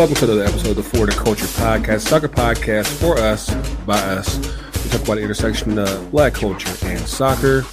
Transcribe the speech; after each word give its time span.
welcome 0.00 0.16
to 0.16 0.24
another 0.24 0.44
episode 0.44 0.70
of 0.70 0.76
the 0.76 0.82
Florida 0.82 1.14
Culture 1.14 1.44
Podcast, 1.44 2.08
soccer 2.08 2.26
podcast 2.26 2.86
for 2.86 3.18
us, 3.18 3.54
by 3.84 3.98
us. 3.98 4.38
We 4.82 4.88
talk 4.88 5.02
about 5.02 5.16
the 5.16 5.20
intersection 5.20 5.78
of 5.78 6.10
black 6.10 6.32
culture 6.32 6.74
and 6.86 6.98
soccer. 7.00 7.66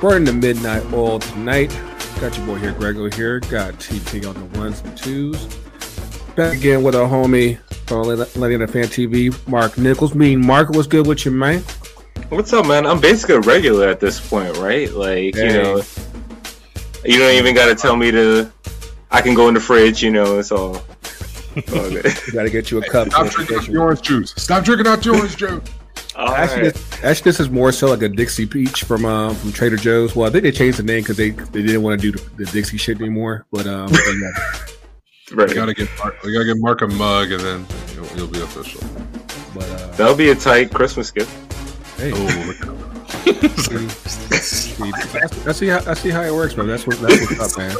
Burning 0.00 0.24
the 0.24 0.32
midnight 0.32 0.82
oil 0.92 1.20
tonight. 1.20 1.70
Got 2.20 2.36
your 2.36 2.44
boy 2.44 2.56
here, 2.56 2.72
Grego 2.72 3.08
here. 3.08 3.38
Got 3.38 3.78
TT 3.78 4.26
on 4.26 4.34
the 4.34 4.58
ones 4.58 4.80
and 4.80 4.98
twos. 4.98 5.46
Back 6.34 6.56
again 6.56 6.82
with 6.82 6.96
our 6.96 7.08
homie 7.08 7.60
uh, 7.70 7.74
from 7.86 8.10
Atlanta 8.10 8.66
Fan 8.66 8.86
TV, 8.86 9.46
Mark 9.46 9.78
Nichols. 9.78 10.12
Mean 10.12 10.44
Mark, 10.44 10.70
what's 10.70 10.88
good 10.88 11.06
with 11.06 11.24
you, 11.24 11.30
man? 11.30 11.60
What's 12.30 12.52
up, 12.52 12.66
man? 12.66 12.84
I'm 12.84 13.00
basically 13.00 13.36
a 13.36 13.40
regular 13.40 13.88
at 13.88 14.00
this 14.00 14.18
point, 14.18 14.56
right? 14.56 14.90
Like, 14.90 15.36
you 15.36 15.52
know, 15.52 15.82
you 17.04 17.16
don't 17.16 17.36
even 17.36 17.54
got 17.54 17.66
to 17.66 17.76
tell 17.76 17.94
me 17.94 18.10
to. 18.10 18.52
I 19.12 19.22
can 19.22 19.34
go 19.34 19.46
in 19.46 19.54
the 19.54 19.60
fridge, 19.60 20.02
you 20.02 20.10
know. 20.10 20.40
It's 20.40 20.50
all. 20.50 20.82
All 21.56 21.90
you 21.90 22.02
got 22.32 22.42
to 22.42 22.50
get 22.50 22.70
you 22.70 22.78
a 22.78 22.88
cup. 22.88 23.08
Stop 23.08 23.30
drinking 23.30 23.56
out 23.56 23.66
the 23.66 23.76
orange 23.76 24.02
juice. 24.02 24.34
Stop 24.36 24.64
drinking 24.64 24.86
out 24.86 25.02
the 25.02 25.10
orange 25.10 25.36
juice. 25.36 25.62
actually, 26.18 26.62
right. 26.62 26.74
this, 26.74 27.04
actually, 27.04 27.28
this 27.30 27.40
is 27.40 27.50
more 27.50 27.72
so 27.72 27.88
like 27.88 28.02
a 28.02 28.08
Dixie 28.08 28.46
Peach 28.46 28.84
from 28.84 29.04
uh, 29.04 29.34
from 29.34 29.52
Trader 29.52 29.76
Joe's. 29.76 30.14
Well, 30.14 30.28
I 30.28 30.30
think 30.30 30.44
they 30.44 30.52
changed 30.52 30.78
the 30.78 30.82
name 30.82 31.02
because 31.02 31.16
they, 31.16 31.30
they 31.30 31.62
didn't 31.62 31.82
want 31.82 32.00
to 32.00 32.12
do 32.12 32.16
the, 32.16 32.44
the, 32.44 32.50
Dixie 32.50 32.76
shit 32.76 33.00
anymore. 33.00 33.46
But 33.50 33.66
um, 33.66 33.90
yeah. 33.92 34.30
right. 35.32 35.48
we 35.48 35.54
gotta 35.54 35.74
get 35.74 35.88
Mark, 35.98 36.22
we 36.22 36.32
gotta 36.32 36.44
get 36.44 36.56
Mark 36.58 36.82
a 36.82 36.88
mug, 36.88 37.32
and 37.32 37.40
then 37.40 37.66
you'll, 37.94 38.06
you'll 38.16 38.28
be 38.28 38.40
official. 38.40 38.80
But 39.54 39.68
uh, 39.70 39.86
that'll 39.96 40.16
be 40.16 40.30
a 40.30 40.34
tight 40.34 40.72
Christmas 40.72 41.10
gift. 41.10 41.30
Hey. 41.96 42.12
Oh, 42.14 42.73
I 45.46 45.52
see 45.52 45.68
how 45.68 45.80
I 45.86 45.94
see 45.94 46.10
how 46.10 46.22
it 46.22 46.32
works, 46.32 46.56
man. 46.56 46.66
That's 46.66 46.86
what 46.86 47.00
that's 47.00 47.20
what's 47.30 47.56
up, 47.56 47.58
man. 47.58 47.74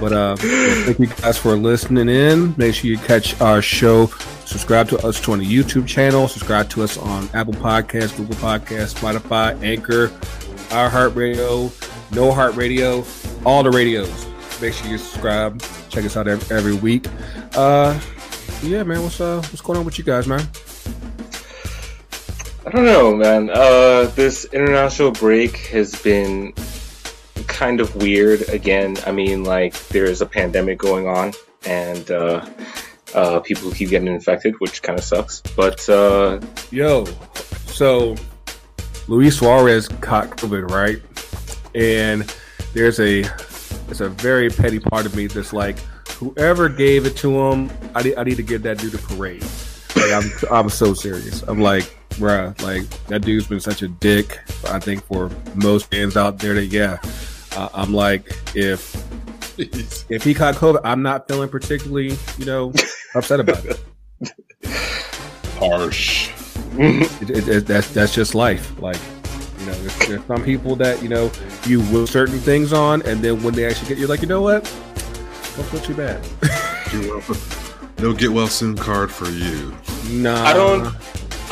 But 0.00 0.12
uh, 0.12 0.36
thank 0.36 0.98
you 0.98 1.06
guys 1.06 1.38
for 1.38 1.56
listening 1.56 2.08
in. 2.08 2.54
Make 2.56 2.74
sure 2.74 2.90
you 2.90 2.98
catch 2.98 3.40
our 3.40 3.62
show. 3.62 4.06
Subscribe 4.44 4.88
to 4.88 4.98
us 5.06 5.28
on 5.28 5.38
the 5.38 5.46
YouTube 5.46 5.86
channel. 5.86 6.26
Subscribe 6.26 6.68
to 6.70 6.82
us 6.82 6.98
on 6.98 7.28
Apple 7.32 7.54
Podcasts, 7.54 8.16
Google 8.16 8.34
Podcasts, 8.36 8.94
Spotify, 8.94 9.60
Anchor, 9.62 10.10
Our 10.74 10.90
Heart 10.90 11.14
Radio, 11.14 11.70
No 12.12 12.32
Heart 12.32 12.56
Radio, 12.56 13.04
all 13.46 13.62
the 13.62 13.70
radios. 13.70 14.26
Make 14.60 14.74
sure 14.74 14.88
you 14.88 14.98
subscribe. 14.98 15.62
Check 15.88 16.04
us 16.04 16.16
out 16.16 16.26
every, 16.26 16.56
every 16.56 16.74
week. 16.74 17.06
Uh, 17.54 17.98
yeah, 18.62 18.82
man. 18.82 19.02
What's 19.02 19.20
uh, 19.20 19.36
what's 19.36 19.60
going 19.60 19.78
on 19.78 19.84
with 19.84 19.98
you 19.98 20.04
guys, 20.04 20.26
man? 20.26 20.48
I 22.64 22.70
don't 22.70 22.84
know, 22.84 23.16
man. 23.16 23.50
Uh, 23.50 24.04
this 24.14 24.44
international 24.52 25.10
break 25.10 25.56
has 25.68 26.00
been 26.00 26.52
kind 27.48 27.80
of 27.80 27.96
weird. 27.96 28.48
Again, 28.50 28.96
I 29.04 29.10
mean, 29.10 29.42
like 29.42 29.74
there's 29.88 30.20
a 30.20 30.26
pandemic 30.26 30.78
going 30.78 31.08
on, 31.08 31.32
and 31.66 32.08
uh, 32.10 32.46
uh, 33.14 33.40
people 33.40 33.72
keep 33.72 33.90
getting 33.90 34.06
infected, 34.06 34.54
which 34.60 34.80
kind 34.80 34.96
of 34.96 35.04
sucks. 35.04 35.40
But 35.56 35.88
uh, 35.88 36.40
yo, 36.70 37.06
so 37.66 38.14
Luis 39.08 39.38
Suarez 39.38 39.88
caught 39.88 40.30
COVID, 40.30 40.70
right? 40.70 41.02
And 41.74 42.32
there's 42.74 43.00
a 43.00 43.20
it's 43.90 44.00
a 44.00 44.08
very 44.08 44.50
petty 44.50 44.78
part 44.78 45.04
of 45.04 45.16
me 45.16 45.26
that's 45.26 45.52
like, 45.52 45.78
whoever 46.10 46.68
gave 46.68 47.06
it 47.06 47.16
to 47.18 47.36
him, 47.36 47.70
I 47.96 48.02
need, 48.04 48.16
I 48.16 48.22
need 48.22 48.36
to 48.36 48.42
give 48.44 48.62
that 48.62 48.78
dude 48.78 48.94
a 48.94 48.98
parade. 48.98 49.44
Like 49.96 50.12
I'm 50.12 50.30
I'm 50.50 50.70
so 50.70 50.94
serious. 50.94 51.42
I'm 51.42 51.60
like 51.60 51.98
bruh, 52.14 52.60
like 52.62 52.88
that 53.06 53.22
dude's 53.22 53.46
been 53.46 53.60
such 53.60 53.82
a 53.82 53.88
dick. 53.88 54.38
I 54.68 54.78
think 54.78 55.04
for 55.04 55.30
most 55.54 55.90
fans 55.90 56.16
out 56.16 56.38
there, 56.38 56.54
that 56.54 56.66
yeah, 56.66 56.98
uh, 57.56 57.68
I'm 57.74 57.92
like, 57.92 58.26
if 58.54 58.94
if 59.58 60.24
he 60.24 60.34
caught 60.34 60.54
COVID, 60.54 60.80
I'm 60.84 61.02
not 61.02 61.28
feeling 61.28 61.48
particularly, 61.48 62.16
you 62.38 62.44
know, 62.44 62.72
upset 63.14 63.40
about 63.40 63.64
it. 63.64 63.80
Harsh. 65.58 66.30
It, 66.78 67.30
it, 67.30 67.48
it, 67.48 67.66
that's 67.66 67.90
that's 67.90 68.14
just 68.14 68.34
life. 68.34 68.78
Like, 68.80 68.98
you 69.60 69.66
know, 69.66 69.72
there's, 69.74 70.08
there's, 70.08 70.24
some 70.24 70.42
people 70.42 70.74
that 70.76 71.02
you 71.02 71.08
know 71.08 71.30
you 71.66 71.80
will 71.92 72.06
certain 72.06 72.38
things 72.38 72.72
on, 72.72 73.02
and 73.02 73.22
then 73.22 73.42
when 73.42 73.54
they 73.54 73.66
actually 73.66 73.88
get, 73.88 73.98
you're 73.98 74.08
like, 74.08 74.22
you 74.22 74.28
know 74.28 74.40
what? 74.40 74.64
Don't 75.54 75.66
feel 75.66 75.80
too 75.80 75.94
bad. 75.94 76.24
no 77.98 78.14
get 78.14 78.30
well 78.30 78.46
soon 78.46 78.76
card 78.76 79.10
for 79.10 79.28
you. 79.28 79.74
Nah, 80.10 80.44
I 80.44 80.54
don't. 80.54 80.94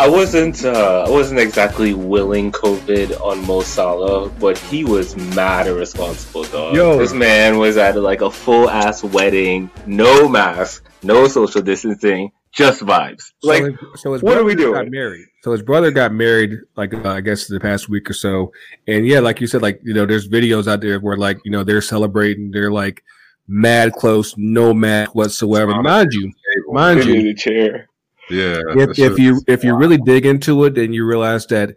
I 0.00 0.08
wasn't 0.08 0.64
uh, 0.64 1.04
I 1.06 1.10
wasn't 1.10 1.40
exactly 1.40 1.92
willing 1.92 2.52
COVID 2.52 3.20
on 3.20 3.46
Mo 3.46 3.60
Salah, 3.60 4.30
but 4.30 4.56
he 4.56 4.82
was 4.82 5.14
mad 5.36 5.66
irresponsible, 5.66 6.44
dog. 6.44 6.74
Yo. 6.74 6.96
This 6.96 7.12
man 7.12 7.58
was 7.58 7.76
at 7.76 7.96
like 7.96 8.22
a 8.22 8.30
full 8.30 8.70
ass 8.70 9.04
wedding, 9.04 9.70
no 9.84 10.26
mask, 10.26 10.88
no 11.02 11.28
social 11.28 11.60
distancing, 11.60 12.32
just 12.50 12.80
vibes. 12.80 13.24
So 13.42 13.48
like, 13.50 13.62
his, 13.62 13.74
so 13.96 14.14
his 14.14 14.22
what 14.22 14.38
are 14.38 14.44
we 14.44 14.54
doing? 14.54 14.72
Got 14.72 14.90
married. 14.90 15.26
So 15.42 15.52
his 15.52 15.60
brother 15.60 15.90
got 15.90 16.14
married, 16.14 16.52
like 16.76 16.94
uh, 16.94 17.06
I 17.06 17.20
guess 17.20 17.46
the 17.46 17.60
past 17.60 17.90
week 17.90 18.08
or 18.08 18.14
so, 18.14 18.52
and 18.86 19.06
yeah, 19.06 19.20
like 19.20 19.38
you 19.38 19.46
said, 19.46 19.60
like 19.60 19.82
you 19.84 19.92
know, 19.92 20.06
there's 20.06 20.30
videos 20.30 20.66
out 20.66 20.80
there 20.80 20.98
where 20.98 21.18
like 21.18 21.40
you 21.44 21.50
know 21.50 21.62
they're 21.62 21.82
celebrating, 21.82 22.52
they're 22.52 22.72
like 22.72 23.04
mad 23.46 23.92
close, 23.92 24.34
no 24.38 24.72
mask 24.72 25.14
whatsoever. 25.14 25.82
Mind 25.82 26.08
you, 26.14 26.32
mind 26.70 27.04
you, 27.04 27.22
the 27.22 27.34
chair 27.34 27.89
yeah. 28.30 28.60
If, 28.76 28.98
if 28.98 29.18
you 29.18 29.40
if 29.46 29.64
you 29.64 29.76
really 29.76 29.98
dig 29.98 30.26
into 30.26 30.64
it, 30.64 30.74
then 30.74 30.92
you 30.92 31.04
realize 31.04 31.46
that 31.46 31.76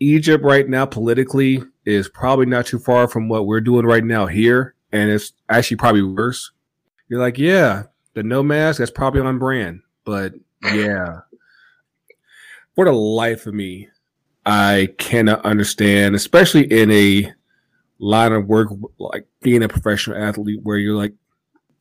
Egypt 0.00 0.44
right 0.44 0.68
now 0.68 0.86
politically 0.86 1.62
is 1.84 2.08
probably 2.08 2.46
not 2.46 2.66
too 2.66 2.78
far 2.78 3.08
from 3.08 3.28
what 3.28 3.46
we're 3.46 3.60
doing 3.60 3.86
right 3.86 4.04
now 4.04 4.26
here, 4.26 4.74
and 4.92 5.10
it's 5.10 5.32
actually 5.48 5.76
probably 5.76 6.02
worse. 6.02 6.50
You're 7.08 7.20
like, 7.20 7.38
yeah, 7.38 7.84
the 8.14 8.22
no 8.22 8.42
mask 8.42 8.78
that's 8.78 8.90
probably 8.90 9.20
on 9.20 9.38
brand, 9.38 9.80
but 10.04 10.34
yeah, 10.62 11.20
for 12.74 12.84
the 12.84 12.92
life 12.92 13.46
of 13.46 13.54
me, 13.54 13.88
I 14.44 14.88
cannot 14.98 15.44
understand, 15.44 16.14
especially 16.14 16.64
in 16.64 16.90
a 16.90 17.32
line 17.98 18.32
of 18.32 18.46
work 18.46 18.68
like 18.98 19.26
being 19.42 19.62
a 19.62 19.68
professional 19.68 20.16
athlete, 20.16 20.60
where 20.62 20.78
you're 20.78 20.96
like, 20.96 21.14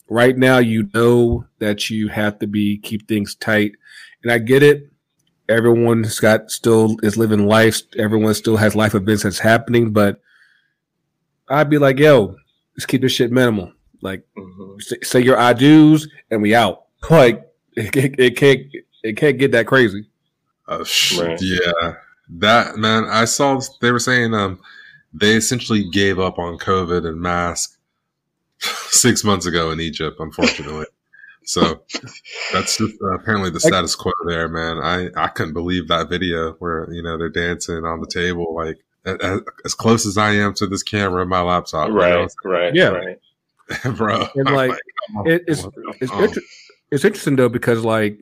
right 0.10 0.38
now 0.38 0.58
you 0.58 0.90
know 0.94 1.46
that 1.60 1.90
you 1.90 2.10
have 2.10 2.38
to 2.40 2.48
be 2.48 2.78
keep 2.78 3.08
things 3.08 3.36
tight 3.36 3.72
and 4.24 4.32
I 4.32 4.38
get 4.38 4.64
it. 4.64 4.92
Everyone's 5.50 6.20
got 6.20 6.52
still 6.52 6.98
is 7.04 7.18
living 7.18 7.46
life. 7.48 7.82
Everyone 7.98 8.34
still 8.34 8.58
has 8.58 8.76
life 8.76 8.96
events 8.96 9.24
that's 9.24 9.40
happening, 9.40 9.92
but 9.92 10.22
I'd 11.50 11.70
be 11.70 11.78
like, 11.78 12.00
yo, 12.00 12.36
let's 12.76 12.86
keep 12.86 13.02
this 13.02 13.12
shit 13.12 13.32
minimal. 13.32 13.74
Like, 14.02 14.24
mm-hmm. 14.38 14.80
say, 14.80 14.98
say, 15.04 15.22
your 15.22 15.38
I 15.38 15.54
do's 15.54 16.08
and 16.30 16.42
we 16.42 16.56
out. 16.56 16.84
Like, 17.10 17.44
it, 17.76 17.96
it, 17.96 18.20
it 18.20 18.38
can't 18.38 18.68
it 19.04 19.18
can't 19.18 19.40
get 19.40 19.52
that 19.54 19.66
crazy. 19.66 20.08
Uh, 20.68 20.86
right. 21.18 21.40
Yeah, 21.42 21.96
that 22.30 22.78
man. 22.78 23.06
I 23.06 23.26
saw 23.26 23.60
they 23.82 23.92
were 23.92 24.00
saying 24.00 24.34
um 24.36 24.60
they 25.14 25.34
essentially 25.34 25.90
gave 25.90 26.20
up 26.20 26.40
on 26.40 26.58
COVID 26.58 27.08
and 27.08 27.20
mask 27.20 27.78
six 28.60 29.24
months 29.24 29.46
ago 29.46 29.72
in 29.72 29.80
Egypt. 29.80 30.18
Unfortunately. 30.20 30.86
So 31.44 31.84
that's 32.54 32.78
just 32.78 33.02
uh, 33.02 33.14
apparently 33.14 33.50
the 33.50 33.60
status 33.60 33.96
quo 33.96 34.12
there, 34.28 34.48
man. 34.48 34.78
I, 34.78 35.10
I 35.16 35.28
couldn't 35.28 35.54
believe 35.54 35.88
that 35.88 36.10
video 36.10 36.54
where, 36.54 36.92
you 36.92 37.02
know, 37.02 37.18
they're 37.18 37.30
dancing 37.30 37.84
on 37.84 38.00
the 38.00 38.08
table, 38.08 38.54
like 38.56 38.78
as, 39.06 39.42
as 39.66 39.74
close 39.74 40.06
as 40.06 40.18
I 40.18 40.34
am 40.34 40.54
to 40.56 40.68
this 40.68 40.84
camera 40.84 41.24
in 41.24 41.30
my 41.30 41.42
laptop. 41.42 41.90
Right, 41.90 42.12
you 42.12 42.28
know? 42.46 42.52
right, 42.52 42.76
yeah. 42.76 42.88
right. 42.88 43.18
Bro. 43.96 44.28
And 44.36 44.52
like, 44.52 44.72
like 44.72 44.80
it, 45.26 45.44
it's, 45.48 45.66
it's, 46.02 46.12
inter- 46.12 46.42
it's 46.92 47.06
interesting 47.06 47.36
though, 47.38 47.50
because 47.50 47.84
like, 47.84 48.20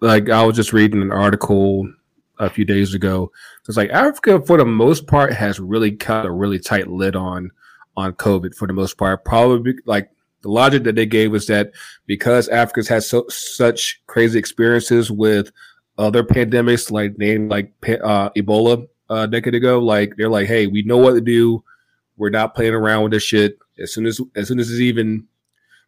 like 0.00 0.30
I 0.30 0.44
was 0.44 0.56
just 0.56 0.72
reading 0.72 1.02
an 1.02 1.12
article 1.12 1.92
a 2.38 2.50
few 2.50 2.64
days 2.64 2.94
ago. 2.94 3.30
It's 3.68 3.76
like 3.76 3.90
Africa, 3.90 4.42
for 4.42 4.56
the 4.56 4.64
most 4.64 5.06
part, 5.06 5.32
has 5.32 5.60
really 5.60 5.92
cut 5.92 6.26
a 6.26 6.30
really 6.30 6.58
tight 6.58 6.88
lid 6.88 7.16
on 7.16 7.50
on 7.96 8.12
COVID 8.14 8.54
for 8.54 8.66
the 8.66 8.72
most 8.72 8.96
part. 8.98 9.24
Probably 9.24 9.74
like 9.84 10.10
the 10.42 10.50
logic 10.50 10.84
that 10.84 10.94
they 10.94 11.06
gave 11.06 11.30
was 11.30 11.46
that 11.46 11.72
because 12.06 12.48
Africa's 12.48 12.88
had 12.88 13.02
so 13.02 13.24
such 13.28 14.00
crazy 14.06 14.38
experiences 14.38 15.10
with 15.10 15.50
other 15.98 16.22
pandemics, 16.22 16.90
like 16.90 17.18
name 17.18 17.48
like 17.48 17.72
uh, 18.02 18.30
Ebola 18.30 18.86
uh, 19.10 19.14
a 19.14 19.28
decade 19.28 19.54
ago, 19.54 19.78
like 19.78 20.16
they're 20.16 20.28
like, 20.28 20.48
hey, 20.48 20.66
we 20.66 20.82
know 20.82 20.98
what 20.98 21.12
to 21.12 21.20
do. 21.20 21.62
We're 22.16 22.30
not 22.30 22.54
playing 22.54 22.74
around 22.74 23.04
with 23.04 23.12
this 23.12 23.22
shit. 23.22 23.58
As 23.78 23.92
soon 23.92 24.06
as 24.06 24.20
as 24.34 24.48
soon 24.48 24.58
as 24.58 24.70
it's 24.70 24.80
even 24.80 25.26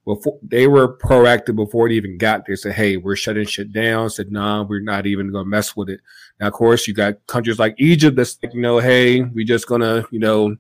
before 0.05 0.39
they 0.43 0.67
were 0.67 0.97
proactive 0.99 1.57
before 1.57 1.87
it 1.87 1.93
even 1.93 2.19
got 2.19 2.47
there, 2.47 2.57
said, 2.57 2.75
hey, 2.75 2.97
we're 2.97 3.17
shutting 3.17 3.47
shit 3.47 3.73
down. 3.73 4.11
Said, 4.11 4.31
nah, 4.31 4.63
we're 4.63 4.81
not 4.81 5.07
even 5.07 5.33
gonna 5.33 5.45
mess 5.49 5.75
with 5.75 5.89
it. 5.89 6.01
Now, 6.41 6.49
of 6.49 6.53
course, 6.53 6.87
you 6.87 6.95
got 6.95 7.27
countries 7.27 7.59
like 7.59 7.75
Egypt 7.79 8.17
that's 8.17 8.39
like, 8.43 8.55
you 8.55 8.61
know, 8.61 8.79
hey, 8.79 9.23
we 9.23 9.45
just 9.45 9.67
gonna, 9.67 10.05
you 10.11 10.19
know, 10.19 10.57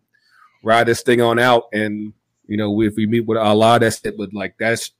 ride 0.62 0.86
this 0.86 1.02
thing 1.02 1.20
on 1.20 1.38
out 1.38 1.64
and 1.72 2.12
you 2.46 2.56
know, 2.56 2.80
if 2.82 2.94
we 2.96 3.06
meet 3.06 3.26
with 3.26 3.38
Allah, 3.38 3.78
that's 3.78 4.00
it. 4.04 4.16
But 4.16 4.32
like 4.32 4.54
that's 4.58 4.92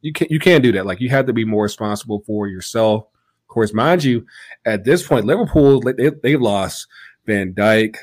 you 0.00 0.12
can't 0.12 0.30
you 0.30 0.38
can't 0.38 0.62
do 0.62 0.72
that. 0.72 0.86
Like 0.86 1.00
you 1.00 1.08
have 1.10 1.26
to 1.26 1.32
be 1.32 1.44
more 1.44 1.64
responsible 1.64 2.22
for 2.26 2.48
yourself. 2.48 3.04
Of 3.42 3.48
course, 3.48 3.72
mind 3.72 4.04
you, 4.04 4.26
at 4.64 4.84
this 4.84 5.06
point, 5.06 5.26
Liverpool 5.26 5.80
they 5.80 6.10
they 6.22 6.36
lost 6.36 6.86
Van 7.26 7.52
Dijk, 7.52 7.96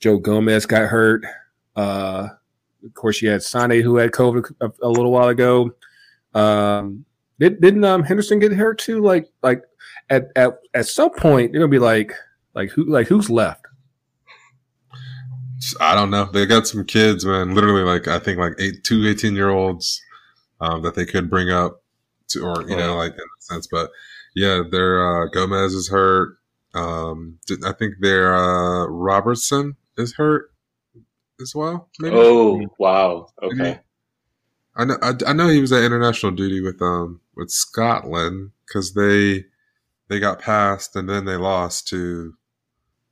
Joe 0.00 0.18
Gomez 0.18 0.66
got 0.66 0.88
hurt. 0.88 1.24
Uh, 1.76 2.28
of 2.84 2.94
course, 2.94 3.20
you 3.20 3.28
had 3.30 3.40
Mané 3.40 3.82
who 3.82 3.96
had 3.96 4.12
COVID 4.12 4.50
a, 4.60 4.70
a 4.82 4.88
little 4.88 5.10
while 5.10 5.28
ago. 5.28 5.72
Um, 6.34 7.04
Did, 7.38 7.60
didn't 7.60 7.84
um, 7.84 8.02
Henderson 8.02 8.38
get 8.38 8.52
hurt 8.52 8.78
too? 8.78 9.00
Like 9.02 9.28
like 9.42 9.62
at 10.10 10.28
at 10.36 10.58
at 10.74 10.86
some 10.86 11.10
point 11.10 11.52
they're 11.52 11.60
gonna 11.60 11.70
be 11.70 11.78
like 11.78 12.12
like 12.54 12.70
who 12.70 12.84
like 12.84 13.08
who's 13.08 13.30
left? 13.30 13.66
I 15.80 15.94
don't 15.94 16.10
know. 16.10 16.26
They 16.26 16.46
got 16.46 16.66
some 16.66 16.84
kids, 16.84 17.24
man. 17.24 17.54
Literally, 17.54 17.82
like 17.82 18.08
I 18.08 18.18
think 18.18 18.38
like 18.38 18.54
eight, 18.58 18.84
two 18.84 19.06
18 19.06 19.34
year 19.34 19.50
olds 19.50 20.00
um, 20.60 20.82
that 20.82 20.94
they 20.94 21.04
could 21.04 21.30
bring 21.30 21.50
up 21.50 21.82
to, 22.28 22.44
or 22.44 22.62
you 22.68 22.74
oh. 22.74 22.78
know, 22.78 22.96
like 22.96 23.12
in 23.12 23.18
a 23.18 23.40
sense. 23.40 23.66
But 23.66 23.90
yeah, 24.34 24.62
their 24.70 25.04
uh, 25.04 25.26
Gomez 25.28 25.74
is 25.74 25.88
hurt. 25.88 26.36
Um, 26.74 27.38
I 27.64 27.72
think 27.72 27.94
their 28.00 28.34
uh, 28.34 28.86
Robertson 28.86 29.76
is 29.96 30.14
hurt 30.14 30.52
as 31.40 31.54
well. 31.54 31.88
Maybe? 31.98 32.16
Oh 32.16 32.60
wow! 32.78 33.28
Okay. 33.42 33.80
I 34.76 34.84
know. 34.84 34.96
I, 35.02 35.12
I, 35.26 35.32
know 35.32 35.48
he 35.48 35.60
was 35.60 35.72
at 35.72 35.82
international 35.82 36.32
duty 36.32 36.60
with 36.60 36.80
um 36.80 37.20
with 37.36 37.50
Scotland 37.50 38.52
because 38.66 38.94
they 38.94 39.44
they 40.08 40.20
got 40.20 40.40
passed 40.40 40.94
and 40.94 41.08
then 41.08 41.24
they 41.24 41.36
lost 41.36 41.88
to 41.88 42.34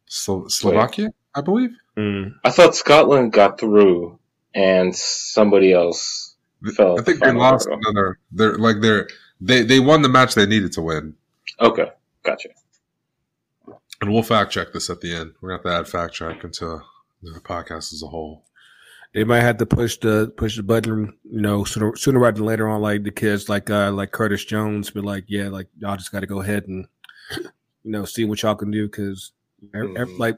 Slo- 0.07 0.49
Slovakia, 0.49 1.13
I 1.35 1.41
believe. 1.41 1.71
Mm. 1.97 2.35
I 2.45 2.51
thought 2.51 2.75
Scotland 2.75 3.33
got 3.33 3.59
through 3.59 4.19
and 4.55 4.95
somebody 4.95 5.73
else 5.73 6.37
fell. 6.75 6.99
I 6.99 7.03
think 7.03 7.21
they 7.21 7.33
lost 7.33 7.69
another. 7.69 8.19
They're 8.33 8.57
like 8.59 8.81
they're 8.81 9.09
they 9.41 9.63
they 9.63 9.81
won 9.81 10.03
the 10.03 10.09
match 10.09 10.35
they 10.35 10.47
needed 10.47 10.73
to 10.73 10.83
win. 10.83 11.15
Okay, 11.61 11.91
gotcha. 12.23 12.51
And 14.01 14.13
we'll 14.13 14.23
fact 14.23 14.53
check 14.53 14.73
this 14.73 14.91
at 14.91 15.01
the 15.01 15.15
end. 15.15 15.33
We're 15.41 15.57
gonna 15.57 15.75
have 15.75 15.87
to 15.87 15.99
add 15.99 16.01
fact 16.01 16.15
check 16.15 16.45
into 16.45 16.83
the 17.23 17.41
podcast 17.41 17.93
as 17.93 18.03
a 18.03 18.09
whole. 18.09 18.45
They 19.15 19.25
might 19.25 19.41
have 19.41 19.57
to 19.59 19.67
push 19.67 19.97
the 19.97 20.33
push 20.37 20.57
the 20.57 20.63
button, 20.63 21.17
you 21.25 21.41
know, 21.41 21.65
sooner 21.65 21.97
sooner 21.97 22.19
rather 22.19 22.37
than 22.37 22.47
later 22.47 22.69
on. 22.69 22.83
Like 22.83 23.05
the 23.05 23.11
kids, 23.11 23.49
like 23.49 23.71
uh, 23.71 23.91
like 23.93 24.13
Curtis 24.13 24.45
Jones, 24.45 24.91
be 24.91 25.01
like, 25.01 25.25
yeah, 25.29 25.49
like 25.49 25.69
y'all 25.79 25.97
just 25.97 26.13
got 26.13 26.21
to 26.21 26.27
go 26.27 26.43
ahead 26.43 26.67
and 26.67 26.87
you 27.85 27.91
know 27.93 28.05
see 28.05 28.27
what 28.27 28.43
y'all 28.43 28.55
can 28.55 28.71
do 28.71 28.87
because 28.87 29.33
mm-hmm. 29.75 30.19
like 30.19 30.37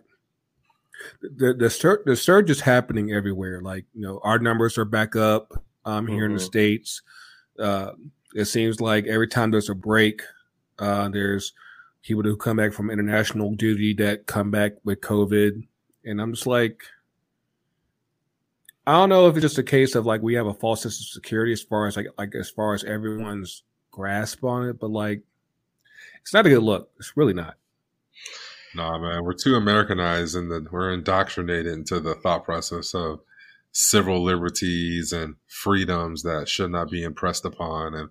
the 1.21 1.55
the 1.55 1.71
surge, 1.71 2.01
the 2.05 2.17
surge 2.17 2.51
is 2.51 2.61
happening 2.61 3.13
everywhere. 3.13 3.61
Like 3.61 3.85
you 3.95 4.03
know, 4.03 4.21
our 4.23 4.39
numbers 4.39 4.79
are 4.79 4.85
back 4.85 5.17
up 5.17 5.63
um, 5.85 6.07
here 6.07 6.19
mm-hmm. 6.19 6.25
in 6.25 6.33
the 6.33 6.39
mm-hmm. 6.39 6.47
states. 6.47 7.03
Uh, 7.59 7.93
it 8.35 8.45
seems 8.47 8.81
like 8.81 9.07
every 9.07 9.29
time 9.29 9.51
there's 9.51 9.71
a 9.71 9.75
break, 9.75 10.23
uh, 10.79 11.09
there's 11.09 11.53
people 12.03 12.23
who 12.23 12.37
come 12.37 12.57
back 12.57 12.73
from 12.73 12.91
international 12.91 13.55
duty 13.55 13.95
that 13.95 14.27
come 14.27 14.51
back 14.51 14.73
with 14.85 15.01
COVID, 15.01 15.67
and 16.05 16.21
I'm 16.21 16.33
just 16.33 16.47
like, 16.47 16.83
I 18.87 18.93
don't 18.93 19.09
know 19.09 19.29
if 19.29 19.37
it's 19.37 19.43
just 19.43 19.59
a 19.59 19.63
case 19.63 19.95
of 19.95 20.07
like 20.07 20.23
we 20.23 20.35
have 20.35 20.47
a 20.47 20.55
false 20.55 20.83
sense 20.83 21.01
of 21.01 21.07
security 21.07 21.53
as 21.53 21.63
far 21.63 21.87
as 21.87 21.97
like 21.97 22.07
like 22.17 22.35
as 22.35 22.51
far 22.51 22.75
as 22.75 22.85
everyone's 22.85 23.63
grasp 23.91 24.45
on 24.45 24.69
it, 24.69 24.79
but 24.79 24.91
like 24.91 25.23
it's 26.21 26.35
not 26.35 26.47
a 26.47 26.51
good 26.51 26.63
look. 26.63 26.91
It's 26.99 27.17
really 27.17 27.35
not. 27.35 27.55
Nah, 28.79 28.97
man, 28.97 29.25
we're 29.25 29.33
too 29.33 29.57
Americanized 29.57 30.37
and 30.37 30.51
the, 30.51 30.65
we're 30.71 30.93
indoctrinated 30.93 31.67
into 31.67 31.99
the 31.99 32.15
thought 32.15 32.45
process 32.45 32.95
of 32.95 33.19
civil 33.73 34.23
liberties 34.23 35.13
and 35.13 35.35
freedoms 35.49 36.23
that 36.23 36.49
should 36.49 36.71
not 36.71 36.89
be 36.89 37.03
impressed 37.03 37.45
upon, 37.45 37.95
and 37.95 38.09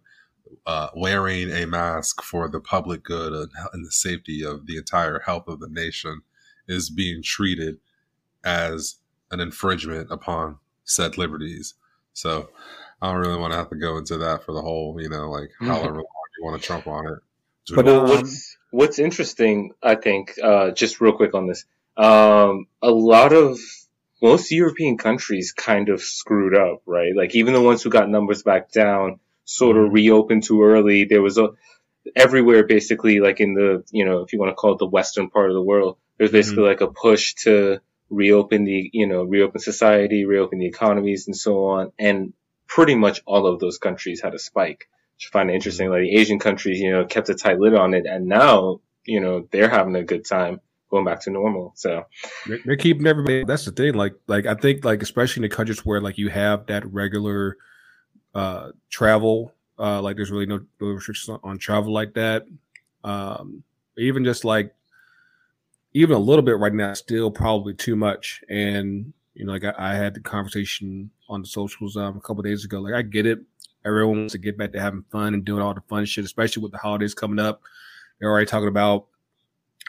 uh, 0.66 0.90
wearing 0.94 1.50
a 1.52 1.66
mask 1.66 2.22
for 2.22 2.50
the 2.50 2.60
public 2.60 3.04
good 3.04 3.32
and, 3.32 3.50
and 3.72 3.86
the 3.86 3.92
safety 3.92 4.44
of 4.44 4.68
the 4.68 4.76
entire 4.76 5.20
health 5.20 5.48
of 5.48 5.62
the 5.62 5.70
nation 5.70 6.22
is 6.68 6.90
being 6.90 7.24
treated 7.24 7.78
as 8.44 8.98
an 9.32 9.40
infringement 9.40 10.12
upon 10.12 10.58
said 10.84 11.18
liberties. 11.18 11.76
So 12.12 12.50
I 13.02 13.12
don't 13.12 13.22
really 13.22 13.40
want 13.40 13.54
to 13.54 13.58
have 13.58 13.70
to 13.70 13.78
go 13.78 13.98
into 13.98 14.18
that 14.18 14.44
for 14.44 14.54
the 14.54 14.62
whole, 14.62 14.98
you 15.02 15.10
know, 15.10 15.30
like 15.30 15.50
mm-hmm. 15.62 15.68
however 15.68 15.96
long 15.96 16.28
you 16.38 16.44
want 16.44 16.62
to 16.62 16.68
trump 16.68 16.88
on 16.88 17.08
it. 17.08 17.20
But 17.74 17.88
um, 17.88 18.10
what's 18.10 18.58
what's 18.78 19.00
interesting, 19.00 19.72
I 19.82 19.96
think, 19.96 20.36
uh, 20.42 20.70
just 20.70 21.02
real 21.02 21.14
quick 21.14 21.34
on 21.34 21.48
this, 21.48 21.66
um, 21.98 22.68
a 22.80 22.92
lot 22.92 23.34
of 23.34 23.58
most 24.22 24.52
European 24.52 25.00
countries 25.00 25.52
kind 25.52 25.90
of 25.90 26.00
screwed 26.00 26.56
up, 26.56 26.84
right? 26.86 27.16
Like 27.16 27.34
even 27.34 27.56
the 27.56 27.62
ones 27.62 27.82
who 27.82 27.90
got 27.90 28.08
numbers 28.08 28.44
back 28.44 28.72
down 28.72 29.20
sort 29.46 29.78
of 29.78 29.86
mm-hmm. 29.86 29.96
reopened 29.96 30.44
too 30.44 30.64
early. 30.64 31.06
There 31.06 31.24
was 31.24 31.40
a 31.40 31.50
everywhere 32.16 32.68
basically, 32.68 33.20
like 33.20 33.40
in 33.40 33.56
the 33.56 33.84
you 33.90 34.06
know 34.06 34.22
if 34.22 34.32
you 34.32 34.38
want 34.38 34.52
to 34.52 34.56
call 34.56 34.74
it 34.74 34.78
the 34.78 34.86
western 34.86 35.32
part 35.32 35.50
of 35.50 35.56
the 35.56 35.70
world, 35.72 35.98
there's 36.20 36.32
basically 36.32 36.64
mm-hmm. 36.64 36.82
like 36.82 36.82
a 36.82 36.94
push 36.94 37.34
to 37.46 37.80
reopen 38.12 38.64
the 38.64 38.92
you 38.94 39.08
know 39.08 39.24
reopen 39.24 39.60
society, 39.60 40.26
reopen 40.26 40.60
the 40.60 40.68
economies, 40.68 41.26
and 41.26 41.36
so 41.36 41.66
on. 41.66 41.92
And 41.98 42.34
pretty 42.68 42.94
much 42.94 43.22
all 43.26 43.48
of 43.48 43.60
those 43.60 43.80
countries 43.80 44.22
had 44.22 44.36
a 44.36 44.40
spike 44.40 44.88
which 45.18 45.30
I 45.32 45.34
find 45.34 45.52
interesting. 45.52 45.90
Like 45.90 46.04
the 46.04 46.16
Asian 46.16 46.40
countries, 46.40 46.80
you 46.80 46.92
know, 46.92 47.06
kept 47.06 47.30
a 47.30 47.36
tight 47.36 47.60
lid 47.60 47.76
on 47.76 47.94
it, 47.94 48.06
and 48.06 48.28
now 48.28 48.82
you 49.06 49.20
know 49.20 49.48
they're 49.52 49.70
having 49.70 49.96
a 49.96 50.04
good 50.04 50.26
time 50.26 50.62
going 50.92 51.06
back 51.06 51.22
to 51.22 51.32
normal. 51.32 51.74
So 51.76 52.06
they're 52.66 52.78
keeping 52.78 53.08
everybody. 53.08 53.44
That's 53.44 53.66
the 53.66 53.72
thing. 53.72 53.96
Like, 53.96 54.16
like 54.28 54.46
I 54.46 54.56
think, 54.56 54.86
like 54.86 55.04
especially 55.04 55.44
in 55.44 55.50
the 55.50 55.56
countries 55.56 55.86
where 55.86 56.02
like 56.02 56.18
you 56.18 56.30
have 56.30 56.68
that 56.68 56.86
regular 56.92 57.58
uh 58.36 58.72
travel, 58.90 59.54
uh 59.80 60.02
like 60.02 60.16
there's 60.16 60.32
really 60.32 60.46
no, 60.46 60.62
no 60.80 60.88
restrictions 60.88 61.30
on, 61.30 61.40
on, 61.52 61.58
travel 61.58 61.94
like 61.94 62.14
that. 62.14 62.46
Um 63.04 63.64
Even 63.98 64.24
just 64.24 64.46
like 64.46 64.74
even 65.94 66.16
a 66.16 66.20
little 66.20 66.44
bit 66.44 66.60
right 66.60 66.74
now, 66.74 66.94
still 66.94 67.32
probably 67.32 67.74
too 67.74 67.96
much. 67.96 68.44
And 68.50 69.14
you 69.34 69.46
know, 69.46 69.54
like 69.54 69.64
I, 69.64 69.74
I 69.78 69.96
had 69.96 70.14
the 70.14 70.20
conversation 70.20 71.10
on 71.30 71.42
the 71.42 71.48
socials 71.48 71.98
um, 71.98 72.18
a 72.18 72.22
couple 72.22 72.44
days 72.44 72.66
ago. 72.66 72.80
Like 72.80 72.94
I 72.94 73.02
get 73.02 73.26
it 73.26 73.40
Everyone 73.88 74.20
wants 74.20 74.34
to 74.34 74.38
get 74.38 74.58
back 74.58 74.74
to 74.74 74.82
having 74.82 75.06
fun 75.12 75.34
and 75.34 75.46
doing 75.46 75.62
all 75.62 75.74
the 75.74 75.82
fun 75.88 76.06
shit, 76.06 76.26
especially 76.26 76.62
with 76.62 76.74
the 76.74 76.78
holidays 76.78 77.14
coming 77.14 77.40
up. 77.40 77.62
They're 78.20 78.30
already 78.30 78.46
talking 78.46 78.68
about 78.68 79.08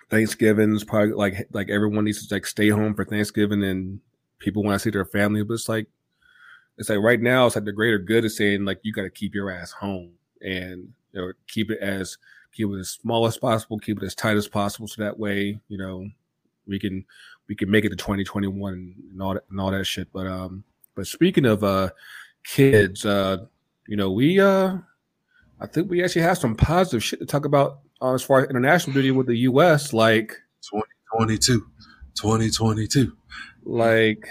Thanksgiving's 0.09 0.85
probably 0.85 1.15
like 1.15 1.49
like 1.53 1.69
everyone 1.69 2.05
needs 2.05 2.27
to 2.27 2.35
like 2.35 2.47
stay 2.47 2.69
home 2.69 2.95
for 2.95 3.05
Thanksgiving 3.05 3.65
and 3.65 4.01
people 4.39 4.63
want 4.63 4.77
to 4.77 4.79
see 4.79 4.91
their 4.91 5.05
family. 5.05 5.43
But 5.43 5.55
it's 5.55 5.69
like 5.69 5.89
it's 6.79 6.89
like 6.89 7.01
right 7.01 7.21
now 7.21 7.47
it's 7.47 7.57
like 7.57 7.65
the 7.65 7.73
greater 7.73 7.99
good 7.99 8.25
is 8.25 8.37
saying 8.37 8.65
like 8.65 8.81
you 8.83 8.93
got 8.93 9.03
to 9.03 9.11
keep 9.11 9.35
your 9.35 9.51
ass 9.51 9.73
home 9.73 10.13
and 10.41 10.93
you 11.13 11.21
know, 11.21 11.33
keep 11.49 11.71
it 11.71 11.81
as 11.81 12.17
keep 12.53 12.69
it 12.69 12.79
as 12.79 12.91
small 12.91 13.27
as 13.27 13.37
possible, 13.37 13.79
keep 13.79 14.01
it 14.01 14.07
as 14.07 14.15
tight 14.15 14.37
as 14.37 14.49
possible, 14.49 14.87
so 14.87 15.03
that 15.03 15.19
way 15.19 15.59
you 15.69 15.77
know 15.77 16.09
we 16.67 16.79
can 16.79 17.05
we 17.49 17.55
can 17.55 17.71
make 17.71 17.85
it 17.85 17.91
to 17.91 17.97
2021 17.97 18.95
and 19.13 19.23
all 19.23 19.35
that 19.35 19.45
and 19.51 19.61
all 19.61 19.71
that 19.71 19.85
shit. 19.85 20.13
But 20.13 20.27
um, 20.27 20.65
but 20.95 21.07
speaking 21.07 21.47
of 21.47 21.65
uh 21.65 21.91
kids, 22.45 23.05
uh 23.05 23.47
you 23.89 23.97
know, 23.97 24.13
we 24.13 24.39
uh 24.39 24.77
I 25.61 25.67
think 25.67 25.91
we 25.91 26.05
actually 26.05 26.23
have 26.23 26.39
some 26.39 26.55
positive 26.55 27.03
shit 27.03 27.19
to 27.19 27.27
talk 27.27 27.45
about 27.45 27.81
uh, 28.01 28.15
as 28.15 28.23
far 28.23 28.43
as 28.43 28.51
international 28.51 28.95
duty 28.95 29.11
with 29.11 29.27
the 29.27 29.39
US, 29.39 29.93
like 29.93 30.29
2022. 30.63 31.67
2022. 32.15 33.17
Like 33.65 34.29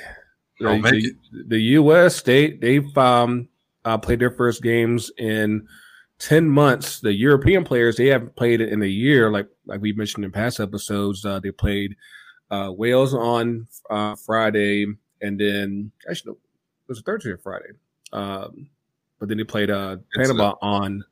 the, 0.59 1.11
the, 1.31 1.43
the, 1.47 1.61
US 1.61 2.21
they 2.21 2.51
they've 2.51 2.97
um 2.97 3.49
uh, 3.83 3.97
played 3.97 4.19
their 4.19 4.31
first 4.31 4.61
games 4.61 5.11
in 5.17 5.67
10 6.19 6.49
months. 6.49 6.99
The 6.99 7.13
European 7.13 7.63
players 7.63 7.97
they 7.97 8.07
haven't 8.07 8.35
played 8.35 8.61
it 8.61 8.69
in 8.69 8.81
a 8.83 8.87
year, 8.87 9.31
like 9.31 9.47
like 9.65 9.81
we 9.81 9.91
mentioned 9.93 10.23
in 10.23 10.31
past 10.31 10.59
episodes. 10.59 11.25
Uh, 11.25 11.39
they 11.39 11.51
played 11.51 11.95
uh, 12.51 12.71
Wales 12.75 13.13
on 13.13 13.67
uh, 13.89 14.15
Friday, 14.15 14.85
and 15.21 15.39
then 15.39 15.91
actually 16.09 16.33
it 16.33 16.37
was 16.87 17.01
Thursday 17.01 17.31
or 17.31 17.37
Friday. 17.37 17.71
Um, 18.13 18.69
but 19.19 19.29
then 19.29 19.38
he 19.38 19.43
played 19.43 19.69
uh, 19.69 19.97
Panama 20.15 20.55
on 20.62 21.03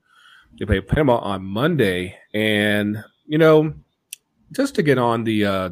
they 0.59 0.65
played 0.65 0.87
Panama 0.87 1.17
on 1.17 1.43
Monday, 1.43 2.17
and 2.33 3.03
you 3.25 3.37
know, 3.37 3.73
just 4.51 4.75
to 4.75 4.83
get 4.83 4.97
on 4.97 5.23
the 5.23 5.45
uh, 5.45 5.69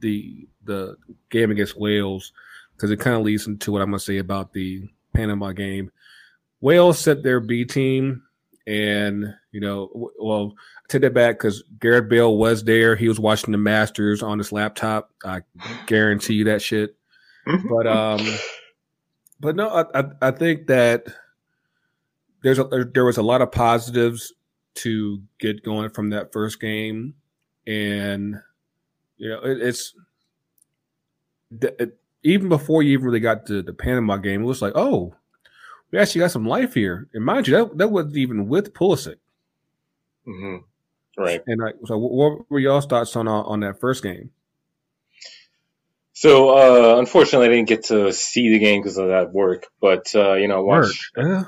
the 0.00 0.46
the 0.64 0.96
game 1.30 1.50
against 1.50 1.78
Wales 1.78 2.32
because 2.76 2.90
it 2.90 3.00
kind 3.00 3.16
of 3.16 3.22
leads 3.22 3.46
into 3.46 3.72
what 3.72 3.82
I'm 3.82 3.88
gonna 3.90 4.00
say 4.00 4.18
about 4.18 4.52
the 4.52 4.88
Panama 5.14 5.52
game. 5.52 5.90
Wales 6.60 6.98
set 6.98 7.22
their 7.22 7.40
B 7.40 7.64
team, 7.64 8.22
and 8.66 9.34
you 9.52 9.60
know, 9.60 10.10
well, 10.18 10.54
I 10.58 10.84
take 10.88 11.02
that 11.02 11.14
back 11.14 11.38
because 11.38 11.62
Gareth 11.80 12.10
Bale 12.10 12.36
was 12.36 12.64
there. 12.64 12.96
He 12.96 13.08
was 13.08 13.18
watching 13.18 13.52
the 13.52 13.58
Masters 13.58 14.22
on 14.22 14.38
his 14.38 14.52
laptop. 14.52 15.10
I 15.24 15.40
guarantee 15.86 16.34
you 16.34 16.44
that 16.44 16.60
shit. 16.60 16.94
but 17.70 17.86
um, 17.86 18.20
but 19.40 19.56
no, 19.56 19.68
I, 19.68 20.00
I, 20.00 20.04
I 20.20 20.30
think 20.30 20.66
that 20.66 21.06
there's 22.42 22.58
a, 22.58 22.64
there 22.64 23.04
was 23.04 23.18
a 23.18 23.22
lot 23.22 23.42
of 23.42 23.52
positives 23.52 24.32
to 24.76 25.22
get 25.38 25.62
going 25.62 25.90
from 25.90 26.10
that 26.10 26.32
first 26.32 26.60
game, 26.60 27.14
and 27.66 28.36
you 29.16 29.28
know 29.28 29.40
it, 29.40 29.60
it's 29.60 29.94
it, 31.60 31.98
even 32.22 32.48
before 32.48 32.82
you 32.82 32.92
even 32.92 33.06
really 33.06 33.20
got 33.20 33.46
to 33.46 33.62
the 33.62 33.72
Panama 33.72 34.16
game, 34.16 34.42
it 34.42 34.46
was 34.46 34.62
like, 34.62 34.72
oh, 34.74 35.14
we 35.90 35.98
actually 35.98 36.20
got 36.20 36.30
some 36.30 36.46
life 36.46 36.74
here. 36.74 37.08
And 37.12 37.24
mind 37.24 37.48
you, 37.48 37.56
that 37.56 37.78
that 37.78 37.88
wasn't 37.88 38.16
even 38.16 38.48
with 38.48 38.72
Pulisic. 38.72 39.16
Mm-hmm. 40.26 40.64
Right. 41.20 41.42
And 41.46 41.60
like, 41.60 41.74
so 41.84 41.98
what 41.98 42.50
were 42.50 42.58
y'all's 42.58 42.86
thoughts 42.86 43.16
on 43.16 43.26
on 43.28 43.60
that 43.60 43.80
first 43.80 44.02
game? 44.02 44.30
So 46.12 46.50
uh, 46.50 46.98
unfortunately, 46.98 47.46
I 47.46 47.50
didn't 47.50 47.68
get 47.68 47.84
to 47.84 48.12
see 48.12 48.50
the 48.50 48.58
game 48.58 48.82
because 48.82 48.98
of 48.98 49.08
that 49.08 49.32
work. 49.32 49.66
But 49.80 50.14
uh, 50.14 50.34
you 50.34 50.48
know, 50.48 50.62
watch. 50.62 51.10
Work. 51.16 51.26
Yeah. 51.26 51.44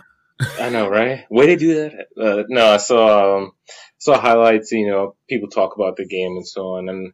I 0.61 0.71
know, 0.71 0.89
right? 0.89 1.25
Way 1.31 1.47
to 1.47 1.57
do 1.57 1.75
that. 1.75 2.07
Uh, 2.17 2.43
no, 2.49 2.67
I 2.67 2.77
saw 2.79 3.39
um, 3.39 3.53
saw 3.99 4.19
highlights. 4.19 4.73
You 4.73 4.89
know, 4.89 5.17
people 5.29 5.49
talk 5.49 5.77
about 5.77 5.97
the 5.97 6.07
game 6.07 6.37
and 6.37 6.47
so 6.47 6.75
on, 6.75 6.89
and 6.89 7.13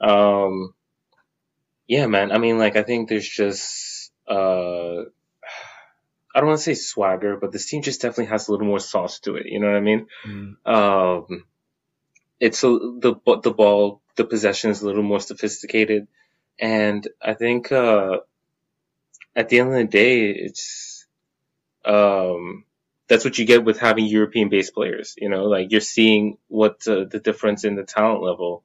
um, 0.00 0.74
yeah, 1.86 2.06
man. 2.06 2.32
I 2.32 2.38
mean, 2.38 2.58
like, 2.58 2.76
I 2.76 2.82
think 2.82 3.08
there's 3.08 3.28
just 3.28 4.12
uh, 4.28 5.02
I 6.34 6.38
don't 6.38 6.46
want 6.46 6.58
to 6.58 6.64
say 6.64 6.74
swagger, 6.74 7.36
but 7.36 7.52
this 7.52 7.66
team 7.66 7.82
just 7.82 8.00
definitely 8.00 8.26
has 8.26 8.48
a 8.48 8.52
little 8.52 8.66
more 8.66 8.78
sauce 8.78 9.20
to 9.20 9.36
it. 9.36 9.46
You 9.46 9.60
know 9.60 9.66
what 9.66 9.76
I 9.76 9.80
mean? 9.80 10.06
Mm. 10.26 10.66
Um, 10.66 11.44
it's 12.38 12.62
a, 12.62 12.68
the 12.68 13.14
the 13.42 13.50
ball, 13.50 14.00
the 14.16 14.24
possession 14.24 14.70
is 14.70 14.82
a 14.82 14.86
little 14.86 15.02
more 15.02 15.20
sophisticated, 15.20 16.06
and 16.58 17.06
I 17.20 17.34
think 17.34 17.72
uh, 17.72 18.18
at 19.34 19.48
the 19.48 19.58
end 19.58 19.70
of 19.70 19.74
the 19.74 19.84
day, 19.84 20.30
it's 20.30 21.06
um, 21.84 22.64
that's 23.10 23.24
what 23.24 23.38
you 23.38 23.44
get 23.44 23.64
with 23.64 23.80
having 23.80 24.06
European-based 24.06 24.72
players. 24.72 25.16
You 25.18 25.28
know, 25.28 25.46
like 25.46 25.72
you're 25.72 25.80
seeing 25.80 26.38
what 26.46 26.86
uh, 26.86 27.04
the 27.10 27.18
difference 27.18 27.64
in 27.64 27.74
the 27.74 27.82
talent 27.82 28.22
level. 28.22 28.62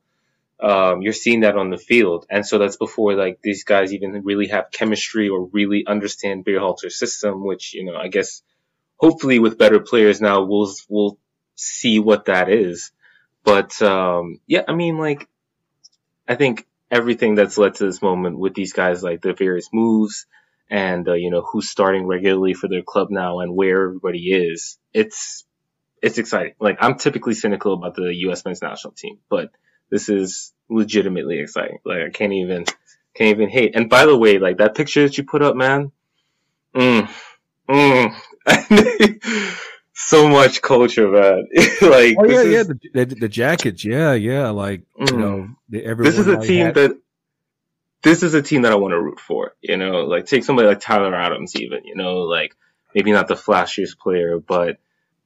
Um, 0.58 1.02
you're 1.02 1.14
seeing 1.14 1.42
that 1.42 1.58
on 1.58 1.72
the 1.72 1.80
field, 1.80 2.28
and 2.30 2.46
so 2.46 2.60
that's 2.60 2.78
before 2.78 3.16
like 3.16 3.42
these 3.42 3.64
guys 3.64 3.92
even 3.92 4.24
really 4.24 4.48
have 4.50 4.72
chemistry 4.72 5.30
or 5.30 5.46
really 5.48 5.86
understand 5.88 6.46
Berhalter's 6.46 6.98
system. 6.98 7.44
Which 7.44 7.74
you 7.74 7.86
know, 7.86 7.96
I 7.96 8.08
guess 8.08 8.44
hopefully 8.98 9.40
with 9.40 9.58
better 9.58 9.80
players 9.80 10.22
now, 10.22 10.44
we'll 10.44 10.72
we'll 10.88 11.18
see 11.56 11.98
what 11.98 12.26
that 12.26 12.48
is. 12.48 12.92
But 13.44 13.82
um, 13.82 14.40
yeah, 14.46 14.64
I 14.68 14.76
mean, 14.76 15.00
like 15.00 15.28
I 16.28 16.36
think 16.36 16.68
everything 16.92 17.34
that's 17.34 17.58
led 17.58 17.74
to 17.76 17.86
this 17.88 18.02
moment 18.02 18.38
with 18.38 18.54
these 18.54 18.74
guys, 18.74 19.02
like 19.02 19.22
the 19.22 19.34
various 19.34 19.70
moves, 19.74 20.28
and 20.70 21.08
uh, 21.08 21.14
you 21.14 21.30
know 21.30 21.42
who's 21.42 21.70
starting 21.70 22.08
regularly 22.08 22.54
for 22.54 22.68
their 22.68 22.82
club 22.82 23.10
now 23.12 23.40
and 23.40 23.56
where 23.56 23.84
everybody 23.84 24.32
is. 24.32 24.78
It's 24.94 25.46
it's 26.02 26.18
exciting. 26.18 26.54
Like 26.60 26.78
I'm 26.80 26.98
typically 26.98 27.34
cynical 27.34 27.74
about 27.74 27.96
the 27.96 28.14
U.S. 28.28 28.46
men's 28.46 28.62
national 28.62 28.94
team, 28.94 29.20
but 29.30 29.52
this 29.90 30.10
is 30.10 30.54
legitimately 30.70 31.40
exciting. 31.40 31.80
Like 31.86 32.02
I 32.02 32.10
can't 32.10 32.34
even 32.34 32.66
can't 33.16 33.36
even 33.36 33.50
hate. 33.50 33.76
And 33.76 33.90
by 33.90 34.06
the 34.06 34.18
way, 34.18 34.40
like 34.40 34.58
that 34.58 34.76
picture 34.76 35.04
that 35.04 35.18
you 35.18 35.24
put 35.24 35.42
up, 35.42 35.56
man, 35.56 35.92
mm, 36.76 37.10
mm. 37.70 38.16
so 39.94 40.28
much 40.28 40.62
culture, 40.62 41.10
man. 41.10 41.48
like 41.82 42.16
oh 42.20 42.26
yeah, 42.26 42.42
is, 42.42 42.54
yeah, 42.54 42.64
the, 42.64 43.06
the, 43.06 43.16
the, 43.16 43.30
jackets, 43.30 43.86
yeah, 43.86 44.14
yeah, 44.14 44.50
like 44.50 44.84
mm. 45.00 45.12
you 45.12 45.18
know, 45.18 45.48
everyone. 45.84 46.04
This 46.04 46.20
is 46.20 46.28
a 46.28 46.40
team 46.40 46.68
had... 46.68 46.76
that 46.76 46.98
this 48.06 48.22
is 48.22 48.36
a 48.36 48.42
team 48.42 48.62
that 48.62 48.72
I 48.72 48.76
want 48.76 48.92
to 48.92 49.02
root 49.02 49.20
for. 49.20 49.56
You 49.62 49.78
know, 49.78 50.06
like 50.06 50.28
take 50.28 50.44
somebody 50.44 50.68
like 50.68 50.80
Tyler 50.80 51.14
Adams, 51.14 51.56
even. 51.56 51.86
You 51.86 51.96
know, 51.96 52.20
like 52.20 52.56
maybe 52.94 53.12
not 53.12 53.28
the 53.28 53.34
flashiest 53.34 53.98
player, 53.98 54.40
but 54.40 54.78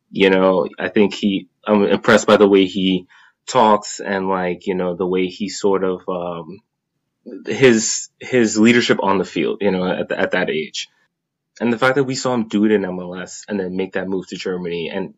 you 0.10 0.30
know, 0.30 0.68
I 0.80 0.88
think 0.88 1.14
he. 1.14 1.50
I'm 1.68 1.84
impressed 1.84 2.26
by 2.26 2.38
the 2.38 2.48
way 2.48 2.66
he 2.66 3.06
talks 3.48 4.00
and 4.00 4.30
like 4.30 4.66
you 4.66 4.76
know 4.76 4.96
the 4.96 5.06
way 5.06 5.28
he 5.28 5.50
sort 5.50 5.84
of 5.84 6.08
um, 6.08 6.62
his 7.46 8.10
his 8.20 8.58
leadership 8.58 9.00
on 9.04 9.18
the 9.18 9.26
field. 9.26 9.58
You 9.60 9.72
know, 9.72 9.86
at 9.86 10.08
the, 10.08 10.18
at 10.18 10.32
that 10.32 10.50
age, 10.50 10.88
and 11.60 11.74
the 11.74 11.78
fact 11.78 11.96
that 11.96 12.06
we 12.06 12.16
saw 12.16 12.34
him 12.34 12.48
do 12.48 12.64
it 12.64 12.72
in 12.72 12.84
MLS 12.84 13.42
and 13.50 13.60
then 13.60 13.76
make 13.76 13.94
that 13.94 14.08
move 14.08 14.26
to 14.30 14.38
Germany, 14.38 14.90
and 14.90 15.16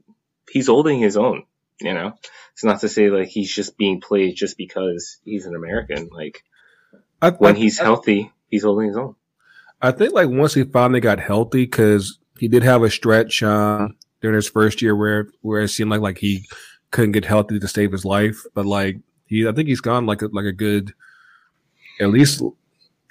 he's 0.49 0.67
holding 0.67 0.99
his 0.99 1.15
own. 1.15 1.43
You 1.79 1.93
know, 1.93 2.13
it's 2.53 2.63
not 2.63 2.81
to 2.81 2.89
say 2.89 3.11
like 3.11 3.27
he's 3.27 3.53
just 3.53 3.77
being 3.77 4.01
played 4.01 4.35
just 4.35 4.57
because 4.57 5.19
he's 5.23 5.45
an 5.45 5.55
American. 5.55 6.09
Like 6.11 6.43
I, 7.21 7.31
when 7.31 7.55
I, 7.55 7.59
he's 7.59 7.79
I, 7.79 7.83
healthy, 7.83 8.31
he's 8.47 8.63
holding 8.63 8.87
his 8.87 8.97
own. 8.97 9.15
I 9.81 9.91
think 9.91 10.13
like 10.13 10.29
once 10.29 10.53
he 10.53 10.63
finally 10.63 10.99
got 10.99 11.19
healthy, 11.19 11.65
because 11.65 12.19
he 12.39 12.47
did 12.47 12.63
have 12.63 12.83
a 12.83 12.89
stretch 12.89 13.43
uh, 13.43 13.87
during 14.21 14.35
his 14.35 14.49
first 14.49 14.81
year 14.81 14.95
where 14.95 15.27
where 15.41 15.61
it 15.61 15.69
seemed 15.69 15.89
like 15.89 16.01
like 16.01 16.17
he 16.17 16.45
couldn't 16.91 17.13
get 17.13 17.25
healthy 17.25 17.59
to 17.59 17.67
save 17.67 17.91
his 17.91 18.05
life. 18.05 18.41
But 18.53 18.65
like 18.65 18.97
he, 19.25 19.47
I 19.47 19.51
think 19.51 19.67
he's 19.67 19.81
gone 19.81 20.05
like 20.05 20.21
a, 20.21 20.27
like 20.27 20.45
a 20.45 20.51
good 20.51 20.93
at 21.99 22.09
least 22.09 22.41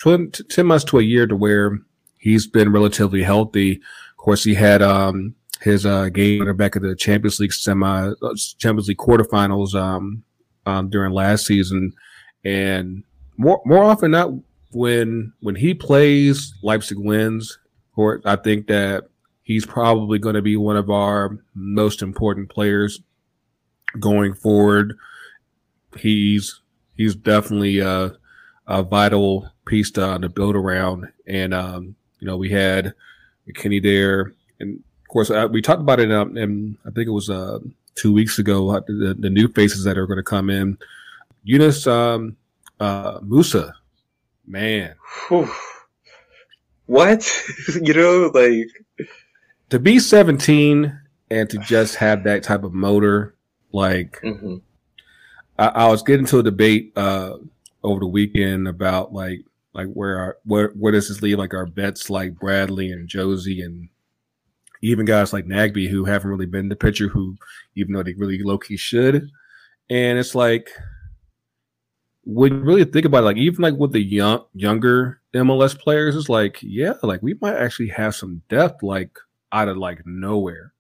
10, 0.01 0.33
10 0.49 0.67
months 0.67 0.85
to 0.85 0.99
a 0.99 1.03
year 1.03 1.27
to 1.27 1.37
where 1.37 1.79
he's 2.19 2.47
been 2.47 2.73
relatively 2.73 3.23
healthy. 3.23 3.77
Of 3.77 4.17
course, 4.17 4.45
he 4.45 4.55
had 4.55 4.83
um, 4.83 5.35
his 5.61 5.87
uh, 5.87 6.09
game 6.09 6.57
back 6.57 6.77
at 6.77 6.83
the 6.83 6.95
Champions 6.95 7.41
League 7.41 7.53
semi 7.53 8.09
uh, 8.11 8.35
Champions 8.59 8.89
League 8.89 8.99
quarterfinals 8.99 9.75
um, 9.75 10.23
um, 10.67 10.89
during 10.91 11.13
last 11.13 11.47
season, 11.47 11.93
and 12.45 13.05
more 13.41 13.63
more 13.65 13.83
often 13.83 14.11
not 14.11 14.33
when 14.73 15.33
when 15.41 15.57
he 15.57 15.73
plays, 15.75 16.55
Leipzig 16.63 16.99
wins. 16.99 17.59
Or 17.97 18.21
I 18.25 18.37
think 18.37 18.67
that 18.69 19.05
he's 19.43 19.67
probably 19.67 20.19
going 20.19 20.37
to 20.37 20.43
be 20.43 20.57
one 20.57 20.77
of 20.77 20.91
our 20.91 21.39
most 21.55 22.03
important 22.03 22.51
players 22.51 23.01
going 23.99 24.35
forward. 24.35 24.97
He's 25.99 26.61
he's 26.97 27.15
definitely 27.15 27.81
a, 27.81 28.13
a 28.67 28.83
vital 28.83 29.51
piece 29.65 29.91
to, 29.93 30.19
to 30.19 30.29
build 30.29 30.55
around. 30.55 31.11
And 31.27 31.55
um, 31.55 31.97
you 32.21 32.27
know, 32.27 32.37
we 32.37 32.51
had 32.51 32.93
McKennie 33.49 33.83
there, 33.83 34.35
and 34.61 34.77
of 34.77 35.09
course, 35.09 35.31
uh, 35.31 35.49
we 35.51 35.63
talked 35.63 35.81
about 35.81 36.01
it. 36.01 36.13
Um, 36.13 36.37
and 36.37 36.77
I 36.87 36.91
think 36.91 37.09
it 37.09 37.13
was 37.13 37.31
uh, 37.31 37.59
two 37.95 38.13
weeks 38.13 38.39
ago. 38.39 38.71
Uh, 38.71 38.81
the, 38.87 39.17
the, 39.19 39.31
new 39.31 39.49
faces 39.49 39.85
that 39.85 39.99
are 39.99 40.07
going 40.07 40.19
to 40.19 40.23
come 40.23 40.51
in. 40.51 40.79
Yunus 41.43 41.87
um, 41.87 42.37
uh, 42.81 43.21
Musah, 43.21 43.73
man. 44.47 44.95
What? 46.87 47.31
you 47.81 47.95
know, 47.95 48.31
like 48.35 49.09
to 49.69 49.79
be 49.79 49.99
17 49.99 51.01
and 51.31 51.51
to 51.51 51.59
just 51.59 51.95
have 51.97 52.25
that 52.25 52.43
type 52.43 52.65
of 52.65 52.73
motor, 52.73 53.37
like 53.73 54.21
mm-hmm. 54.23 54.57
I, 55.59 55.67
I, 55.69 55.89
was 55.89 56.03
getting 56.03 56.27
to 56.27 56.41
a 56.41 56.43
debate 56.43 56.93
uh, 56.97 57.35
over 57.85 58.01
the 58.01 58.07
weekend 58.07 58.67
about 58.67 59.13
like 59.13 59.45
like 59.73 59.87
where 59.93 60.19
our 60.19 60.39
where 60.45 60.71
where 60.71 60.91
does 60.91 61.09
this 61.09 61.23
leave 61.23 61.39
like 61.39 61.55
our 61.55 61.67
bets 61.67 62.11
like 62.11 62.35
Bradley 62.35 62.91
and 62.91 63.09
Jozy 63.09 63.65
and 63.65 63.89
even 64.83 65.07
guys 65.07 65.33
like 65.33 65.47
Nagbe 65.47 65.89
who 65.89 66.05
haven't 66.05 66.31
really 66.31 66.47
been 66.47 66.69
the 66.69 66.77
pitcher 66.77 67.09
who 67.09 67.37
even 67.77 67.93
though 67.93 68.03
they 68.03 68.15
really 68.15 68.43
low 68.43 68.59
key 68.59 68.77
should. 68.77 69.31
And 69.89 70.19
it's 70.19 70.35
like 70.35 70.71
when 72.33 72.53
you 72.53 72.61
really 72.61 72.85
think 72.85 73.05
about 73.05 73.25
it, 73.25 73.27
like 73.27 73.37
even 73.37 73.63
like 73.63 73.75
with 73.75 73.93
the 73.93 74.01
young 74.01 74.45
younger 74.55 75.21
MLS 75.35 75.77
players, 75.77 76.15
it's 76.15 76.29
like, 76.29 76.59
yeah, 76.63 76.95
like 77.03 77.23
we 77.23 77.35
might 77.41 77.57
actually 77.57 77.89
have 77.89 78.15
some 78.15 78.43
depth 78.49 78.83
like 78.83 79.19
out 79.51 79.69
of 79.69 79.77
like 79.77 80.07
nowhere. 80.07 80.73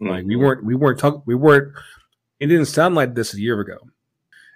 Mm-hmm. 0.00 0.10
Like 0.10 0.24
we 0.24 0.34
mm-hmm. 0.34 0.44
weren't 0.44 0.64
we 0.64 0.74
weren't 0.74 0.98
talking 0.98 1.22
we 1.24 1.36
weren't 1.36 1.72
it 2.40 2.48
didn't 2.48 2.66
sound 2.66 2.96
like 2.96 3.14
this 3.14 3.32
a 3.32 3.40
year 3.40 3.60
ago. 3.60 3.78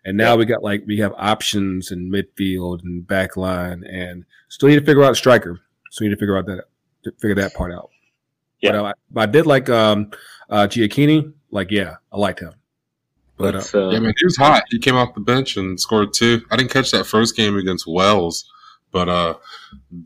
And 0.05 0.17
now 0.17 0.33
yeah. 0.33 0.37
we 0.37 0.47
got 0.47 0.64
like 0.64 0.83
we 0.87 0.99
have 0.99 1.12
options 1.17 1.93
in 1.93 2.11
midfield 2.11 2.83
and 2.83 3.07
back 3.07 3.37
line 3.37 3.85
and 3.85 4.25
still 4.49 4.69
need 4.69 4.81
to 4.81 4.85
figure 4.85 5.05
out 5.05 5.17
striker. 5.17 5.61
So 5.90 6.05
we 6.05 6.09
need 6.09 6.14
to 6.14 6.21
figure 6.21 6.37
out 6.37 6.47
that 6.47 6.64
figure 7.21 7.37
that 7.37 7.55
part 7.55 7.73
out. 7.73 7.90
Yeah. 8.61 8.73
But, 8.73 8.97
I, 9.17 9.23
I 9.23 9.26
did 9.26 9.47
like 9.47 9.69
um 9.71 10.11
uh 10.49 10.67
Gioacchini, 10.67 11.33
like 11.52 11.71
yeah, 11.71 11.97
I 12.12 12.17
liked 12.17 12.40
him. 12.40 12.55
But 13.41 13.55
uh, 13.55 13.79
uh, 13.79 13.91
yeah, 13.91 13.99
man, 14.01 14.13
he 14.19 14.25
was 14.25 14.37
hot. 14.37 14.65
He 14.69 14.79
came 14.79 14.97
off 14.97 15.15
the 15.15 15.21
bench 15.21 15.57
and 15.57 15.81
scored 15.81 16.13
two. 16.13 16.43
I 16.51 16.57
didn't 16.57 16.71
catch 16.71 16.91
that 16.91 17.07
first 17.07 17.35
game 17.35 17.57
against 17.57 17.87
Wales, 17.87 18.45
but 18.93 19.09
uh, 19.09 19.35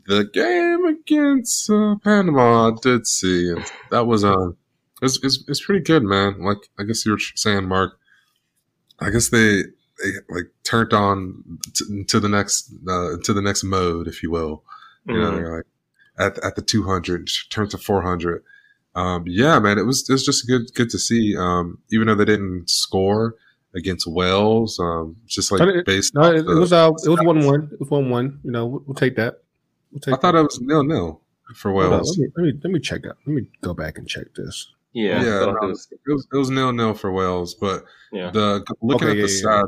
the 0.07 0.23
game 0.33 0.85
against 0.85 1.69
uh, 1.69 1.95
Panama, 2.01 2.69
I 2.69 2.71
did 2.81 3.05
see, 3.05 3.49
and 3.49 3.65
that 3.91 4.07
was 4.07 4.23
uh, 4.23 4.51
it's, 5.01 5.19
it's 5.21 5.43
it's 5.49 5.65
pretty 5.65 5.83
good, 5.83 6.03
man. 6.03 6.41
Like 6.41 6.69
I 6.79 6.83
guess 6.83 7.05
you 7.05 7.11
were 7.11 7.19
saying, 7.19 7.67
Mark. 7.67 7.99
I 9.01 9.09
guess 9.09 9.27
they 9.27 9.63
they 10.01 10.11
like 10.29 10.45
turned 10.63 10.93
on 10.93 11.59
to, 11.73 12.05
to 12.07 12.19
the 12.21 12.29
next 12.29 12.71
uh, 12.87 13.17
to 13.21 13.33
the 13.33 13.41
next 13.41 13.65
mode, 13.65 14.07
if 14.07 14.23
you 14.23 14.31
will. 14.31 14.63
You 15.05 15.15
mm-hmm. 15.15 15.21
know, 15.21 15.35
they're 15.35 15.57
like 15.57 15.65
at 16.17 16.41
at 16.41 16.55
the 16.55 16.61
two 16.61 16.83
hundred, 16.83 17.29
turned 17.49 17.71
to 17.71 17.77
four 17.77 18.01
hundred 18.01 18.43
um, 18.95 19.25
yeah, 19.27 19.59
man, 19.59 19.77
it 19.77 19.85
was 19.85 20.09
it 20.09 20.13
was 20.13 20.25
just 20.25 20.47
good 20.47 20.73
good 20.73 20.89
to 20.89 20.99
see. 20.99 21.35
Um, 21.37 21.79
even 21.91 22.07
though 22.07 22.15
they 22.15 22.25
didn't 22.25 22.69
score 22.69 23.35
against 23.75 24.07
Wales, 24.07 24.79
um, 24.79 25.17
just 25.25 25.51
like 25.51 25.61
it, 25.61 25.85
based. 25.85 26.15
No, 26.15 26.23
it, 26.23 26.37
it, 26.37 26.45
was 26.45 26.71
uh, 26.71 26.91
it 27.03 27.09
was 27.09 27.21
one 27.21 27.45
one. 27.45 27.69
It 27.73 27.79
was 27.79 27.89
one 27.89 28.09
one. 28.09 28.39
You 28.43 28.51
know, 28.51 28.65
we'll, 28.65 28.83
we'll 28.87 28.95
take 28.95 29.17
that. 29.17 29.41
We'll 29.91 29.99
take 29.99 30.13
I 30.13 30.17
thought 30.17 30.35
it 30.35 30.41
was 30.41 30.59
nil 30.61 30.83
nil 30.83 31.21
for 31.55 31.73
Wales. 31.73 32.17
Let 32.17 32.19
me, 32.19 32.33
let 32.37 32.43
me, 32.43 32.59
let 32.63 32.73
me 32.73 32.79
check 32.79 33.03
that. 33.03 33.17
Let 33.25 33.35
me 33.35 33.47
go 33.61 33.73
back 33.73 33.97
and 33.97 34.07
check 34.07 34.33
this. 34.35 34.71
Yeah, 34.93 35.21
yeah, 35.21 35.39
no, 35.39 35.57
it 35.61 35.67
was 35.67 35.87
it 35.91 36.37
was 36.37 36.49
nil 36.49 36.71
nil 36.71 36.93
for 36.93 37.11
Wales, 37.11 37.53
but 37.53 37.83
yeah. 38.13 38.31
the 38.31 38.65
looking 38.81 39.09
okay, 39.09 39.21
at 39.21 39.29
yeah, 39.29 39.67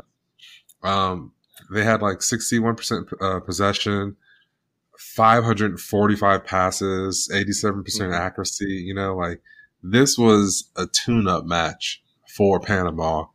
stats, 0.82 0.88
um, 0.88 1.32
they 1.70 1.84
had 1.84 2.00
like 2.00 2.22
sixty 2.22 2.58
one 2.58 2.76
percent 2.76 3.08
uh, 3.20 3.40
possession. 3.40 4.16
545 4.98 6.44
passes, 6.44 7.30
87% 7.32 7.84
mm 7.84 8.06
hmm 8.06 8.12
accuracy. 8.12 8.82
You 8.84 8.94
know, 8.94 9.16
like 9.16 9.40
this 9.82 10.18
was 10.18 10.70
a 10.76 10.86
tune 10.86 11.28
up 11.28 11.44
match 11.44 12.02
for 12.28 12.60
Panama. 12.60 13.26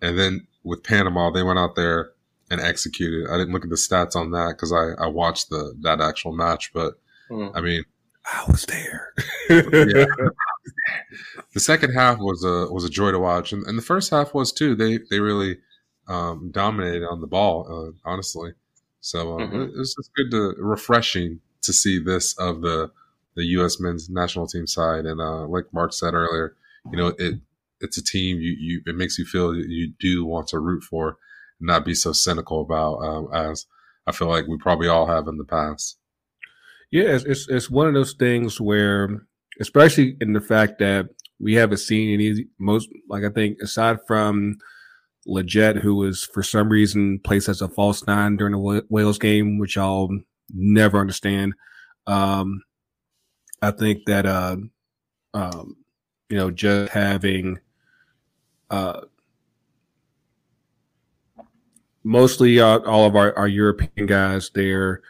And 0.00 0.18
then 0.18 0.46
with 0.64 0.82
Panama, 0.82 1.30
they 1.30 1.42
went 1.42 1.58
out 1.58 1.76
there 1.76 2.12
and 2.50 2.60
executed. 2.60 3.28
I 3.30 3.36
didn't 3.36 3.52
look 3.52 3.64
at 3.64 3.70
the 3.70 3.76
stats 3.76 4.16
on 4.16 4.30
that 4.32 4.56
because 4.56 4.72
I, 4.72 5.02
I 5.02 5.06
watched 5.06 5.50
the 5.50 5.74
that 5.82 6.00
actual 6.00 6.32
match, 6.32 6.72
but 6.72 6.94
mm. 7.30 7.52
I 7.54 7.60
mean, 7.60 7.84
I 8.24 8.44
was 8.48 8.64
there. 8.66 9.12
yeah. 9.50 10.06
the 11.54 11.60
second 11.60 11.92
half 11.92 12.18
was 12.18 12.44
a 12.44 12.72
was 12.72 12.84
a 12.84 12.90
joy 12.90 13.12
to 13.12 13.18
watch, 13.18 13.52
and, 13.52 13.64
and 13.66 13.78
the 13.78 13.82
first 13.82 14.10
half 14.10 14.34
was 14.34 14.52
too. 14.52 14.74
They 14.74 14.98
they 15.10 15.20
really 15.20 15.58
um, 16.08 16.50
dominated 16.50 17.04
on 17.04 17.20
the 17.20 17.26
ball, 17.26 17.66
uh, 17.70 18.08
honestly. 18.08 18.52
So 19.00 19.40
um, 19.40 19.50
mm-hmm. 19.50 19.80
it's 19.80 19.94
just 19.94 20.10
good 20.14 20.30
to 20.30 20.54
refreshing 20.58 21.40
to 21.62 21.72
see 21.72 21.98
this 21.98 22.34
of 22.38 22.62
the 22.62 22.90
the 23.36 23.44
U.S. 23.44 23.78
men's 23.80 24.10
national 24.10 24.46
team 24.46 24.66
side, 24.66 25.06
and 25.06 25.20
uh, 25.20 25.46
like 25.46 25.72
Mark 25.72 25.92
said 25.92 26.14
earlier, 26.14 26.56
you 26.90 26.96
know 26.96 27.14
it 27.18 27.40
it's 27.80 27.96
a 27.96 28.04
team 28.04 28.40
you 28.40 28.56
you 28.58 28.82
it 28.86 28.96
makes 28.96 29.18
you 29.18 29.24
feel 29.24 29.54
you 29.54 29.92
do 29.98 30.24
want 30.24 30.48
to 30.48 30.58
root 30.58 30.82
for, 30.82 31.18
and 31.58 31.66
not 31.66 31.84
be 31.84 31.94
so 31.94 32.12
cynical 32.12 32.60
about 32.60 32.96
um, 32.98 33.28
as 33.32 33.66
I 34.06 34.12
feel 34.12 34.28
like 34.28 34.46
we 34.46 34.58
probably 34.58 34.88
all 34.88 35.06
have 35.06 35.28
in 35.28 35.38
the 35.38 35.44
past. 35.44 35.98
Yeah, 36.90 37.04
it's, 37.04 37.24
it's, 37.24 37.48
it's 37.48 37.70
one 37.70 37.86
of 37.86 37.94
those 37.94 38.14
things 38.14 38.60
where, 38.60 39.24
especially 39.60 40.16
in 40.20 40.32
the 40.32 40.40
fact 40.40 40.80
that 40.80 41.08
we 41.38 41.54
haven't 41.54 41.78
seen 41.78 42.12
any 42.12 42.46
most 42.58 42.88
like 43.08 43.24
I 43.24 43.30
think 43.30 43.58
aside 43.62 43.98
from 44.06 44.58
Lletget, 45.26 45.80
who 45.80 45.94
was 45.96 46.24
for 46.24 46.42
some 46.42 46.68
reason 46.68 47.18
placed 47.18 47.48
as 47.48 47.60
a 47.60 47.68
false 47.68 48.06
nine 48.06 48.36
during 48.36 48.52
the 48.52 48.84
Wales 48.88 49.18
game, 49.18 49.58
which 49.58 49.76
I'll 49.76 50.08
never 50.52 50.98
understand. 50.98 51.54
Um, 52.06 52.62
I 53.62 53.70
think 53.70 54.06
that 54.06 54.26
uh, 54.26 54.56
um, 55.34 55.76
you 56.28 56.36
know 56.36 56.50
just 56.50 56.92
having 56.92 57.58
uh, 58.70 59.02
mostly 62.02 62.60
uh, 62.60 62.78
all 62.80 63.06
of 63.06 63.16
our, 63.16 63.36
our 63.36 63.48
European 63.48 64.06
guys 64.06 64.50
there 64.54 65.02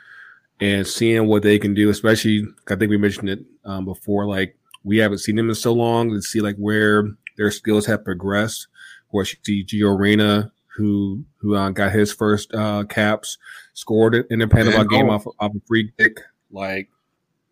and 0.61 0.87
seeing 0.87 1.26
what 1.26 1.43
they 1.43 1.59
can 1.59 1.75
do, 1.75 1.88
especially 1.90 2.47
I 2.69 2.76
think 2.76 2.90
we 2.90 2.99
mentioned 2.99 3.31
it 3.31 3.45
um, 3.64 3.85
before, 3.85 4.26
like 4.26 4.57
we 4.85 4.99
haven't 4.99 5.19
seen 5.19 5.37
them 5.37 5.49
in 5.49 5.55
so 5.55 5.73
long 5.73 6.11
to 6.11 6.23
see 6.23 6.40
like 6.40 6.57
where 6.57 7.09
their 7.37 7.50
skills 7.50 7.87
have 7.87 8.05
progressed. 8.05 8.67
Of 9.11 9.12
course, 9.12 9.33
you 9.33 9.38
see 9.43 9.64
Gio 9.64 9.99
Reyna, 9.99 10.52
who 10.76 11.25
who 11.38 11.57
uh, 11.57 11.71
got 11.71 11.90
his 11.90 12.12
first 12.12 12.55
uh, 12.55 12.85
caps, 12.85 13.38
scored 13.75 14.14
in 14.31 14.38
the 14.38 14.47
Panama 14.47 14.85
game 14.85 15.11
off, 15.11 15.26
off 15.40 15.52
a 15.52 15.61
free 15.67 15.90
kick. 15.99 16.21
Like, 16.52 16.88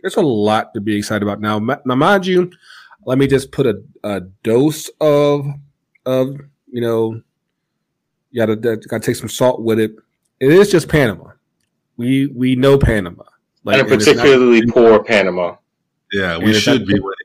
there's 0.01 0.15
a 0.15 0.21
lot 0.21 0.73
to 0.75 0.81
be 0.81 0.97
excited 0.97 1.25
about 1.25 1.41
now. 1.41 1.59
Now, 1.59 1.97
mind 1.97 2.27
you, 2.27 2.53
let 3.07 3.19
me 3.19 3.27
just 3.27 3.51
put 3.51 3.67
a, 3.67 3.83
a 4.05 4.21
dose 4.21 4.89
of 5.01 5.49
of 6.07 6.37
you 6.71 6.81
know, 6.81 7.21
you 8.31 8.41
gotta, 8.41 8.55
gotta 8.55 9.01
take 9.01 9.17
some 9.17 9.29
salt 9.29 9.61
with 9.61 9.81
it. 9.81 9.97
It 10.39 10.53
is 10.53 10.71
just 10.71 10.89
Panama. 10.89 11.33
We 11.97 12.29
we 12.29 12.55
know 12.55 12.79
Panama, 12.79 13.25
like, 13.65 13.81
and 13.81 13.93
a 13.93 13.97
particularly 13.97 14.61
not, 14.61 14.75
poor 14.77 15.03
Panama. 15.03 15.57
Yeah, 16.13 16.39
we 16.39 16.55
should 16.55 16.87
be 16.87 16.95
winning. 16.95 17.17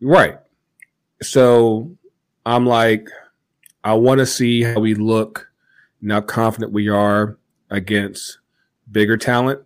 Right. 0.00 0.38
So 1.20 1.96
I'm 2.48 2.66
like, 2.66 3.08
I 3.84 3.92
want 3.94 4.18
to 4.20 4.26
see 4.26 4.62
how 4.62 4.80
we 4.80 4.94
look, 4.94 5.50
and 6.00 6.10
how 6.10 6.22
confident 6.22 6.72
we 6.72 6.88
are 6.88 7.36
against 7.70 8.38
bigger 8.90 9.16
talent, 9.16 9.60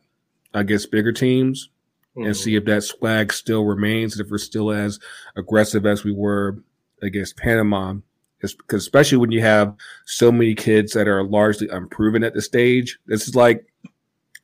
against 0.53 0.91
bigger 0.91 1.13
teams, 1.13 1.69
mm-hmm. 2.17 2.27
and 2.27 2.37
see 2.37 2.57
if 2.57 2.65
that 2.65 2.83
swag 2.83 3.33
still 3.33 3.65
remains, 3.65 4.19
if 4.19 4.31
we're 4.31 4.39
still 4.39 4.73
as 4.73 4.99
aggressive 5.37 5.87
as 5.87 6.03
we 6.03 6.13
were 6.13 6.59
against 7.03 7.37
Panama. 7.37 7.95
Because 8.41 8.83
especially 8.83 9.19
when 9.19 9.31
you 9.31 9.43
have 9.43 9.77
so 10.05 10.33
many 10.33 10.57
kids 10.57 10.93
that 10.95 11.07
are 11.07 11.23
largely 11.23 11.69
unproven 11.69 12.25
at 12.25 12.35
the 12.35 12.43
stage, 12.43 12.99
this 13.07 13.29
is 13.29 13.37
like 13.37 13.65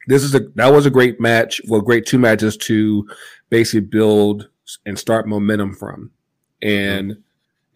this 0.07 0.23
is 0.23 0.33
a 0.37 0.41
that 0.55 0.73
was 0.73 0.87
a 0.87 0.91
great 0.91 1.21
match. 1.21 1.61
Well, 1.67 1.81
great 1.81 2.07
two 2.07 2.19
matches 2.19 2.57
to 2.59 3.09
basically 3.51 3.81
build 3.81 4.49
and 4.87 4.97
start 4.97 5.27
momentum 5.27 5.75
from, 5.75 6.13
and 6.63 7.11
mm-hmm. 7.11 7.21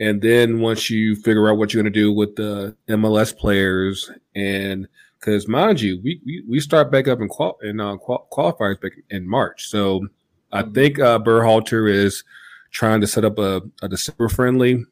And 0.02 0.20
then 0.20 0.58
once 0.58 0.90
you 0.90 1.14
figure 1.14 1.48
out 1.48 1.58
what 1.58 1.72
you're 1.72 1.80
going 1.80 1.92
to 1.92 2.00
do 2.00 2.12
with 2.12 2.34
the 2.34 2.76
MLS 2.88 3.36
players, 3.36 4.10
and 4.34 4.88
because 5.20 5.46
mind 5.46 5.80
you, 5.80 6.00
we, 6.02 6.20
we, 6.26 6.42
we 6.48 6.58
start 6.58 6.90
back 6.90 7.06
up 7.06 7.20
in 7.20 7.28
qual 7.28 7.56
in 7.62 7.78
uh, 7.78 7.96
qual- 7.98 8.26
qualifiers 8.32 8.80
back 8.80 8.92
in 9.10 9.28
March, 9.28 9.68
so 9.68 10.08
I 10.50 10.62
mm-hmm. 10.62 10.72
think 10.72 10.98
uh, 10.98 11.20
Berhalter 11.20 11.88
is 11.88 12.24
trying 12.72 13.00
to 13.00 13.06
set 13.06 13.24
up 13.24 13.38
a, 13.38 13.62
a 13.80 13.88
December 13.88 14.28
friendly, 14.28 14.84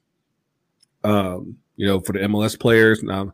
um, 1.03 1.57
you 1.75 1.89
know, 1.89 1.99
for 1.99 2.13
the 2.13 2.21
MLS 2.21 2.59
players. 2.59 3.03
Now, 3.03 3.33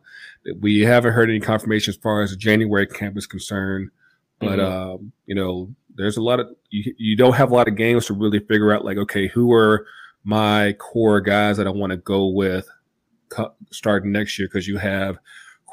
we 0.59 0.79
haven't 0.79 1.13
heard 1.13 1.29
any 1.29 1.39
confirmation 1.39 1.91
as 1.91 1.97
far 1.97 2.23
as 2.23 2.31
the 2.31 2.37
January 2.37 2.87
camp 2.87 3.17
is 3.17 3.27
concerned, 3.27 3.91
but 4.39 4.57
mm-hmm. 4.57 4.93
um, 4.95 5.11
you 5.27 5.35
know, 5.35 5.69
there's 5.93 6.17
a 6.17 6.23
lot 6.23 6.39
of 6.39 6.47
you, 6.71 6.95
you 6.97 7.15
don't 7.15 7.35
have 7.35 7.51
a 7.51 7.53
lot 7.53 7.67
of 7.67 7.75
games 7.75 8.07
to 8.07 8.15
really 8.15 8.39
figure 8.39 8.73
out 8.73 8.83
like, 8.83 8.97
okay, 8.97 9.27
who 9.27 9.53
are 9.53 9.85
my 10.27 10.73
core 10.73 11.21
guys 11.21 11.55
that 11.55 11.67
I 11.67 11.69
want 11.69 11.91
to 11.91 11.97
go 11.97 12.27
with 12.27 12.69
starting 13.71 14.11
next 14.11 14.37
year 14.37 14.49
because 14.49 14.67
you 14.67 14.77
have 14.77 15.19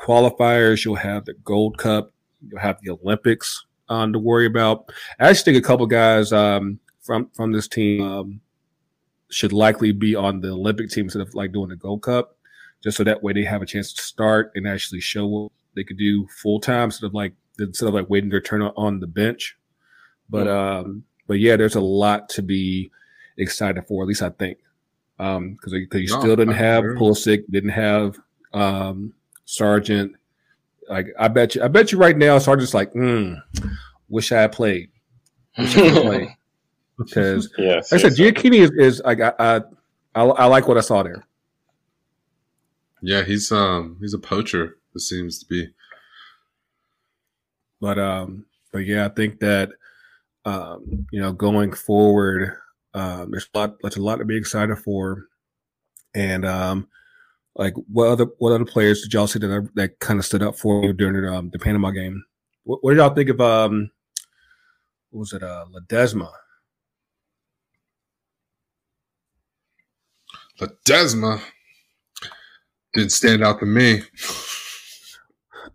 qualifiers, 0.01 0.85
you'll 0.85 0.95
have 0.95 1.25
the 1.25 1.35
Gold 1.35 1.77
Cup, 1.77 2.13
you'll 2.49 2.61
have 2.61 2.79
the 2.81 2.93
Olympics 2.93 3.67
um, 3.89 4.13
to 4.13 4.19
worry 4.21 4.47
about. 4.47 4.93
I 5.19 5.29
actually 5.29 5.55
think 5.55 5.65
a 5.65 5.67
couple 5.67 5.87
guys 5.87 6.33
um, 6.33 6.79
from 7.03 7.31
from 7.35 7.51
this 7.51 7.67
team 7.67 8.01
um, 8.01 8.41
should 9.29 9.53
likely 9.53 9.91
be 9.91 10.15
on 10.15 10.41
the 10.41 10.51
Olympic 10.51 10.89
team 10.89 11.07
instead 11.07 11.23
of 11.23 11.35
like 11.35 11.53
doing 11.53 11.71
the 11.71 11.77
Gold 11.77 12.03
Cup, 12.03 12.37
just 12.81 12.97
so 12.97 13.03
that 13.03 13.25
way 13.25 13.33
they 13.33 13.43
have 13.43 13.61
a 13.61 13.67
chance 13.67 13.93
to 13.93 14.03
start 14.03 14.53
and 14.55 14.69
actually 14.69 15.01
show 15.01 15.27
what 15.27 15.53
they 15.75 15.83
could 15.83 15.99
do 15.99 16.29
full 16.41 16.61
time 16.61 16.85
instead 16.85 17.09
of 17.09 17.15
like 17.15 17.33
instead 17.59 17.89
of 17.89 17.95
like 17.95 18.09
waiting 18.09 18.31
their 18.31 18.41
turn 18.41 18.63
on 18.63 19.01
the 19.01 19.09
bench. 19.09 19.57
But 20.31 20.47
um, 20.47 21.03
but 21.27 21.41
yeah, 21.41 21.57
there's 21.57 21.75
a 21.75 21.81
lot 21.81 22.29
to 22.31 22.43
be 22.43 22.93
excited 23.37 23.87
for. 23.87 24.03
At 24.03 24.09
least 24.09 24.23
I 24.23 24.31
think, 24.31 24.59
um, 25.19 25.53
because 25.53 25.73
because 25.73 26.01
you 26.01 26.09
no, 26.09 26.21
still 26.21 26.37
didn't 26.37 26.55
have 26.55 26.83
sure. 26.83 26.97
Pulisic, 26.97 27.45
didn't 27.51 27.71
have 27.71 28.19
um 28.53 29.13
Sargent. 29.45 30.17
Like 30.89 31.09
I 31.19 31.29
bet 31.29 31.55
you, 31.55 31.63
I 31.63 31.69
bet 31.69 31.93
you 31.93 31.99
right 31.99 32.17
now, 32.17 32.39
Sargent's 32.39 32.75
like, 32.75 32.93
mm, 32.93 33.41
wish 34.09 34.33
I 34.33 34.43
had 34.43 34.53
played. 34.53 34.91
Wish 35.59 35.77
I 35.77 35.85
had 35.85 36.03
played. 36.03 36.29
because 36.99 37.53
yeah, 37.59 37.77
like 37.77 37.93
I 37.93 37.97
said, 37.97 38.13
Gioacchini 38.13 38.61
is, 38.61 38.71
is 38.71 39.03
like 39.05 39.21
I, 39.21 39.33
I, 39.39 39.61
I 40.23 40.47
like 40.47 40.69
what 40.69 40.79
I 40.79 40.83
saw 40.83 41.03
there. 41.03 41.25
Yeah, 43.03 43.23
he's 43.23 43.51
um 43.53 43.97
he's 44.01 44.15
a 44.15 44.19
poacher. 44.19 44.79
It 44.95 45.01
seems 45.01 45.39
to 45.41 45.47
be. 45.47 45.69
But 47.81 47.99
um, 47.99 48.47
but 48.73 48.87
yeah, 48.87 49.07
I 49.07 49.09
think 49.09 49.41
that 49.41 49.71
um, 50.45 51.07
you 51.11 51.21
know, 51.21 51.33
going 51.33 51.73
forward, 51.73 52.57
um, 52.95 53.31
there's 53.31 53.49
a 53.53 53.59
lot, 53.59 53.75
there's 53.83 53.97
a 53.97 54.03
lot 54.03 54.17
to 54.17 54.25
be 54.25 54.37
excited 54.37 54.77
for, 54.79 55.27
and 56.15 56.45
um, 56.45 56.89
like 57.57 57.75
what 57.93 58.09
other 58.09 58.27
what 58.39 58.53
other 58.53 58.65
players 58.65 59.03
did 59.03 59.13
y'all 59.13 59.27
see 59.27 59.39
that 59.41 59.69
that 59.75 59.99
kind 59.99 60.19
of 60.19 60.25
stood 60.25 60.43
up 60.43 60.57
for 60.57 60.85
you 60.85 60.93
during 60.93 61.25
um, 61.33 61.51
the 61.51 61.59
Panama 61.59 61.91
game? 61.91 62.25
What, 62.65 62.83
what, 62.83 62.93
did 62.93 62.99
y'all 62.99 63.15
think 63.15 63.31
of 63.31 63.41
um, 63.41 63.91
what 65.11 65.21
was 65.21 65.33
it, 65.33 65.43
uh, 65.43 65.67
Ledesma? 65.73 66.31
Ledesma 70.61 71.41
didn't 72.95 73.13
stand 73.13 73.43
out 73.43 73.59
to 73.61 73.67
me. 73.67 74.03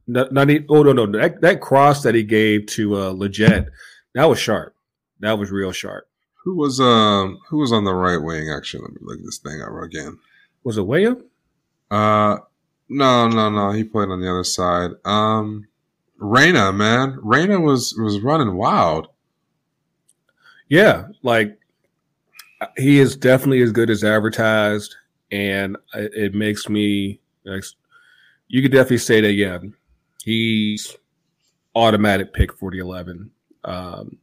Not, 0.07 0.31
not 0.31 0.49
oh 0.69 0.81
no 0.81 0.93
no 0.93 1.05
that 1.19 1.39
that 1.41 1.61
cross 1.61 2.01
that 2.01 2.15
he 2.15 2.23
gave 2.23 2.65
to 2.67 2.95
uh 2.95 3.13
Lletget 3.13 3.67
that 4.15 4.25
was 4.25 4.39
sharp. 4.39 4.73
That 5.19 5.37
was 5.37 5.51
real 5.51 5.71
sharp. 5.71 6.08
Who 6.43 6.55
was 6.55 6.79
um 6.79 7.39
who 7.49 7.57
was 7.57 7.71
on 7.71 7.83
the 7.83 7.93
right 7.93 8.17
wing? 8.17 8.49
Actually, 8.49 8.83
let 8.83 8.91
me 8.91 8.97
look 9.01 9.19
this 9.23 9.39
thing 9.39 9.61
up 9.61 9.73
again. 9.83 10.17
Was 10.63 10.77
it 10.77 10.87
Weah? 10.87 11.15
Uh, 11.91 12.37
no, 12.87 13.27
no, 13.27 13.49
no. 13.49 13.71
He 13.71 13.83
played 13.83 14.09
on 14.09 14.21
the 14.21 14.29
other 14.29 14.43
side. 14.43 14.91
Um, 15.05 15.67
Reyna, 16.17 16.73
man, 16.73 17.17
Reyna 17.21 17.59
was 17.59 17.95
was 17.97 18.21
running 18.21 18.55
wild. 18.55 19.07
Yeah, 20.67 21.07
like 21.23 21.57
he 22.77 22.99
is 22.99 23.15
definitely 23.15 23.61
as 23.61 23.71
good 23.71 23.89
as 23.89 24.03
advertised, 24.03 24.95
and 25.31 25.77
it 25.93 26.33
makes 26.33 26.69
me. 26.69 27.19
You 28.47 28.61
could 28.61 28.71
definitely 28.71 28.97
say 28.97 29.21
that. 29.21 29.33
Yeah, 29.33 29.59
he's 30.23 30.95
automatic 31.75 32.33
pick 32.33 32.53
for 32.57 32.71
the 32.71 32.79
eleven. 32.79 33.31
Um, 33.63 34.17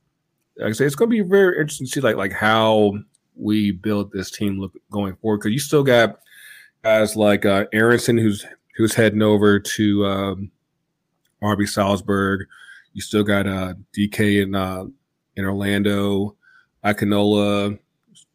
like 0.58 0.70
I 0.70 0.72
say, 0.72 0.86
it's 0.86 0.94
going 0.94 1.10
to 1.10 1.22
be 1.22 1.28
very 1.28 1.56
interesting 1.56 1.86
to 1.86 1.92
see 1.92 2.00
like 2.00 2.16
like 2.16 2.32
how 2.32 2.94
we 3.34 3.70
build 3.70 4.12
this 4.12 4.30
team 4.30 4.58
look 4.58 4.72
going 4.90 5.16
forward 5.16 5.38
because 5.38 5.52
you 5.52 5.58
still 5.58 5.82
got 5.82 6.18
guys 6.82 7.16
like 7.16 7.44
uh, 7.44 7.66
Aaronson 7.72 8.16
who's 8.16 8.44
who's 8.76 8.94
heading 8.94 9.22
over 9.22 9.58
to 9.58 10.06
um, 10.06 10.50
RB 11.42 11.68
Salzburg. 11.68 12.46
You 12.92 13.02
still 13.02 13.24
got 13.24 13.46
uh, 13.46 13.74
DK 13.96 14.42
in 14.42 14.54
uh, 14.54 14.84
in 15.36 15.44
Orlando, 15.44 16.36
Akinola, 16.84 17.78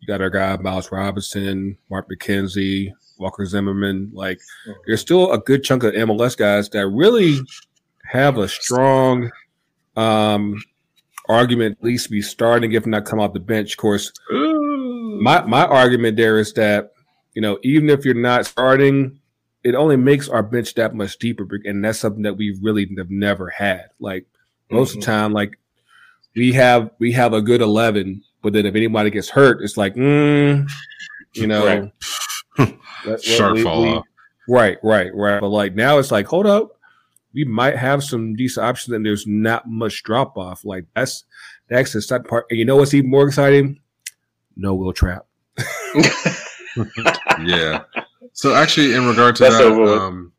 you 0.02 0.08
got 0.08 0.22
our 0.22 0.30
guy 0.30 0.58
Miles 0.58 0.92
Robinson, 0.92 1.78
Mark 1.90 2.10
McKenzie, 2.10 2.92
Walker 3.18 3.46
Zimmerman. 3.46 4.12
Like 4.14 4.40
there's 4.86 5.02
still 5.02 5.32
a 5.32 5.38
good 5.38 5.64
chunk 5.64 5.84
of 5.84 5.94
MLS 5.94 6.36
guys 6.36 6.70
that 6.70 6.88
really 6.88 7.40
have 8.06 8.38
a 8.38 8.48
strong 8.48 9.32
um, 9.96 10.62
argument 11.30 11.78
at 11.80 11.84
least 11.84 12.10
be 12.10 12.22
starting 12.22 12.72
if 12.74 12.86
not 12.86 13.06
come 13.06 13.20
off 13.20 13.34
the 13.34 13.40
bench. 13.40 13.74
Of 13.74 13.78
course, 13.78 14.12
my 14.30 15.44
my 15.44 15.66
argument 15.66 16.18
there 16.18 16.40
is 16.40 16.54
that 16.54 16.92
you 17.34 17.42
know 17.42 17.60
even 17.64 17.90
if 17.90 18.06
you're 18.06 18.14
not 18.14 18.46
starting, 18.46 19.20
it 19.64 19.76
only 19.76 19.98
makes 19.98 20.30
our 20.30 20.44
bench 20.44 20.74
that 20.76 20.96
much 20.96 21.18
deeper, 21.18 21.48
and 21.66 21.84
that's 21.84 22.00
something 22.00 22.24
that 22.24 22.38
we 22.38 22.58
really 22.62 22.90
have 22.98 23.10
never 23.10 23.50
had. 23.50 23.90
Like 24.00 24.26
most 24.70 24.92
mm-hmm. 24.92 25.00
of 25.00 25.06
the 25.06 25.12
mm-hmm. 25.12 25.22
time, 25.22 25.34
like 25.34 25.58
we 26.36 26.54
have 26.54 26.92
we 27.00 27.12
have 27.14 27.34
a 27.34 27.42
good 27.42 27.62
eleven, 27.62 28.24
but 28.42 28.54
then 28.54 28.66
if 28.66 28.76
anybody 28.76 29.10
gets 29.10 29.30
hurt, 29.30 29.62
it's 29.62 29.78
like, 29.78 29.96
mm, 29.96 30.70
you 31.34 31.48
know, 31.48 31.92
right. 32.58 33.22
shark 33.22 33.60
fall 33.60 33.88
off. 33.88 34.06
Right, 34.48 34.78
right, 34.84 35.14
right. 35.14 35.40
But 35.40 35.50
like 35.50 35.76
now, 35.76 36.00
it's 36.00 36.12
like, 36.12 36.26
hold 36.26 36.48
up, 36.48 36.78
we 37.34 37.46
might 37.46 37.78
have 37.78 38.04
some 38.04 38.36
decent 38.36 38.66
options, 38.66 38.94
and 38.94 39.06
there's 39.06 39.26
not 39.28 39.68
much 39.68 40.04
drop 40.04 40.38
off. 40.38 40.66
Like 40.66 40.86
that's 40.96 41.24
that's 41.70 41.94
the 41.94 42.00
exciting 42.00 42.26
part. 42.26 42.46
And 42.50 42.60
you 42.60 42.66
know 42.66 42.76
what's 42.78 42.94
even 42.94 43.10
more 43.10 43.28
exciting? 43.28 43.80
No 44.56 44.76
Wil 44.76 44.94
Trapp. 44.94 45.26
yeah. 47.44 47.84
So 48.34 48.54
actually, 48.54 48.94
in 48.94 49.06
regard 49.06 49.36
to 49.38 49.44
that's 49.44 49.58
that, 49.58 49.72
um, 49.72 50.34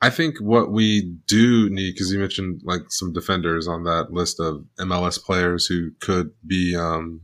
I 0.00 0.10
think 0.10 0.38
what 0.40 0.70
we 0.70 1.02
do 1.26 1.68
need, 1.70 1.92
because 1.92 2.12
you 2.12 2.18
mentioned 2.18 2.62
like 2.64 2.82
some 2.88 3.12
defenders 3.12 3.66
on 3.66 3.84
that 3.84 4.12
list 4.12 4.40
of 4.40 4.64
MLS 4.78 5.22
players 5.22 5.66
who 5.66 5.90
could 6.00 6.30
be 6.46 6.76
um, 6.76 7.20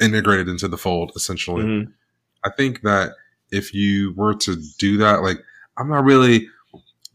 integrated 0.00 0.48
into 0.48 0.68
the 0.68 0.76
fold, 0.76 1.12
essentially. 1.16 1.64
Mm-hmm. 1.64 1.90
I 2.44 2.50
think 2.50 2.82
that 2.82 3.12
if 3.50 3.72
you 3.72 4.12
were 4.16 4.34
to 4.34 4.62
do 4.78 4.98
that, 4.98 5.22
like 5.22 5.38
I'm 5.78 5.88
not 5.88 6.04
really 6.04 6.48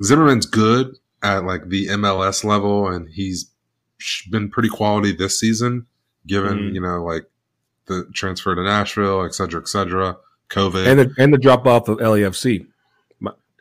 Zimmerman's 0.04 0.46
good 0.46 0.98
at 1.22 1.44
like 1.44 1.70
the 1.70 1.88
MLS 1.88 2.44
level, 2.44 2.88
and 2.88 3.10
he's 3.10 3.52
been 4.30 4.50
pretty 4.50 4.70
quality 4.70 5.12
this 5.12 5.40
season, 5.40 5.86
given 6.26 6.58
mm-hmm. 6.58 6.76
you 6.76 6.82
know 6.82 7.04
like 7.04 7.26
the 7.88 8.06
transfer 8.14 8.56
to 8.56 8.64
Nashville, 8.64 9.26
et 9.26 9.34
cetera, 9.34 9.62
et 9.62 9.68
cetera, 9.68 10.18
COVID, 10.50 10.88
and 10.88 11.00
the 11.00 11.14
and 11.18 11.34
the 11.34 11.38
drop 11.38 11.66
off 11.66 11.88
of 11.88 11.98
LAFC. 11.98 12.66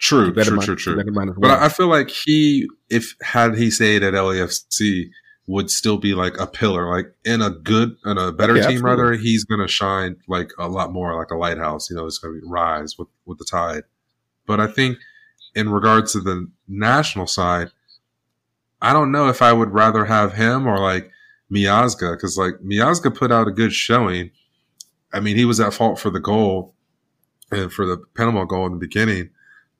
True, 0.01 0.33
true, 0.33 0.61
true, 0.61 0.77
true. 0.77 0.97
Well. 0.97 1.35
But 1.39 1.51
I 1.51 1.69
feel 1.69 1.89
like 1.89 2.09
he, 2.09 2.69
if 2.89 3.17
had 3.21 3.57
he 3.57 3.71
stayed 3.71 4.05
at 4.05 4.15
LAFC, 4.15 5.11
would 5.49 5.71
still 5.71 5.99
be 5.99 6.15
like 6.15 6.39
a 6.39 6.47
pillar, 6.47 6.89
like 6.89 7.13
in 7.25 7.43
a 7.43 7.51
good, 7.51 7.97
in 8.05 8.17
a 8.19 8.31
better 8.31 8.55
yeah, 8.55 8.63
team. 8.63 8.77
Absolutely. 8.77 8.91
Rather, 8.91 9.13
he's 9.15 9.45
going 9.45 9.61
to 9.61 9.67
shine 9.67 10.17
like 10.29 10.53
a 10.59 10.69
lot 10.69 10.93
more, 10.93 11.17
like 11.17 11.31
a 11.31 11.37
lighthouse. 11.37 11.91
You 11.91 11.97
know, 11.97 12.07
it's 12.07 12.19
going 12.19 12.41
to 12.41 12.47
rise 12.47 12.97
with 12.97 13.09
with 13.27 13.39
the 13.39 13.45
tide. 13.45 13.83
But 14.47 14.61
I 14.61 14.69
think 14.69 14.99
in 15.59 15.71
regards 15.71 16.13
to 16.13 16.21
the 16.21 16.49
national 16.69 17.27
side, 17.27 17.73
I 18.81 18.93
don't 18.93 19.11
know 19.11 19.29
if 19.29 19.43
I 19.43 19.53
would 19.53 19.73
rather 19.73 20.05
have 20.05 20.35
him 20.35 20.69
or 20.69 20.79
like 20.79 21.11
Miazga 21.53 22.13
because 22.13 22.39
like 22.39 22.55
Miazga 22.65 23.13
put 23.13 23.33
out 23.33 23.49
a 23.49 23.51
good 23.51 23.73
showing. 23.73 24.31
I 25.13 25.19
mean, 25.19 25.37
he 25.37 25.45
was 25.45 25.59
at 25.59 25.75
fault 25.75 25.99
for 25.99 26.11
the 26.11 26.21
goal 26.21 26.75
and 27.51 27.73
for 27.73 27.87
the 27.87 27.99
Panama 28.17 28.45
goal 28.45 28.67
in 28.67 28.73
the 28.73 28.79
beginning, 28.79 29.31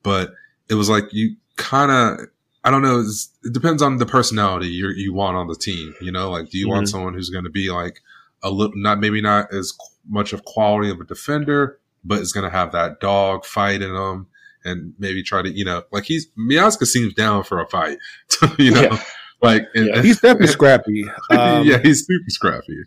but 0.03 0.33
it 0.69 0.73
was 0.73 0.89
like 0.89 1.05
you 1.13 1.37
kind 1.55 1.91
of 1.91 2.27
I 2.65 2.71
don't 2.71 2.81
know. 2.81 2.99
It 2.99 3.53
depends 3.53 3.81
on 3.81 3.99
the 3.99 4.05
personality 4.05 4.67
you 4.67 4.89
you 4.89 5.13
want 5.13 5.37
on 5.37 5.47
the 5.47 5.55
team. 5.55 5.95
You 6.01 6.11
know, 6.11 6.29
like 6.29 6.49
do 6.49 6.57
you 6.57 6.65
mm-hmm. 6.65 6.75
want 6.75 6.89
someone 6.89 7.13
who's 7.13 7.29
going 7.29 7.45
to 7.45 7.49
be 7.49 7.71
like 7.71 8.01
a 8.43 8.49
little 8.49 8.75
not 8.75 8.99
maybe 8.99 9.21
not 9.21 9.53
as 9.53 9.71
much 10.09 10.33
of 10.33 10.43
quality 10.43 10.89
of 10.89 10.99
a 10.99 11.05
defender, 11.05 11.79
but 12.03 12.19
is 12.19 12.33
going 12.33 12.43
to 12.43 12.57
have 12.57 12.73
that 12.73 12.99
dog 12.99 13.45
fight 13.45 13.81
in 13.81 13.93
them 13.93 14.27
and 14.65 14.93
maybe 14.99 15.23
try 15.23 15.41
to, 15.41 15.49
you 15.49 15.65
know, 15.65 15.83
like 15.91 16.05
he's 16.05 16.27
Miazga 16.37 16.85
seems 16.85 17.13
down 17.13 17.43
for 17.43 17.59
a 17.59 17.67
fight, 17.67 17.97
you 18.59 18.71
know, 18.71 18.81
yeah. 18.81 19.03
like 19.41 19.67
and, 19.75 19.87
yeah, 19.87 20.01
he's 20.01 20.19
definitely 20.19 20.47
scrappy. 20.47 21.05
Um, 21.31 21.65
yeah, 21.65 21.77
he's 21.81 22.05
super 22.05 22.29
scrappy. 22.29 22.83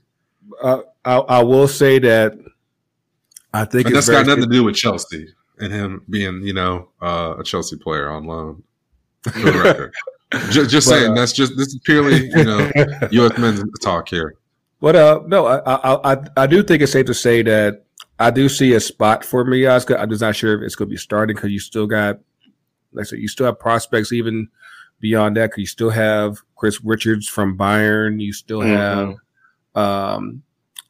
Uh, 0.63 0.83
I, 1.05 1.17
I, 1.17 1.43
will 1.43 1.69
say 1.69 1.99
that 2.01 2.35
I 3.55 3.65
think 3.65 3.89
that's 3.89 4.09
got 4.09 4.27
nothing 4.27 4.43
to 4.45 4.51
do 4.51 4.65
with 4.65 4.75
Chelsea 4.75 5.29
and 5.59 5.73
him 5.73 6.05
being, 6.11 6.43
you 6.43 6.53
know, 6.53 6.89
uh, 7.01 7.37
a 7.39 7.45
Chelsea 7.45 7.77
player 7.77 8.11
on 8.11 8.25
loan. 8.25 8.63
For 9.23 9.31
the 9.31 9.93
just, 10.51 10.71
just 10.71 10.89
but, 10.89 10.95
saying 10.95 11.13
uh, 11.13 11.15
that's 11.15 11.33
just 11.33 11.57
this 11.57 11.69
is 11.69 11.81
purely, 11.85 12.29
you 12.29 12.45
know, 12.45 12.71
U.S. 13.11 13.39
men's 13.39 13.63
talk 13.81 14.09
here. 14.09 14.35
But 14.81 14.97
uh, 14.97 15.21
no, 15.27 15.47
I, 15.47 15.59
I 15.59 16.13
I 16.13 16.17
I 16.39 16.47
do 16.47 16.63
think 16.63 16.83
it's 16.83 16.93
safe 16.93 17.07
to 17.07 17.15
say 17.15 17.43
that 17.43 17.85
I 18.23 18.31
do 18.31 18.49
see 18.49 18.73
a 18.75 18.81
spot 18.81 19.25
for 19.25 19.45
Miazga. 19.45 19.99
I'm 19.99 20.09
just 20.09 20.23
not 20.23 20.37
sure 20.37 20.55
if 20.55 20.63
it's 20.63 20.77
going 20.77 20.89
to 20.89 20.93
be 20.93 20.97
starting 20.97 21.35
because 21.35 21.51
you 21.51 21.59
still 21.59 21.87
got, 21.87 22.21
like 22.93 23.03
I 23.03 23.09
said, 23.09 23.19
you 23.19 23.29
still 23.29 23.47
have 23.47 23.59
prospects 23.59 24.13
even 24.13 24.49
beyond 25.01 25.37
that. 25.37 25.51
Because 25.51 25.61
you 25.61 25.67
still 25.67 25.91
have 25.91 26.39
Chris 26.57 26.81
Richards 26.85 27.29
from 27.29 27.59
Bayern. 27.59 28.21
You 28.21 28.33
still 28.33 28.61
mm-hmm. 28.61 28.71
have 28.71 29.17
um, 29.75 30.43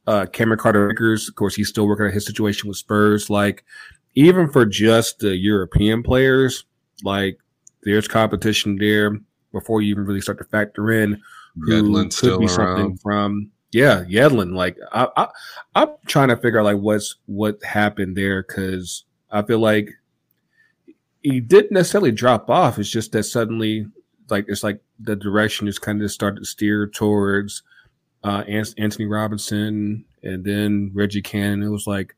uh, 0.07 0.27
Cameron 0.27 0.59
Carter 0.59 0.89
Vickers. 0.89 1.29
Of 1.29 1.35
course, 1.37 1.55
he's 1.55 1.69
still 1.69 1.89
working 1.89 2.05
on 2.05 2.13
his 2.13 2.27
situation 2.27 2.69
with 2.69 2.77
Spurs. 2.77 3.31
Like, 3.31 3.65
even 4.15 4.51
for 4.51 4.67
just 4.67 5.21
the 5.21 5.35
European 5.35 6.03
players, 6.03 6.67
like 7.03 7.39
there's 7.83 8.07
competition 8.07 8.77
there 8.77 9.19
before 9.53 9.81
you 9.81 9.91
even 9.91 10.05
really 10.05 10.21
start 10.21 10.39
to 10.39 10.45
factor 10.45 10.91
in 10.93 11.21
who 11.59 12.11
could 12.11 12.41
be 12.41 12.49
something 12.49 12.97
from 12.99 13.51
yeah, 13.73 14.05
Yedlin. 14.05 14.55
Like 14.55 14.79
I, 14.93 15.09
I, 15.17 15.29
I'm 15.75 15.89
trying 16.07 16.29
to 16.29 16.37
figure 16.37 16.61
out 16.61 16.65
like 16.65 16.79
what's 16.79 17.17
what 17.27 17.63
happened 17.65 18.17
there 18.17 18.43
because 18.43 19.05
I 19.31 19.43
feel 19.43 19.59
like 19.59 19.91
he 21.23 21.41
didn't 21.41 21.73
necessarily 21.73 22.13
drop 22.13 22.51
off. 22.51 22.79
It's 22.79 22.91
just 22.91 23.13
that 23.13 23.25
suddenly, 23.25 23.87
like 24.29 24.45
it's 24.49 24.63
like 24.63 24.81
the 25.01 25.17
direction 25.17 25.67
just 25.67 25.81
kind 25.81 26.03
of 26.03 26.11
started 26.11 26.41
to 26.41 26.47
steer 26.47 26.87
towards 26.87 27.63
uh, 28.25 28.45
Antonee 28.47 29.07
Robinson 29.07 30.05
and 30.23 30.45
then 30.45 30.91
Reggie 30.95 31.23
Cannon. 31.23 31.63
It 31.63 31.71
was 31.71 31.87
like, 31.87 32.15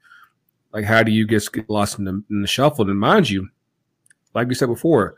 like 0.73 0.85
how 0.85 1.03
do 1.03 1.12
you 1.12 1.27
get 1.27 1.49
lost 1.69 1.99
in 1.99 2.05
the, 2.05 2.23
in 2.31 2.43
the 2.43 2.49
shuffle? 2.49 2.88
And 2.88 2.99
mind 2.99 3.31
you, 3.31 3.49
like 4.35 4.49
we 4.49 4.55
said 4.55 4.67
before, 4.67 5.14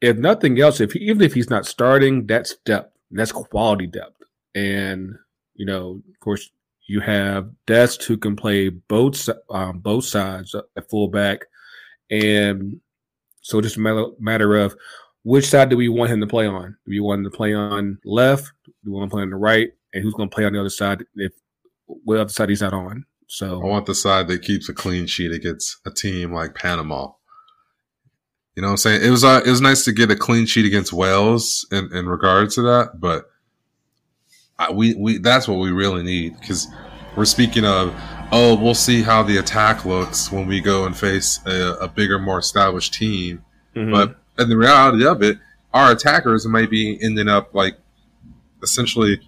if 0.00 0.16
nothing 0.16 0.58
else, 0.60 0.80
if 0.80 0.92
he, 0.92 1.00
even 1.00 1.22
if 1.22 1.34
he's 1.34 1.50
not 1.50 1.66
starting, 1.66 2.26
that's 2.26 2.56
depth. 2.64 2.92
That's 3.10 3.32
quality 3.32 3.86
depth. 3.86 4.15
And, 4.56 5.14
you 5.54 5.66
know, 5.66 6.02
of 6.10 6.20
course, 6.20 6.50
you 6.86 7.00
have 7.00 7.50
Dest 7.66 8.02
who 8.04 8.16
can 8.16 8.36
play 8.36 8.70
both 8.70 9.28
um, 9.50 9.80
both 9.80 10.04
sides 10.04 10.54
at 10.54 10.88
fullback. 10.88 11.40
And 12.10 12.80
so 13.42 13.60
just 13.60 13.76
a 13.76 14.14
matter, 14.18 14.56
of 14.56 14.74
which 15.24 15.48
side 15.48 15.68
do 15.68 15.76
we 15.76 15.88
want 15.88 16.10
him 16.10 16.20
to 16.20 16.26
play 16.26 16.46
on? 16.46 16.70
Do 16.70 16.90
we 16.90 17.00
want 17.00 17.18
him 17.18 17.30
to 17.30 17.36
play 17.36 17.52
on 17.52 17.98
left? 18.04 18.50
Do 18.64 18.72
we 18.84 18.92
want 18.92 19.04
him 19.04 19.10
to 19.10 19.14
play 19.14 19.22
on 19.22 19.30
the 19.30 19.36
right? 19.36 19.68
And 19.92 20.02
who's 20.02 20.14
going 20.14 20.30
to 20.30 20.34
play 20.34 20.44
on 20.44 20.52
the 20.52 20.60
other 20.60 20.70
side 20.70 21.04
if 21.16 21.32
what 21.86 22.18
other 22.18 22.32
side 22.32 22.48
he's 22.48 22.62
not 22.62 22.72
on? 22.72 23.04
So 23.26 23.60
I 23.60 23.66
want 23.66 23.86
the 23.86 23.94
side 23.94 24.28
that 24.28 24.42
keeps 24.42 24.68
a 24.68 24.74
clean 24.74 25.06
sheet 25.06 25.32
against 25.32 25.78
a 25.84 25.90
team 25.90 26.32
like 26.32 26.54
Panama. 26.54 27.08
You 28.54 28.62
know 28.62 28.68
what 28.68 28.72
I'm 28.72 28.76
saying? 28.78 29.02
It 29.02 29.10
was 29.10 29.24
uh, 29.24 29.42
it 29.44 29.50
was 29.50 29.60
nice 29.60 29.84
to 29.84 29.92
get 29.92 30.10
a 30.10 30.16
clean 30.16 30.46
sheet 30.46 30.64
against 30.64 30.92
Wales 30.92 31.66
in, 31.70 31.94
in 31.94 32.06
regards 32.06 32.54
to 32.54 32.62
that, 32.62 33.00
but 33.00 33.26
I, 34.58 34.72
we 34.72 34.94
we 34.94 35.18
that's 35.18 35.46
what 35.46 35.58
we 35.58 35.70
really 35.70 36.02
need 36.02 36.38
because 36.40 36.68
we're 37.16 37.26
speaking 37.26 37.64
of 37.64 37.94
oh 38.32 38.56
we'll 38.56 38.74
see 38.74 39.02
how 39.02 39.22
the 39.22 39.36
attack 39.36 39.84
looks 39.84 40.32
when 40.32 40.46
we 40.46 40.60
go 40.60 40.86
and 40.86 40.96
face 40.96 41.40
a, 41.46 41.76
a 41.80 41.88
bigger 41.88 42.18
more 42.18 42.38
established 42.38 42.94
team 42.94 43.44
mm-hmm. 43.74 43.92
but 43.92 44.16
in 44.38 44.48
the 44.48 44.56
reality 44.56 45.04
of 45.06 45.22
it 45.22 45.38
our 45.74 45.92
attackers 45.92 46.46
might 46.46 46.70
be 46.70 46.98
ending 47.02 47.28
up 47.28 47.54
like 47.54 47.76
essentially 48.62 49.20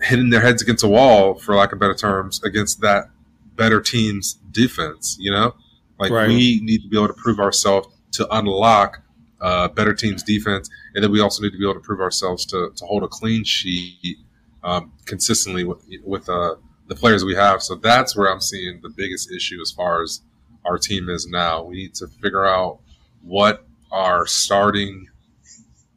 hitting 0.00 0.30
their 0.30 0.40
heads 0.40 0.60
against 0.60 0.84
a 0.84 0.88
wall 0.88 1.34
for 1.34 1.54
lack 1.54 1.72
of 1.72 1.78
better 1.78 1.94
terms 1.94 2.42
against 2.44 2.80
that 2.80 3.08
better 3.56 3.80
team's 3.80 4.34
defense 4.50 5.16
you 5.18 5.30
know 5.30 5.54
like 5.98 6.10
right. 6.10 6.28
we 6.28 6.60
need 6.62 6.82
to 6.82 6.88
be 6.88 6.96
able 6.96 7.08
to 7.08 7.14
prove 7.14 7.38
ourselves 7.38 7.88
to 8.10 8.28
unlock 8.34 9.00
uh, 9.42 9.68
better 9.68 9.92
team's 9.92 10.22
defense, 10.22 10.70
and 10.94 11.02
then 11.02 11.10
we 11.10 11.20
also 11.20 11.42
need 11.42 11.50
to 11.50 11.58
be 11.58 11.64
able 11.64 11.74
to 11.74 11.80
prove 11.80 12.00
ourselves 12.00 12.46
to, 12.46 12.70
to 12.76 12.86
hold 12.86 13.02
a 13.02 13.08
clean 13.08 13.44
sheet 13.44 14.18
um, 14.62 14.92
consistently 15.04 15.64
with, 15.64 15.84
with 16.04 16.28
uh, 16.28 16.54
the 16.86 16.94
players 16.94 17.24
we 17.24 17.34
have. 17.34 17.60
So 17.60 17.74
that's 17.74 18.16
where 18.16 18.32
I'm 18.32 18.40
seeing 18.40 18.80
the 18.82 18.88
biggest 18.88 19.32
issue 19.32 19.60
as 19.60 19.72
far 19.72 20.02
as 20.02 20.22
our 20.64 20.78
team 20.78 21.08
is 21.08 21.26
now. 21.26 21.64
We 21.64 21.74
need 21.74 21.94
to 21.96 22.06
figure 22.06 22.46
out 22.46 22.78
what 23.22 23.66
our 23.90 24.26
starting 24.26 25.08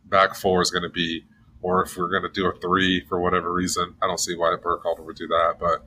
back 0.05 0.35
four 0.35 0.61
is 0.63 0.71
going 0.71 0.83
to 0.83 0.89
be, 0.89 1.23
or 1.61 1.83
if 1.83 1.95
we're 1.95 2.09
going 2.09 2.23
to 2.23 2.29
do 2.29 2.47
a 2.47 2.59
three 2.59 3.05
for 3.07 3.21
whatever 3.21 3.53
reason. 3.53 3.95
I 4.01 4.07
don't 4.07 4.19
see 4.19 4.35
why 4.35 4.55
Berhalter 4.59 5.05
would 5.05 5.17
do 5.17 5.27
that, 5.27 5.57
but 5.59 5.85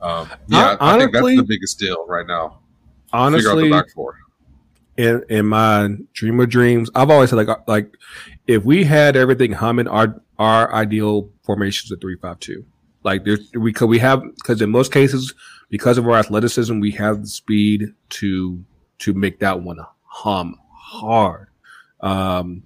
um, 0.00 0.28
yeah, 0.46 0.76
honestly, 0.78 0.86
I 0.86 0.98
think 0.98 1.12
that's 1.12 1.36
the 1.36 1.46
biggest 1.48 1.78
deal 1.80 2.06
right 2.06 2.26
now. 2.26 2.60
Honestly, 3.12 3.50
out 3.50 3.56
the 3.56 3.70
back 3.70 3.90
four 3.90 4.21
in 5.02 5.24
in 5.28 5.46
my 5.46 5.96
dream 6.12 6.38
of 6.40 6.48
dreams, 6.48 6.90
I've 6.94 7.10
always 7.10 7.30
said 7.30 7.36
like 7.36 7.68
like 7.68 7.96
if 8.46 8.64
we 8.64 8.84
had 8.84 9.16
everything 9.16 9.52
humming, 9.52 9.88
our 9.88 10.20
our 10.38 10.72
ideal 10.72 11.30
formation 11.42 11.86
is 11.86 11.90
a 11.92 11.96
three 11.96 12.16
five 12.16 12.38
two. 12.38 12.64
Like 13.02 13.24
there's 13.24 13.50
we 13.52 13.72
could 13.72 13.88
we 13.88 13.98
have 13.98 14.22
because 14.36 14.62
in 14.62 14.70
most 14.70 14.92
cases 14.92 15.34
because 15.70 15.98
of 15.98 16.06
our 16.06 16.14
athleticism 16.14 16.78
we 16.78 16.92
have 16.92 17.22
the 17.22 17.28
speed 17.28 17.94
to 18.10 18.64
to 19.00 19.12
make 19.12 19.40
that 19.40 19.60
one 19.60 19.78
hum 20.04 20.58
hard. 20.72 21.48
Um, 22.00 22.62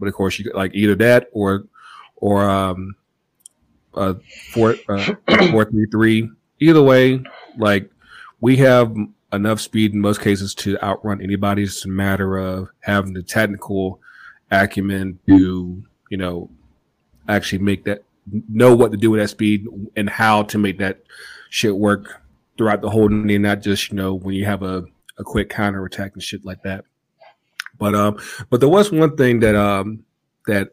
but 0.00 0.08
of 0.08 0.14
course 0.14 0.38
you 0.38 0.50
like 0.54 0.74
either 0.74 0.96
that 0.96 1.28
or 1.32 1.66
or 2.16 2.48
um 2.48 2.96
uh, 3.94 4.14
four 4.50 4.74
uh, 4.88 5.14
four 5.50 5.64
three 5.66 5.86
three. 5.90 6.30
Either 6.58 6.82
way, 6.82 7.22
like 7.58 7.90
we 8.40 8.56
have 8.56 8.94
enough 9.32 9.60
speed 9.60 9.92
in 9.92 10.00
most 10.00 10.20
cases 10.20 10.54
to 10.54 10.78
outrun 10.82 11.20
anybody. 11.20 11.64
It's 11.64 11.84
a 11.84 11.88
matter 11.88 12.36
of 12.36 12.68
having 12.80 13.14
the 13.14 13.22
technical 13.22 14.00
acumen 14.50 15.18
to 15.26 15.82
you 16.10 16.16
know 16.16 16.50
actually 17.28 17.58
make 17.58 17.84
that 17.84 18.02
know 18.48 18.74
what 18.74 18.92
to 18.92 18.96
do 18.96 19.10
with 19.10 19.20
that 19.20 19.28
speed 19.28 19.66
and 19.96 20.08
how 20.08 20.42
to 20.44 20.58
make 20.58 20.78
that 20.78 21.02
shit 21.50 21.76
work 21.76 22.22
throughout 22.56 22.80
the 22.80 22.90
whole 22.90 23.08
day, 23.08 23.38
not 23.38 23.62
just 23.62 23.90
you 23.90 23.96
know 23.96 24.14
when 24.14 24.34
you 24.34 24.44
have 24.44 24.62
a, 24.62 24.84
a 25.18 25.24
quick 25.24 25.50
counter 25.50 25.84
attack 25.84 26.12
and 26.14 26.22
shit 26.22 26.44
like 26.44 26.62
that. 26.62 26.84
But 27.78 27.94
um, 27.94 28.18
but 28.50 28.60
there 28.60 28.68
was 28.68 28.90
one 28.90 29.16
thing 29.16 29.40
that 29.40 29.54
um 29.54 30.04
that 30.46 30.70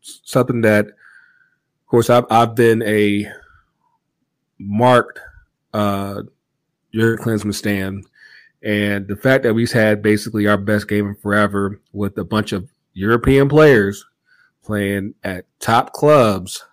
something 0.00 0.62
that, 0.62 0.86
of 0.86 1.86
course, 1.86 2.10
I've 2.10 2.26
I've 2.30 2.54
been 2.54 2.82
a 2.82 3.30
marked 4.58 5.18
uh 5.72 6.22
Jurgen 6.92 7.24
Klinsmann 7.24 7.54
stand, 7.54 8.06
and 8.62 9.06
the 9.08 9.16
fact 9.16 9.42
that 9.44 9.54
we've 9.54 9.72
had 9.72 10.02
basically 10.02 10.46
our 10.46 10.58
best 10.58 10.88
game 10.88 11.08
in 11.08 11.14
forever 11.14 11.80
with 11.92 12.18
a 12.18 12.24
bunch 12.24 12.52
of 12.52 12.68
European 12.92 13.48
players 13.48 14.04
playing 14.64 15.14
at 15.24 15.46
top 15.58 15.92
clubs, 15.92 16.64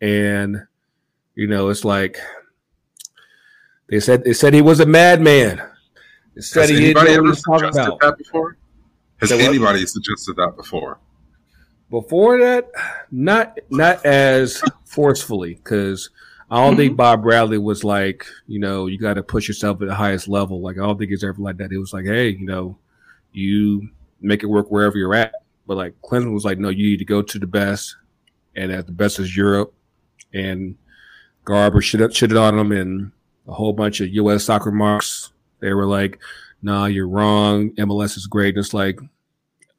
and 0.00 0.66
you 1.34 1.46
know 1.46 1.68
it's 1.68 1.84
like 1.84 2.18
they 3.88 4.00
said 4.00 4.24
they 4.24 4.32
said 4.32 4.54
he 4.54 4.62
was 4.62 4.80
a 4.80 4.86
madman. 4.86 5.62
They 6.34 6.42
said 6.42 6.68
Has 6.68 6.70
he 6.70 6.84
anybody 6.84 7.12
ever 7.12 7.34
suggested 7.34 7.96
that 8.00 8.14
before? 8.18 8.56
Has 9.20 9.32
anybody 9.32 9.84
suggested 9.86 10.36
that 10.36 10.56
before? 10.56 10.98
Before 11.90 12.38
that, 12.38 12.70
not 13.10 13.58
not 13.70 14.04
as 14.06 14.62
forcefully 14.84 15.54
because 15.54 16.10
I 16.50 16.56
don't 16.56 16.72
mm-hmm. 16.72 16.78
think 16.78 16.96
Bob 16.96 17.22
Bradley 17.22 17.58
was 17.58 17.84
like, 17.84 18.26
you 18.46 18.58
know, 18.58 18.86
you 18.86 18.98
got 18.98 19.14
to 19.14 19.22
push 19.22 19.46
yourself 19.46 19.80
at 19.82 19.88
the 19.88 19.94
highest 19.94 20.26
level. 20.26 20.60
Like 20.60 20.76
I 20.76 20.80
don't 20.80 20.98
think 20.98 21.12
it's 21.12 21.24
ever 21.24 21.40
like 21.40 21.58
that. 21.58 21.72
It 21.72 21.78
was 21.78 21.92
like, 21.92 22.06
hey, 22.06 22.30
you 22.30 22.46
know, 22.46 22.76
you 23.32 23.88
make 24.20 24.42
it 24.42 24.46
work 24.46 24.70
wherever 24.70 24.98
you're 24.98 25.14
at. 25.14 25.32
But 25.66 25.76
like 25.76 25.94
Klinsmann 26.02 26.34
was 26.34 26.44
like, 26.44 26.58
no, 26.58 26.68
you 26.68 26.90
need 26.90 26.98
to 26.98 27.04
go 27.04 27.22
to 27.22 27.38
the 27.38 27.46
best, 27.46 27.96
and 28.56 28.72
at 28.72 28.86
the 28.86 28.92
best 28.92 29.20
is 29.20 29.36
Europe. 29.36 29.72
And 30.34 30.76
Garber 31.44 31.80
shit 31.80 32.00
shitted 32.00 32.40
on 32.40 32.56
them, 32.56 32.72
and 32.72 33.12
a 33.46 33.52
whole 33.52 33.72
bunch 33.72 34.00
of 34.00 34.08
U.S. 34.08 34.44
soccer 34.44 34.70
marks. 34.70 35.32
They 35.60 35.72
were 35.72 35.86
like, 35.86 36.18
nah, 36.62 36.86
you're 36.86 37.08
wrong. 37.08 37.70
MLS 37.72 38.16
is 38.16 38.26
great. 38.26 38.54
And 38.54 38.64
it's 38.64 38.74
like, 38.74 38.98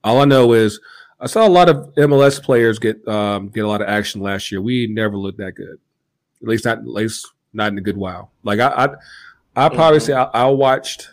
all 0.04 0.22
I 0.22 0.26
know 0.26 0.54
is 0.54 0.80
I 1.20 1.28
saw 1.28 1.48
a 1.48 1.50
lot 1.50 1.70
of 1.70 1.94
MLS 1.96 2.42
players 2.42 2.80
get 2.80 3.06
um, 3.08 3.50
get 3.50 3.66
a 3.66 3.68
lot 3.68 3.82
of 3.82 3.88
action 3.88 4.22
last 4.22 4.52
year. 4.52 4.62
We 4.62 4.88
never 4.88 5.18
looked 5.18 5.38
that 5.38 5.54
good, 5.54 5.80
at 6.42 6.48
least 6.48 6.66
not 6.66 6.80
at 6.80 6.88
least 6.88 7.28
not 7.54 7.72
in 7.72 7.78
a 7.78 7.82
good 7.82 7.98
while. 7.98 8.32
Like 8.44 8.60
I, 8.60 8.68
I, 8.68 9.66
I 9.66 9.70
probably 9.70 10.00
mm-hmm. 10.00 10.06
say 10.06 10.14
I, 10.14 10.24
I, 10.24 10.46
watched, 10.48 11.10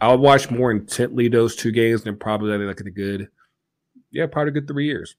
I 0.00 0.14
watched 0.14 0.50
more 0.50 0.70
intently 0.70 1.28
those 1.28 1.56
two 1.56 1.72
games 1.72 2.02
than 2.02 2.16
probably 2.16 2.56
like 2.58 2.80
in 2.80 2.86
a 2.86 2.90
good, 2.90 3.28
yeah, 4.10 4.26
probably 4.26 4.50
a 4.50 4.54
good 4.54 4.68
three 4.68 4.86
years. 4.86 5.16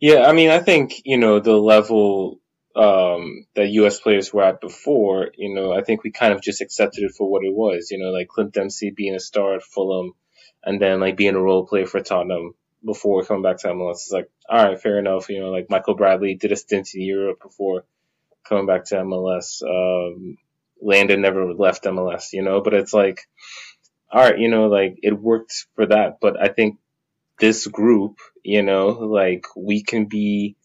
Yeah, 0.00 0.26
I 0.26 0.32
mean, 0.32 0.50
I 0.50 0.60
think 0.60 1.02
you 1.04 1.18
know 1.18 1.40
the 1.40 1.56
level 1.56 2.40
um, 2.76 3.46
that 3.56 3.68
U.S. 3.68 3.98
players 3.98 4.32
were 4.32 4.44
at 4.44 4.60
before. 4.60 5.30
You 5.36 5.54
know, 5.54 5.72
I 5.72 5.82
think 5.82 6.04
we 6.04 6.12
kind 6.12 6.32
of 6.32 6.40
just 6.40 6.60
accepted 6.60 7.02
it 7.02 7.12
for 7.16 7.28
what 7.28 7.44
it 7.44 7.52
was. 7.52 7.90
You 7.90 7.98
know, 7.98 8.10
like 8.10 8.28
Clint 8.28 8.52
Dempsey 8.52 8.90
being 8.90 9.16
a 9.16 9.20
star 9.20 9.56
at 9.56 9.62
Fulham 9.62 10.12
and 10.62 10.80
then 10.80 11.00
like 11.00 11.16
being 11.16 11.34
a 11.34 11.40
role 11.40 11.66
player 11.66 11.86
for 11.86 12.00
Tottenham 12.00 12.54
before 12.84 13.24
coming 13.24 13.42
back 13.42 13.58
to 13.58 13.68
MLS. 13.68 13.92
It's 13.92 14.12
like, 14.12 14.30
all 14.48 14.64
right, 14.64 14.80
fair 14.80 14.98
enough. 14.98 15.28
You 15.28 15.40
know, 15.40 15.50
like 15.50 15.70
Michael 15.70 15.96
Bradley 15.96 16.34
did 16.34 16.52
a 16.52 16.56
stint 16.56 16.94
in 16.94 17.02
Europe 17.02 17.40
before 17.42 17.84
coming 18.48 18.66
back 18.66 18.86
to 18.86 18.96
MLS. 18.96 19.62
Um, 19.62 20.36
Landon 20.80 21.20
never 21.20 21.52
left 21.54 21.84
MLS, 21.84 22.32
you 22.32 22.42
know, 22.42 22.60
but 22.60 22.74
it's 22.74 22.94
like, 22.94 23.28
all 24.10 24.22
right, 24.22 24.38
you 24.38 24.48
know, 24.48 24.68
like 24.68 24.98
it 25.02 25.18
worked 25.18 25.66
for 25.74 25.86
that. 25.86 26.18
But 26.20 26.40
I 26.40 26.48
think 26.48 26.78
this 27.38 27.66
group, 27.66 28.18
you 28.42 28.62
know, 28.62 28.88
like 28.88 29.46
we 29.56 29.82
can 29.82 30.06
be 30.06 30.56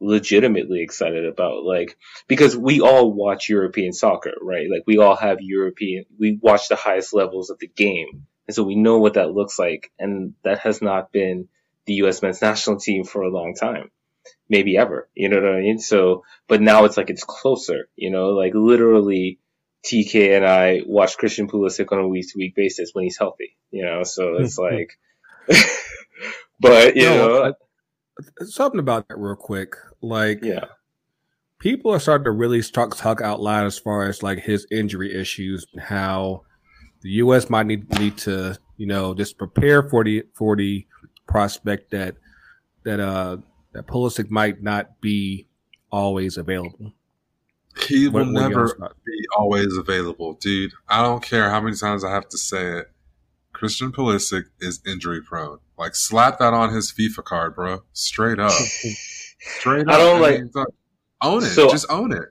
legitimately 0.00 0.82
excited 0.82 1.24
about 1.24 1.62
like 1.62 1.96
because 2.26 2.56
we 2.56 2.80
all 2.80 3.12
watch 3.12 3.48
European 3.48 3.92
soccer, 3.92 4.34
right? 4.42 4.66
Like 4.70 4.82
we 4.86 4.98
all 4.98 5.16
have 5.16 5.38
European 5.40 6.04
we 6.18 6.38
watch 6.40 6.68
the 6.68 6.76
highest 6.76 7.14
levels 7.14 7.50
of 7.50 7.58
the 7.58 7.68
game. 7.68 8.26
And 8.48 8.54
so 8.54 8.64
we 8.64 8.74
know 8.74 8.98
what 8.98 9.14
that 9.14 9.32
looks 9.32 9.58
like. 9.58 9.92
And 9.98 10.34
that 10.42 10.58
has 10.60 10.82
not 10.82 11.12
been 11.12 11.48
the 11.86 11.94
U.S. 11.94 12.22
men's 12.22 12.42
national 12.42 12.78
team 12.78 13.04
for 13.04 13.22
a 13.22 13.30
long 13.30 13.54
time. 13.54 13.90
Maybe 14.48 14.76
ever. 14.76 15.08
You 15.14 15.28
know 15.28 15.40
what 15.40 15.54
I 15.54 15.60
mean? 15.60 15.78
So, 15.78 16.24
but 16.48 16.60
now 16.60 16.84
it's 16.84 16.96
like 16.96 17.10
it's 17.10 17.24
closer, 17.24 17.88
you 17.96 18.10
know, 18.10 18.30
like 18.30 18.52
literally 18.54 19.38
TK 19.84 20.36
and 20.36 20.46
I 20.46 20.82
watch 20.86 21.16
Christian 21.16 21.48
Pulisic 21.48 21.90
on 21.90 21.98
a 21.98 22.08
week 22.08 22.26
to 22.28 22.38
week 22.38 22.54
basis 22.54 22.90
when 22.92 23.04
he's 23.04 23.18
healthy, 23.18 23.56
you 23.70 23.84
know, 23.84 24.04
so 24.04 24.36
it's 24.36 24.56
hmm, 24.56 24.66
hmm. 24.66 24.74
like, 24.74 24.98
but 26.60 26.96
you 26.96 27.06
no, 27.06 27.16
know, 27.16 27.42
uh, 27.42 28.44
something 28.44 28.78
about 28.78 29.08
that 29.08 29.18
real 29.18 29.34
quick. 29.34 29.74
Like, 30.00 30.40
yeah, 30.42 30.66
people 31.58 31.92
are 31.92 31.98
starting 31.98 32.24
to 32.24 32.30
really 32.30 32.62
talk, 32.62 32.96
talk 32.96 33.20
out 33.20 33.40
loud 33.40 33.66
as 33.66 33.78
far 33.78 34.04
as 34.08 34.22
like 34.22 34.40
his 34.40 34.66
injury 34.70 35.18
issues 35.18 35.66
and 35.72 35.82
how 35.82 36.42
the 37.02 37.10
U.S. 37.10 37.50
might 37.50 37.66
need 37.66 37.88
need 37.98 38.18
to 38.18 38.58
you 38.76 38.86
know 38.86 39.14
just 39.14 39.38
prepare 39.38 39.82
for 39.82 40.04
the 40.04 40.24
for 40.34 40.56
the 40.56 40.86
prospect 41.32 41.90
that 41.90 42.16
that 42.84 43.00
uh 43.00 43.38
that 43.72 43.86
Pulisic 43.86 44.30
might 44.30 44.62
not 44.62 45.00
be 45.00 45.48
always 45.90 46.36
available. 46.36 46.92
He 47.88 48.06
will 48.06 48.26
never 48.26 48.92
be 49.06 49.26
always 49.36 49.76
available, 49.78 50.34
dude. 50.34 50.72
I 50.88 51.02
don't 51.02 51.22
care 51.22 51.48
how 51.48 51.60
many 51.60 51.74
times 51.74 52.04
I 52.04 52.10
have 52.10 52.28
to 52.28 52.38
say 52.38 52.78
it. 52.78 52.90
Christian 53.54 53.92
Pulisic 53.92 54.44
is 54.60 54.80
injury 54.86 55.22
prone. 55.22 55.58
Like 55.78 55.94
slap 55.94 56.38
that 56.38 56.52
on 56.52 56.74
his 56.74 56.92
FIFA 56.92 57.24
card, 57.24 57.54
bro. 57.54 57.82
Straight 57.94 58.38
up. 58.38 58.52
Straight 59.38 59.88
up. 59.88 59.94
I 59.94 59.96
don't 59.96 60.20
like 60.20 60.42
own 61.22 61.42
it. 61.42 61.46
So, 61.46 61.70
Just 61.70 61.90
own 61.90 62.12
it. 62.12 62.28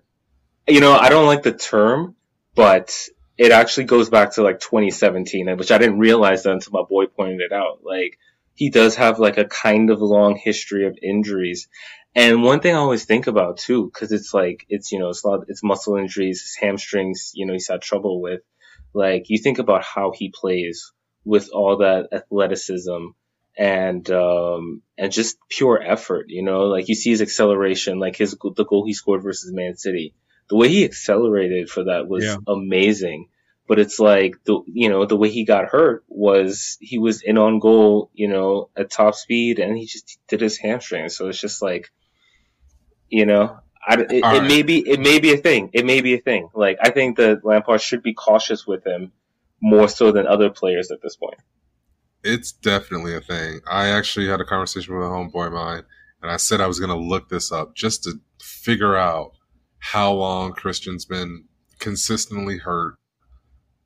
You 0.67 0.79
know, 0.79 0.93
I 0.93 1.09
don't 1.09 1.25
like 1.25 1.41
the 1.41 1.53
term, 1.53 2.15
but 2.53 2.95
it 3.37 3.51
actually 3.51 3.85
goes 3.85 4.09
back 4.09 4.33
to 4.33 4.43
like 4.43 4.59
2017, 4.59 5.57
which 5.57 5.71
I 5.71 5.79
didn't 5.79 5.97
realize 5.97 6.43
that 6.43 6.51
until 6.51 6.73
my 6.73 6.83
boy 6.87 7.07
pointed 7.07 7.41
it 7.41 7.51
out. 7.51 7.79
Like 7.83 8.19
he 8.55 8.69
does 8.69 8.95
have 8.95 9.19
like 9.19 9.37
a 9.37 9.45
kind 9.45 9.89
of 9.89 10.01
long 10.01 10.35
history 10.35 10.85
of 10.87 10.97
injuries. 11.01 11.67
And 12.13 12.43
one 12.43 12.59
thing 12.59 12.75
I 12.75 12.79
always 12.79 13.05
think 13.05 13.27
about 13.27 13.57
too, 13.57 13.89
cause 13.91 14.11
it's 14.11 14.33
like, 14.33 14.65
it's, 14.69 14.91
you 14.91 14.99
know, 14.99 15.09
it's 15.09 15.23
a 15.23 15.27
lot, 15.27 15.45
it's 15.47 15.63
muscle 15.63 15.95
injuries, 15.95 16.41
his 16.41 16.55
hamstrings, 16.55 17.31
you 17.33 17.45
know, 17.45 17.53
he's 17.53 17.69
had 17.69 17.81
trouble 17.81 18.21
with. 18.21 18.41
Like 18.93 19.29
you 19.29 19.37
think 19.37 19.59
about 19.59 19.83
how 19.83 20.11
he 20.11 20.29
plays 20.29 20.91
with 21.23 21.49
all 21.53 21.77
that 21.77 22.09
athleticism 22.11 23.07
and 23.57 24.09
um 24.11 24.81
and 24.97 25.11
just 25.11 25.37
pure 25.49 25.81
effort, 25.81 26.25
you 26.29 26.43
know, 26.43 26.65
like 26.65 26.89
you 26.89 26.95
see 26.95 27.11
his 27.11 27.21
acceleration, 27.21 27.99
like 27.99 28.17
his 28.17 28.31
the 28.31 28.65
goal 28.65 28.85
he 28.85 28.93
scored 28.93 29.23
versus 29.23 29.53
Man 29.53 29.77
City 29.77 30.13
the 30.51 30.57
way 30.57 30.67
he 30.67 30.83
accelerated 30.83 31.69
for 31.69 31.85
that 31.85 32.09
was 32.09 32.25
yeah. 32.25 32.35
amazing. 32.45 33.29
But 33.71 33.79
it's 33.79 33.99
like 33.99 34.35
the 34.43 34.59
you 34.67 34.89
know 34.89 35.05
the 35.05 35.15
way 35.15 35.29
he 35.29 35.45
got 35.45 35.69
hurt 35.69 36.03
was 36.09 36.77
he 36.81 36.97
was 36.97 37.21
in 37.21 37.37
on 37.37 37.59
goal 37.59 38.11
you 38.13 38.27
know 38.27 38.69
at 38.75 38.91
top 38.91 39.15
speed 39.15 39.59
and 39.59 39.77
he 39.77 39.85
just 39.85 40.19
did 40.27 40.41
his 40.41 40.57
hamstring. 40.57 41.07
So 41.07 41.29
it's 41.29 41.39
just 41.39 41.61
like 41.61 41.89
you 43.07 43.25
know 43.25 43.59
I, 43.87 43.93
it, 43.93 44.11
it 44.11 44.23
right. 44.23 44.43
may 44.43 44.61
be 44.61 44.79
it 44.79 44.99
may 44.99 45.19
be 45.19 45.33
a 45.33 45.37
thing. 45.37 45.69
It 45.71 45.85
may 45.85 46.01
be 46.01 46.15
a 46.15 46.19
thing. 46.19 46.49
Like 46.53 46.79
I 46.81 46.89
think 46.89 47.15
that 47.15 47.45
Lampard 47.45 47.79
should 47.79 48.03
be 48.03 48.13
cautious 48.13 48.67
with 48.67 48.85
him 48.85 49.13
more 49.61 49.87
so 49.87 50.11
than 50.11 50.27
other 50.27 50.49
players 50.49 50.91
at 50.91 51.01
this 51.01 51.15
point. 51.15 51.39
It's 52.25 52.51
definitely 52.51 53.15
a 53.15 53.21
thing. 53.21 53.61
I 53.71 53.87
actually 53.87 54.27
had 54.27 54.41
a 54.41 54.45
conversation 54.45 54.97
with 54.97 55.07
a 55.07 55.09
homeboy 55.09 55.47
of 55.47 55.53
mine, 55.53 55.83
and 56.21 56.29
I 56.29 56.35
said 56.35 56.59
I 56.59 56.67
was 56.67 56.77
going 56.81 56.89
to 56.89 57.01
look 57.01 57.29
this 57.29 57.53
up 57.53 57.73
just 57.73 58.03
to 58.03 58.19
figure 58.41 58.97
out 58.97 59.31
how 59.79 60.11
long 60.11 60.51
Christian's 60.51 61.05
been 61.05 61.45
consistently 61.79 62.57
hurt 62.57 62.97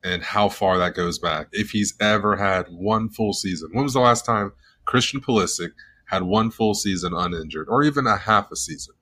and 0.05 0.21
how 0.21 0.47
far 0.47 0.77
that 0.77 0.93
goes 0.93 1.17
back. 1.17 1.47
If 1.51 1.71
he's 1.71 1.95
ever 1.99 2.37
had 2.37 2.67
one 2.69 3.09
full 3.09 3.33
season. 3.33 3.71
When 3.73 3.83
was 3.83 3.93
the 3.93 3.99
last 3.99 4.23
time 4.23 4.53
Christian 4.85 5.19
Pulisic 5.19 5.71
had 6.05 6.21
one 6.21 6.51
full 6.51 6.75
season 6.75 7.13
uninjured 7.13 7.67
or 7.67 7.83
even 7.83 8.05
a 8.05 8.15
half 8.15 8.51
a 8.51 8.55
season? 8.55 8.93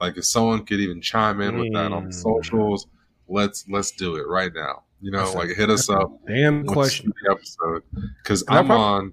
Like 0.00 0.16
if 0.16 0.24
someone 0.24 0.64
could 0.64 0.80
even 0.80 1.02
chime 1.02 1.42
in 1.42 1.58
with 1.58 1.74
that 1.74 1.92
on 1.92 2.08
the 2.08 2.08
hmm. 2.08 2.40
socials, 2.40 2.86
let's 3.28 3.66
let's 3.68 3.90
do 3.92 4.16
it 4.16 4.26
right 4.26 4.52
now. 4.54 4.84
You 5.02 5.10
know, 5.10 5.30
like 5.32 5.50
hit 5.50 5.68
us 5.68 5.90
up. 5.90 6.10
Damn 6.26 6.64
question. 6.64 7.12
episode 7.30 7.82
because 8.22 8.42
I'm 8.48 8.70
on 8.70 9.12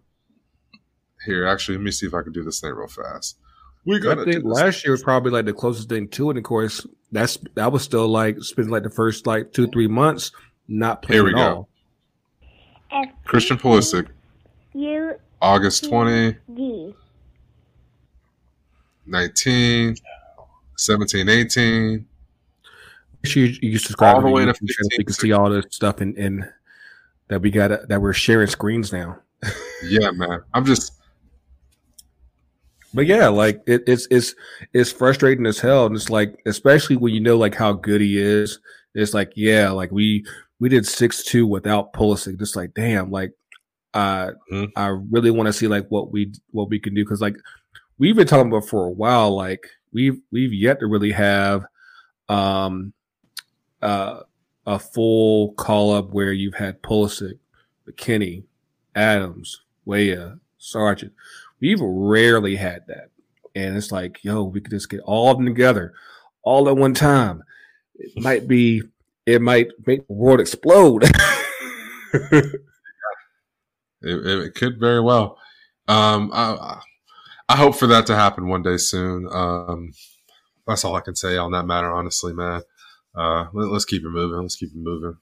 here. 1.25 1.45
Actually, 1.45 1.77
let 1.77 1.83
me 1.83 1.91
see 1.91 2.07
if 2.07 2.13
I 2.13 2.21
can 2.21 2.31
do 2.31 2.43
this 2.43 2.61
thing 2.61 2.71
real 2.71 2.87
fast. 2.87 3.37
We 3.85 3.99
got. 3.99 4.19
I 4.19 4.23
think 4.23 4.45
last 4.45 4.85
year 4.85 4.91
was 4.91 5.03
probably 5.03 5.31
like 5.31 5.45
the 5.45 5.53
closest 5.53 5.89
thing 5.89 6.07
to 6.09 6.31
it. 6.31 6.37
Of 6.37 6.43
course, 6.43 6.87
that's 7.11 7.37
that 7.55 7.73
was 7.73 7.83
still 7.83 8.07
like 8.07 8.41
spending 8.41 8.71
like 8.71 8.83
the 8.83 8.89
first 8.89 9.27
like 9.27 9.51
two 9.51 9.67
three 9.67 9.89
months 9.89 10.31
not 10.67 11.01
playing 11.01 11.25
Here 11.25 11.25
we 11.25 11.33
go. 11.33 11.67
All. 12.91 13.05
Christian 13.25 13.57
Pulisic. 13.57 14.07
You. 14.73 15.15
August 15.41 15.89
twenty. 15.89 16.35
19, 19.05 19.95
17, 20.77 21.29
18. 21.29 22.05
You, 23.25 23.43
you 23.61 23.77
subscribe 23.77 24.15
all 24.15 24.21
the 24.21 24.29
way 24.29 24.45
to 24.45 24.53
15, 24.53 24.67
so 24.69 24.97
you 24.97 25.05
can 25.05 25.13
see 25.13 25.31
all 25.33 25.49
the 25.49 25.63
stuff 25.69 26.01
in, 26.01 26.15
in 26.15 26.49
that 27.27 27.41
we 27.41 27.51
got 27.51 27.87
that 27.87 28.01
we're 28.01 28.13
sharing 28.13 28.47
screens 28.47 28.93
now. 28.93 29.19
yeah, 29.83 30.11
man. 30.11 30.41
I'm 30.53 30.65
just 30.65 30.93
but 32.93 33.07
yeah, 33.07 33.27
like 33.27 33.61
it, 33.65 33.83
it's 33.87 34.07
it's 34.11 34.35
it's 34.73 34.91
frustrating 34.91 35.45
as 35.45 35.59
hell, 35.59 35.87
and 35.87 35.95
it's 35.95 36.09
like 36.09 36.39
especially 36.45 36.95
when 36.95 37.13
you 37.13 37.21
know 37.21 37.37
like 37.37 37.55
how 37.55 37.73
good 37.73 38.01
he 38.01 38.19
is. 38.19 38.59
It's 38.93 39.13
like 39.13 39.33
yeah, 39.35 39.71
like 39.71 39.91
we 39.91 40.25
we 40.59 40.69
did 40.69 40.85
six 40.85 41.23
two 41.23 41.45
without 41.45 41.93
Pulisic. 41.93 42.39
Just 42.39 42.55
like 42.55 42.73
damn, 42.73 43.11
like 43.11 43.33
uh, 43.93 44.31
mm-hmm. 44.51 44.65
I 44.75 44.87
really 45.11 45.31
want 45.31 45.47
to 45.47 45.53
see 45.53 45.67
like 45.67 45.87
what 45.89 46.11
we 46.11 46.33
what 46.51 46.69
we 46.69 46.79
can 46.79 46.93
do 46.93 47.03
because 47.03 47.21
like 47.21 47.35
we've 47.97 48.15
been 48.15 48.27
talking 48.27 48.51
about 48.51 48.67
for 48.67 48.85
a 48.85 48.91
while. 48.91 49.35
Like 49.35 49.67
we've 49.91 50.19
we've 50.31 50.53
yet 50.53 50.79
to 50.79 50.87
really 50.87 51.11
have 51.11 51.65
um 52.29 52.93
uh 53.81 54.21
a 54.65 54.79
full 54.79 55.53
call 55.53 55.93
up 55.93 56.11
where 56.11 56.31
you've 56.31 56.55
had 56.55 56.81
Pulisic, 56.81 57.37
McKennie, 57.87 58.43
Adams, 58.95 59.61
Weah, 59.85 60.37
Sargent 60.57 61.11
We've 61.59 61.79
rarely 61.81 62.57
had 62.57 62.87
that. 62.87 63.09
And 63.55 63.77
it's 63.77 63.89
like, 63.89 64.21
yo, 64.21 64.43
we 64.43 64.59
could 64.59 64.71
just 64.71 64.89
get 64.89 64.99
all 65.01 65.31
of 65.31 65.37
them 65.37 65.45
together 65.45 65.93
all 66.41 66.67
at 66.67 66.75
one 66.75 66.93
time. 66.93 67.41
It 67.95 68.21
might 68.21 68.49
be, 68.49 68.83
it 69.25 69.41
might 69.41 69.69
make 69.85 70.07
the 70.07 70.13
world 70.13 70.39
explode. 70.39 71.03
it, 72.13 72.61
it, 74.01 74.55
could 74.55 74.79
very 74.79 75.01
well. 75.01 75.37
Um, 75.87 76.31
I, 76.33 76.81
I 77.49 77.55
hope 77.55 77.75
for 77.75 77.87
that 77.87 78.05
to 78.07 78.15
happen 78.15 78.47
one 78.47 78.63
day 78.63 78.77
soon. 78.77 79.27
Um, 79.31 79.93
that's 80.67 80.83
all 80.83 80.95
I 80.95 81.01
can 81.01 81.15
say 81.15 81.37
on 81.37 81.51
that 81.51 81.65
matter, 81.65 81.91
honestly, 81.91 82.33
man. 82.33 82.61
Uh, 83.15 83.45
let, 83.53 83.71
us 83.71 83.85
keep 83.85 84.03
it 84.03 84.09
moving. 84.09 84.41
Let's 84.41 84.55
keep 84.55 84.69
it 84.69 84.77
moving. 84.77 85.17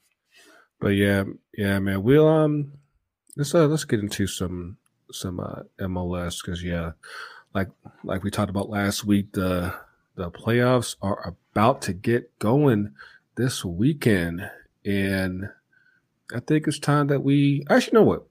But 0.80 0.90
yeah, 0.90 1.24
yeah, 1.56 1.78
man. 1.78 2.02
We'll 2.02 2.26
um, 2.26 2.72
let's 3.36 3.54
uh, 3.54 3.66
let's 3.66 3.84
get 3.84 4.00
into 4.00 4.26
some 4.26 4.78
some 5.10 5.40
uh, 5.40 5.62
MLS 5.80 6.38
because 6.42 6.62
yeah, 6.62 6.92
like 7.54 7.68
like 8.02 8.22
we 8.22 8.30
talked 8.30 8.50
about 8.50 8.70
last 8.70 9.04
week, 9.04 9.32
the 9.32 9.74
the 10.14 10.30
playoffs 10.30 10.96
are 11.02 11.34
about 11.52 11.82
to 11.82 11.92
get 11.92 12.38
going 12.38 12.94
this 13.36 13.64
weekend, 13.64 14.50
and 14.84 15.48
I 16.34 16.40
think 16.40 16.66
it's 16.66 16.78
time 16.78 17.06
that 17.08 17.20
we 17.20 17.64
actually 17.70 17.98
know 17.98 18.04
what 18.04 18.26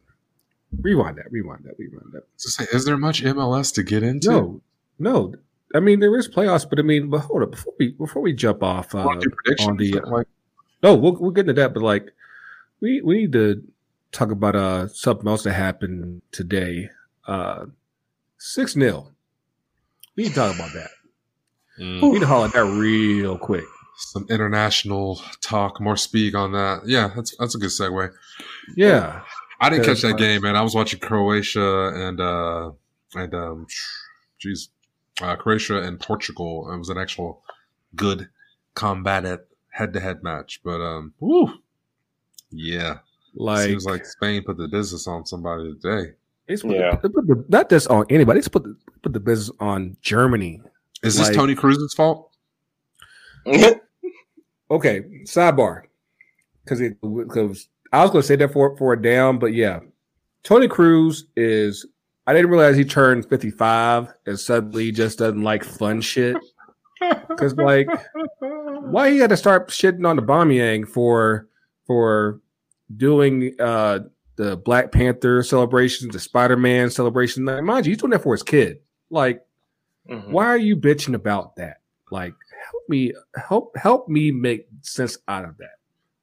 rewind 0.80 1.18
that, 1.18 1.32
rewind 1.32 1.64
that, 1.66 1.78
rewind 1.78 2.12
that. 2.14 2.24
So 2.38 2.50
say, 2.50 2.68
is 2.72 2.86
there 2.86 2.98
much 2.98 3.24
MLS 3.24 3.74
to 3.76 3.84
get 3.84 4.04
into? 4.04 4.30
No, 4.30 4.62
no. 5.00 5.36
I 5.74 5.80
mean, 5.80 6.00
there 6.00 6.18
is 6.18 6.28
playoffs, 6.28 6.70
but 6.70 6.80
I 6.80 6.82
mean, 6.82 7.10
but 7.10 7.20
hold 7.20 7.44
up 7.44 7.52
before 7.52 7.74
we 7.80 7.92
before 7.92 8.22
we 8.22 8.34
jump 8.34 8.64
off 8.64 8.94
uh, 8.94 9.08
on 9.08 9.78
the. 9.78 10.02
Uh, 10.04 10.10
like, 10.10 10.28
no, 10.84 10.96
we'll 10.96 11.16
we'll 11.16 11.32
get 11.32 11.42
into 11.42 11.54
that, 11.54 11.74
but 11.74 11.84
like, 11.84 12.12
we 12.82 13.02
we 13.02 13.22
need 13.22 13.32
to 13.34 13.64
talk 14.12 14.32
about 14.32 14.56
uh 14.56 14.88
something 14.90 15.28
else 15.28 15.44
that 15.44 15.54
happened 15.54 16.22
today. 16.32 16.90
Uh 17.26 17.68
six 18.38 18.74
0 18.74 19.08
We 20.16 20.24
need 20.24 20.30
to 20.30 20.36
talk 20.36 20.56
about 20.56 20.74
that. 20.74 20.90
Mm. 21.80 22.02
We 22.02 22.10
need 22.10 22.20
to 22.20 22.28
haul 22.28 22.48
that 22.48 22.66
real 22.66 23.38
quick. 23.38 23.64
Some 24.02 24.26
international 24.30 25.22
talk, 25.42 25.80
more 25.80 25.96
speak 25.96 26.36
on 26.36 26.52
that. 26.54 26.82
Yeah, 26.86 27.12
that's 27.16 27.36
that's 27.38 27.56
a 27.56 27.58
good 27.58 27.70
segue. 27.70 28.12
Yeah. 28.76 29.22
I 29.62 29.70
didn't 29.70 29.86
catch 29.86 30.02
that 30.02 30.18
game, 30.18 30.42
man. 30.42 30.56
I 30.56 30.64
was 30.64 30.74
watching 30.74 31.00
Croatia 31.00 31.92
and 31.94 32.20
uh 32.20 32.72
and 33.14 33.34
um 33.34 33.68
geez, 34.40 34.70
uh, 35.22 35.36
Croatia 35.36 35.84
and 35.84 36.00
Portugal. 36.00 36.70
It 36.74 36.78
was 36.78 36.90
an 36.90 36.98
actual 36.98 37.44
good 37.96 38.28
combated 38.74 39.42
head 39.70 39.94
to 39.94 40.00
head 40.00 40.24
match. 40.24 40.62
But 40.64 40.82
um 40.82 41.14
woo, 41.20 41.60
yeah, 42.50 42.98
like 43.36 43.68
seems 43.68 43.86
like 43.86 44.06
Spain 44.06 44.44
put 44.44 44.58
the 44.58 44.68
business 44.68 45.08
on 45.08 45.28
somebody 45.28 45.76
today. 45.76 46.14
It's 46.48 46.64
yeah. 46.64 46.96
The, 46.96 47.10
the, 47.10 47.46
not 47.48 47.70
just 47.70 47.88
on 47.88 48.06
anybody. 48.10 48.40
It's 48.40 48.48
put 48.48 48.64
the, 48.64 48.76
put 49.04 49.14
the 49.14 49.20
business 49.20 49.56
on 49.60 49.96
Germany. 50.02 50.62
Is 51.04 51.18
this 51.18 51.28
like, 51.28 51.36
Toni 51.36 51.56
Kroos's 51.56 51.94
fault? 51.94 52.32
okay, 54.72 55.02
sidebar. 55.26 55.84
Because 56.64 56.80
because 56.80 57.68
I 57.94 58.02
was 58.02 58.12
going 58.12 58.22
to 58.22 58.28
say 58.28 58.38
that 58.38 58.54
for 58.54 58.76
for 58.78 58.94
a 58.94 59.02
down, 59.02 59.38
but 59.38 59.54
yeah, 59.54 59.82
Toni 60.44 60.68
Kroos 60.68 61.24
is. 61.36 61.86
I 62.28 62.34
didn't 62.34 62.52
realize 62.52 62.78
he 62.78 62.86
turned 62.86 63.28
fifty 63.28 63.50
five 63.50 64.14
and 64.28 64.40
suddenly 64.40 64.92
just 64.92 65.18
doesn't 65.18 65.42
like 65.42 65.64
fun 65.64 66.02
shit. 66.02 66.38
Because 67.28 67.56
like, 67.56 67.88
why 68.40 69.10
he 69.10 69.18
had 69.18 69.32
to 69.32 69.38
start 69.38 69.70
shitting 69.70 70.08
on 70.08 70.18
the 70.18 70.22
Aubameyang 70.22 70.88
for 70.88 71.48
for 71.88 72.40
doing 72.96 73.56
uh 73.60 74.02
the 74.36 74.56
Black 74.58 74.92
Panther 74.92 75.42
celebrations, 75.42 76.14
the 76.14 76.20
Spider 76.20 76.56
Man 76.56 76.92
celebration. 76.92 77.44
Like, 77.44 77.64
mind 77.64 77.88
you, 77.88 77.92
he's 77.92 77.98
doing 77.98 78.12
that 78.12 78.22
for 78.22 78.34
his 78.34 78.44
kid. 78.44 78.82
Like, 79.10 79.44
mm-hmm. 80.08 80.32
why 80.32 80.46
are 80.46 80.58
you 80.58 80.78
bitching 80.78 81.16
about 81.16 81.56
that? 81.56 81.82
Like, 82.12 82.36
me, 82.92 83.14
help, 83.36 83.76
help 83.76 84.08
me 84.08 84.30
make 84.30 84.68
sense 84.82 85.18
out 85.28 85.46
of 85.46 85.58
that. 85.58 85.78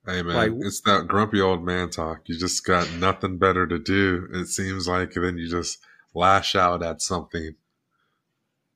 Hey 0.07 0.23
man, 0.23 0.37
like, 0.37 0.53
it's 0.67 0.81
that 0.83 1.07
grumpy 1.07 1.41
old 1.41 1.63
man 1.63 1.91
talk. 1.91 2.21
You 2.27 2.39
just 2.39 2.65
got 2.65 2.91
nothing 2.95 3.37
better 3.37 3.67
to 3.67 3.79
do. 3.79 4.27
It 4.33 4.47
seems 4.47 4.89
like, 4.89 5.15
and 5.17 5.25
then 5.25 5.37
you 5.37 5.51
just 5.51 5.81
lash 6.15 6.55
out 6.55 6.83
at 6.83 7.03
something. 7.03 7.57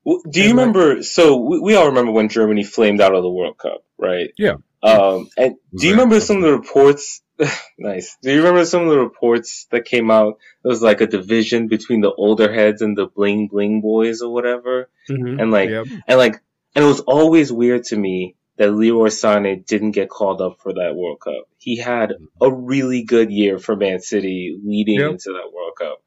Well, 0.03 0.21
do 0.29 0.41
you 0.41 0.49
and 0.49 0.59
remember? 0.59 0.95
Like, 0.95 1.03
so 1.05 1.37
we, 1.37 1.59
we 1.59 1.75
all 1.75 1.87
remember 1.87 2.11
when 2.11 2.29
Germany 2.29 2.63
flamed 2.63 3.01
out 3.01 3.15
of 3.15 3.23
the 3.23 3.31
World 3.31 3.57
Cup, 3.57 3.83
right? 3.97 4.29
Yeah. 4.37 4.57
Um, 4.83 5.29
and 5.37 5.55
do 5.75 5.87
you 5.87 5.93
remember 5.93 6.19
some 6.19 6.37
of 6.37 6.43
the 6.43 6.51
reports? 6.51 7.21
nice. 7.79 8.17
Do 8.21 8.31
you 8.31 8.37
remember 8.37 8.65
some 8.65 8.83
of 8.83 8.89
the 8.89 8.99
reports 8.99 9.65
that 9.71 9.85
came 9.85 10.11
out? 10.11 10.37
It 10.63 10.67
was 10.67 10.81
like 10.81 11.01
a 11.01 11.07
division 11.07 11.67
between 11.67 12.01
the 12.01 12.11
older 12.11 12.53
heads 12.53 12.81
and 12.81 12.97
the 12.97 13.07
bling 13.07 13.47
bling 13.47 13.81
boys 13.81 14.21
or 14.21 14.31
whatever. 14.31 14.89
Mm-hmm. 15.09 15.39
And 15.39 15.51
like, 15.51 15.69
yep. 15.69 15.87
and 16.07 16.19
like, 16.19 16.41
and 16.75 16.83
it 16.83 16.87
was 16.87 17.01
always 17.01 17.51
weird 17.51 17.83
to 17.85 17.97
me 17.97 18.35
that 18.57 18.71
Leroy 18.71 19.07
Sané 19.07 19.65
didn't 19.65 19.91
get 19.91 20.09
called 20.09 20.41
up 20.41 20.57
for 20.61 20.73
that 20.73 20.95
World 20.95 21.19
Cup. 21.21 21.47
He 21.57 21.77
had 21.77 22.13
a 22.39 22.51
really 22.51 23.03
good 23.03 23.31
year 23.31 23.57
for 23.57 23.75
Man 23.75 23.99
City 23.99 24.59
leading 24.63 24.99
yep. 24.99 25.11
into 25.11 25.33
that 25.33 25.51
World 25.53 25.73
Cup. 25.77 26.03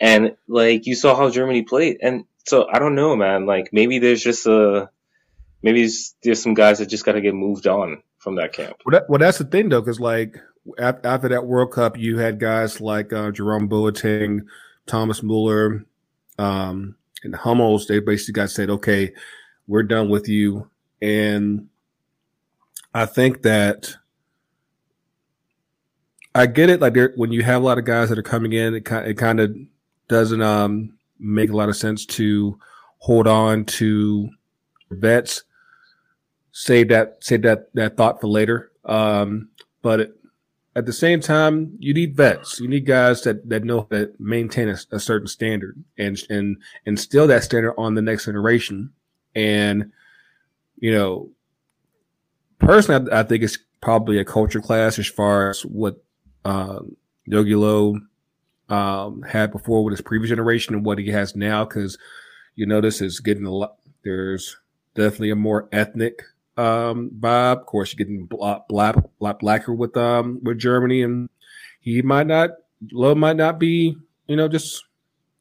And 0.00 0.36
like, 0.46 0.86
you 0.86 0.94
saw 0.94 1.16
how 1.16 1.30
Germany 1.30 1.62
played. 1.62 1.98
And 2.02 2.24
so 2.46 2.66
I 2.70 2.78
don't 2.78 2.94
know, 2.94 3.16
man. 3.16 3.46
Like, 3.46 3.70
maybe 3.72 3.98
there's 3.98 4.22
just 4.22 4.46
a, 4.46 4.90
maybe 5.62 5.88
there's 6.22 6.42
some 6.42 6.54
guys 6.54 6.78
that 6.78 6.90
just 6.90 7.04
got 7.04 7.12
to 7.12 7.20
get 7.20 7.34
moved 7.34 7.66
on 7.66 8.02
from 8.18 8.36
that 8.36 8.52
camp. 8.52 8.76
Well, 8.84 8.92
that, 8.92 9.08
well 9.08 9.18
that's 9.18 9.38
the 9.38 9.44
thing 9.44 9.70
though, 9.70 9.80
because 9.80 10.00
like 10.00 10.36
after 10.78 11.28
that 11.28 11.46
World 11.46 11.72
Cup, 11.72 11.96
you 11.96 12.18
had 12.18 12.38
guys 12.38 12.80
like 12.80 13.12
uh, 13.12 13.30
Jerome 13.30 13.68
Boateng, 13.68 14.40
Thomas 14.86 15.22
Muller, 15.22 15.84
um, 16.38 16.96
and 17.22 17.34
Hummels. 17.34 17.86
They 17.86 18.00
basically 18.00 18.34
got 18.34 18.50
said, 18.50 18.70
"Okay, 18.70 19.12
we're 19.68 19.84
done 19.84 20.08
with 20.08 20.28
you." 20.28 20.68
And 21.00 21.68
I 22.92 23.06
think 23.06 23.42
that 23.42 23.94
I 26.34 26.46
get 26.46 26.70
it. 26.70 26.80
Like 26.80 26.94
there, 26.94 27.12
when 27.14 27.30
you 27.30 27.44
have 27.44 27.62
a 27.62 27.64
lot 27.64 27.78
of 27.78 27.84
guys 27.84 28.08
that 28.08 28.18
are 28.18 28.22
coming 28.22 28.52
in, 28.52 28.74
it 28.74 28.84
kind 28.84 29.06
it 29.06 29.14
kind 29.14 29.38
of 29.38 29.54
doesn't 30.08 30.42
um, 30.42 30.98
make 31.20 31.50
a 31.50 31.56
lot 31.56 31.68
of 31.68 31.76
sense 31.76 32.04
to 32.06 32.58
hold 32.98 33.28
on 33.28 33.64
to 33.64 34.30
vets 34.90 35.44
save 36.58 36.88
that 36.88 37.18
save 37.20 37.42
that 37.42 37.72
that 37.74 37.96
thought 37.96 38.20
for 38.20 38.26
later. 38.26 38.72
Um, 38.84 39.50
but 39.80 40.14
at 40.74 40.86
the 40.86 40.92
same 40.92 41.20
time, 41.20 41.76
you 41.78 41.94
need 41.94 42.16
vets. 42.16 42.60
You 42.60 42.68
need 42.68 42.84
guys 42.86 43.22
that 43.22 43.48
that 43.48 43.64
know 43.64 43.86
that 43.90 44.18
maintain 44.20 44.68
a, 44.68 44.76
a, 44.90 44.98
certain 44.98 45.28
standard 45.28 45.82
and 45.96 46.20
and 46.28 46.56
instill 46.84 47.26
that 47.28 47.44
standard 47.44 47.74
on 47.78 47.94
the 47.94 48.02
next 48.02 48.24
generation. 48.24 48.90
And 49.38 49.92
you 50.76 50.92
know, 50.92 51.30
personally, 52.58 53.10
I, 53.10 53.20
I 53.20 53.22
think 53.22 53.42
it's 53.42 53.58
probably 53.80 54.18
a 54.18 54.24
culture 54.24 54.60
class 54.60 54.98
as 54.98 55.06
far 55.06 55.50
as 55.50 55.62
what 55.62 56.02
um, 56.44 56.96
Jogi 57.28 57.54
Löw 57.54 58.00
um, 58.74 59.22
had 59.22 59.52
before 59.52 59.84
with 59.84 59.92
his 59.92 60.00
previous 60.00 60.30
generation 60.30 60.74
and 60.74 60.84
what 60.84 60.98
he 60.98 61.08
has 61.08 61.36
now. 61.36 61.64
Because 61.64 61.98
you 62.56 62.66
notice 62.66 63.00
it's 63.00 63.20
getting 63.20 63.46
a 63.46 63.50
lot. 63.50 63.76
There's 64.02 64.56
definitely 64.94 65.30
a 65.30 65.36
more 65.36 65.68
ethnic 65.72 66.22
um, 66.58 67.10
Bob. 67.12 67.60
Of 67.60 67.66
course, 67.66 67.92
you're 67.92 68.04
getting 68.04 68.26
black, 68.26 68.68
black, 68.68 68.96
black, 69.20 69.38
blacker 69.38 69.72
with 69.72 69.96
um 69.96 70.40
with 70.42 70.58
Germany, 70.58 71.02
and 71.02 71.30
he 71.80 72.02
might 72.02 72.26
not, 72.26 72.50
Low 72.92 73.14
might 73.14 73.36
not 73.36 73.58
be, 73.58 73.96
you 74.26 74.36
know, 74.36 74.48
just 74.48 74.84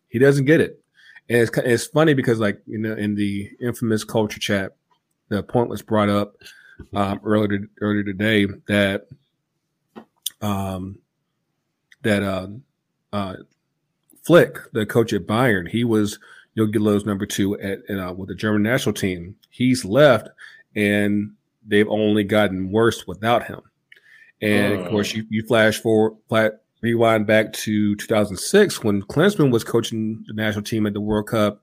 he 0.08 0.20
doesn't 0.20 0.46
get 0.46 0.62
it. 0.62 0.82
And 1.30 1.40
it's 1.40 1.58
it's 1.58 1.88
funny 1.88 2.14
because 2.14 2.40
like 2.40 2.62
you 2.66 2.78
know 2.78 2.94
in 2.94 3.16
the 3.16 3.50
infamous 3.60 4.04
culture 4.04 4.40
chat, 4.40 4.76
the 5.30 5.44
point 5.44 5.70
was 5.70 5.82
brought 5.82 6.10
up 6.10 6.38
um, 6.94 7.20
earlier 7.24 7.68
earlier 7.82 8.04
today 8.04 8.46
that 8.68 9.08
um 10.42 11.00
that 12.04 12.24
uh, 12.24 12.48
uh, 13.12 13.36
Flick, 14.24 14.58
the 14.74 14.86
coach 14.86 15.14
at 15.14 15.26
Bayern, 15.26 15.68
he 15.70 15.84
was 15.84 16.20
Jogi 16.58 16.76
Löw's 16.76 17.06
number 17.06 17.26
two 17.26 17.60
at, 17.60 17.80
uh, 17.90 18.14
with 18.14 18.30
the 18.30 18.36
German 18.36 18.64
national 18.64 18.94
team. 18.94 19.36
He's 19.50 19.86
left, 19.86 20.30
and 20.76 21.34
they've 21.66 21.88
only 21.88 22.24
gotten 22.24 22.72
worse 22.72 23.06
without 23.08 23.48
him. 23.48 23.62
And 24.42 24.82
of 24.82 24.90
course, 24.90 25.12
oh. 25.14 25.18
you, 25.18 25.26
you 25.30 25.44
flash 25.44 25.82
forward, 25.82 26.18
flat, 26.30 26.62
rewind 26.82 27.28
back 27.28 27.54
to 27.54 27.96
2006 27.96 28.84
when 28.84 29.02
Klinsmann 29.04 29.52
was 29.52 29.64
coaching 29.64 30.24
the 30.28 30.34
national 30.34 30.64
team 30.64 30.86
at 30.86 30.94
the 30.94 31.02
World 31.02 31.28
Cup, 31.28 31.62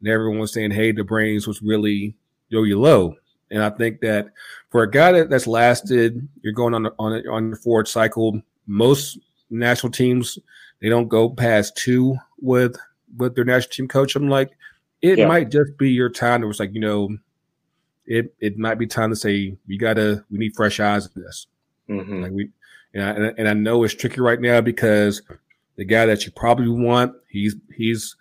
and 0.00 0.08
everyone 0.08 0.38
was 0.38 0.52
saying, 0.52 0.72
"Hey, 0.72 0.92
the 0.92 1.04
brains 1.04 1.46
was 1.46 1.62
really 1.62 2.16
Jogi 2.52 2.74
Löw." 2.74 3.14
And 3.50 3.62
I 3.62 3.70
think 3.70 4.00
that 4.00 4.28
for 4.70 4.82
a 4.82 4.90
guy 4.90 5.12
that, 5.12 5.30
that's 5.30 5.46
lasted, 5.46 6.26
you're 6.42 6.52
going 6.52 6.74
on 6.74 6.86
on 6.98 7.28
on 7.28 7.50
the 7.50 7.56
forward 7.56 7.88
cycle. 7.88 8.40
Most 8.66 9.18
national 9.50 9.92
teams 9.92 10.38
they 10.80 10.88
don't 10.88 11.08
go 11.08 11.30
past 11.30 11.76
two 11.76 12.16
with 12.40 12.76
with 13.16 13.34
their 13.34 13.44
national 13.44 13.72
team 13.72 13.88
coach. 13.88 14.16
I'm 14.16 14.28
like, 14.28 14.50
it 15.02 15.18
yeah. 15.18 15.26
might 15.26 15.50
just 15.50 15.76
be 15.78 15.90
your 15.90 16.10
time. 16.10 16.42
It 16.42 16.46
was 16.46 16.60
like, 16.60 16.74
you 16.74 16.80
know, 16.80 17.16
it 18.06 18.34
it 18.40 18.58
might 18.58 18.78
be 18.78 18.86
time 18.86 19.10
to 19.10 19.16
say 19.16 19.56
we 19.66 19.78
gotta 19.78 20.24
we 20.30 20.38
need 20.38 20.54
fresh 20.54 20.80
eyes 20.80 21.06
in 21.06 21.22
this. 21.22 21.46
Mm-hmm. 21.88 22.22
Like 22.22 22.32
we 22.32 22.50
and 22.96 23.26
I, 23.26 23.32
and 23.38 23.48
I 23.48 23.52
know 23.52 23.82
it's 23.84 23.94
tricky 23.94 24.20
right 24.20 24.40
now 24.40 24.60
because 24.60 25.22
the 25.76 25.84
guy 25.84 26.06
that 26.06 26.24
you 26.24 26.32
probably 26.32 26.68
want, 26.68 27.14
he's 27.28 27.54
he's 27.74 28.16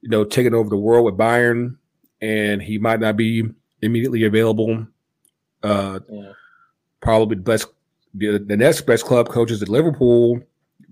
you 0.00 0.08
know 0.08 0.24
taking 0.24 0.54
over 0.54 0.68
the 0.68 0.76
world 0.76 1.04
with 1.04 1.16
Bayern, 1.16 1.76
and 2.20 2.62
he 2.62 2.78
might 2.78 3.00
not 3.00 3.16
be 3.16 3.44
immediately 3.82 4.24
available. 4.24 4.86
Uh, 5.62 6.00
yeah. 6.08 6.32
Probably 7.00 7.36
the 7.36 7.42
best, 7.42 7.68
the, 8.14 8.38
the 8.38 8.56
next 8.56 8.82
best 8.82 9.04
club 9.04 9.28
coaches 9.28 9.62
at 9.62 9.68
Liverpool 9.68 10.40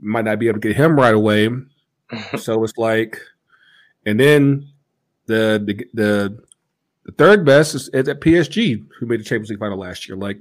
might 0.00 0.24
not 0.24 0.38
be 0.38 0.48
able 0.48 0.60
to 0.60 0.68
get 0.68 0.76
him 0.76 0.96
right 0.96 1.14
away. 1.14 1.48
so 2.38 2.62
it's 2.62 2.76
like, 2.76 3.18
and 4.04 4.20
then 4.20 4.68
the 5.26 5.62
the 5.64 5.86
the, 5.94 6.38
the 7.04 7.12
third 7.12 7.44
best 7.44 7.74
is, 7.74 7.88
is 7.88 8.08
at 8.08 8.20
PSG, 8.20 8.86
who 8.98 9.06
made 9.06 9.20
the 9.20 9.24
Champions 9.24 9.50
League 9.50 9.58
final 9.58 9.78
last 9.78 10.08
year. 10.08 10.16
Like, 10.16 10.38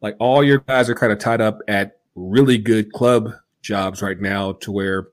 like 0.00 0.16
all 0.18 0.44
your 0.44 0.58
guys 0.58 0.88
are 0.88 0.94
kind 0.94 1.12
of 1.12 1.18
tied 1.18 1.40
up 1.40 1.60
at 1.68 1.98
really 2.14 2.58
good 2.58 2.92
club 2.92 3.32
jobs 3.62 4.02
right 4.02 4.20
now. 4.20 4.52
To 4.52 4.72
where 4.72 5.08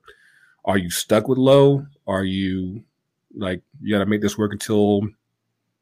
are 0.64 0.78
you 0.78 0.90
stuck 0.90 1.28
with 1.28 1.38
Löw? 1.38 1.86
Are 2.06 2.24
you 2.24 2.84
like 3.36 3.62
you 3.80 3.94
got 3.94 4.00
to 4.00 4.06
make 4.06 4.22
this 4.22 4.38
work 4.38 4.52
until 4.52 5.02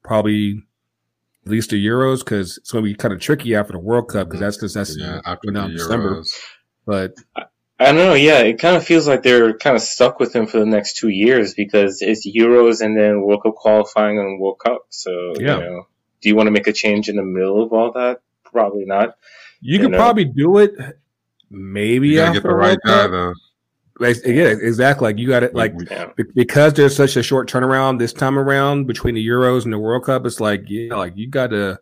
probably 0.03 0.63
at 1.45 1.51
least 1.51 1.71
the 1.71 1.85
Euros 1.85 2.21
because 2.21 2.59
it's 2.59 2.71
going 2.71 2.85
to 2.85 2.91
be 2.91 2.95
kind 2.95 3.13
of 3.13 3.21
tricky 3.21 3.55
after 3.55 3.73
the 3.73 3.79
World 3.79 4.09
Cup 4.09 4.29
because 4.29 4.41
that's 4.41 4.57
because 4.57 4.75
that's 4.75 4.97
yeah, 4.99 5.21
after 5.25 5.51
now 5.51 5.69
December. 5.69 6.23
But 6.87 7.15
I, 7.37 7.45
I 7.79 7.87
don't 7.87 7.97
know. 7.97 8.15
Yeah, 8.15 8.41
it 8.41 8.59
kind 8.59 8.77
of 8.77 8.85
feels 8.85 9.09
like 9.09 9.23
they're 9.23 9.57
kind 9.59 9.75
of 9.75 9.83
stuck 9.83 10.21
with 10.21 10.35
him 10.35 10.47
for 10.47 10.59
the 10.59 10.67
next 10.67 10.97
two 10.99 11.09
years 11.09 11.55
because 11.55 12.01
it's 12.01 12.27
Euros 12.27 12.81
and 12.81 12.97
then 12.97 13.23
World 13.23 13.43
Cup 13.43 13.55
qualifying 13.57 14.19
and 14.19 14.41
World 14.41 14.61
Cup. 14.65 14.87
So 14.91 15.11
yeah. 15.39 15.59
you 15.59 15.65
know, 15.65 15.87
do 16.21 16.29
you 16.29 16.37
want 16.37 16.47
to 16.47 16.53
make 16.53 16.69
a 16.69 16.73
change 16.73 17.09
in 17.09 17.17
the 17.17 17.25
middle 17.25 17.63
of 17.63 17.73
all 17.73 17.93
that? 17.93 18.21
Probably 18.53 18.85
not. 18.85 19.17
You, 19.61 19.75
you 19.75 19.79
could 19.81 19.93
know? 19.93 19.99
probably 19.99 20.25
do 20.25 20.59
it. 20.59 20.75
Maybe 21.51 22.09
you 22.09 22.17
gotta 22.17 22.35
get 22.35 22.43
the 22.43 22.55
right 22.55 22.79
guy 22.85 23.07
though. 23.07 23.35
Yeah, 24.01 24.55
exactly. 24.61 25.09
Like 25.09 25.19
you 25.19 25.29
got 25.29 25.43
it. 25.43 25.55
Like 25.55 25.75
yeah. 25.91 26.11
because 26.35 26.75
there's 26.75 26.97
such 26.97 27.17
a 27.17 27.23
short 27.23 27.49
turnaround 27.49 27.99
this 27.99 28.13
time 28.13 28.39
around 28.39 28.87
between 28.87 29.15
the 29.15 29.27
Euros 29.27 29.65
and 29.65 29.73
the 29.73 29.79
World 29.79 30.05
Cup. 30.05 30.27
It's 30.27 30.41
like 30.41 30.65
yeah, 30.67 30.95
like 30.95 31.17
you 31.17 31.29
got 31.29 31.49
to. 31.49 31.79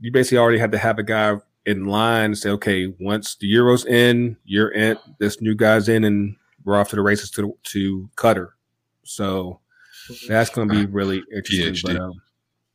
You 0.00 0.12
basically 0.12 0.38
already 0.38 0.58
have 0.58 0.70
to 0.70 0.78
have 0.78 0.98
a 0.98 1.02
guy 1.02 1.36
in 1.66 1.86
line 1.86 2.26
and 2.26 2.38
say, 2.38 2.50
okay, 2.50 2.86
once 3.00 3.34
the 3.34 3.52
Euros 3.52 3.86
in, 3.86 4.36
you're 4.44 4.70
in. 4.70 4.96
This 5.18 5.40
new 5.40 5.54
guy's 5.54 5.88
in, 5.88 6.04
and 6.04 6.36
we're 6.64 6.78
off 6.78 6.88
to 6.90 6.96
the 6.96 7.02
races 7.02 7.30
to 7.32 7.56
to 7.64 8.08
Qatar. 8.16 8.50
So 9.04 9.60
that's 10.26 10.50
going 10.50 10.68
to 10.68 10.74
be 10.74 10.86
really 10.86 11.22
interesting. 11.32 11.94
But, 11.94 12.00
um, 12.00 12.22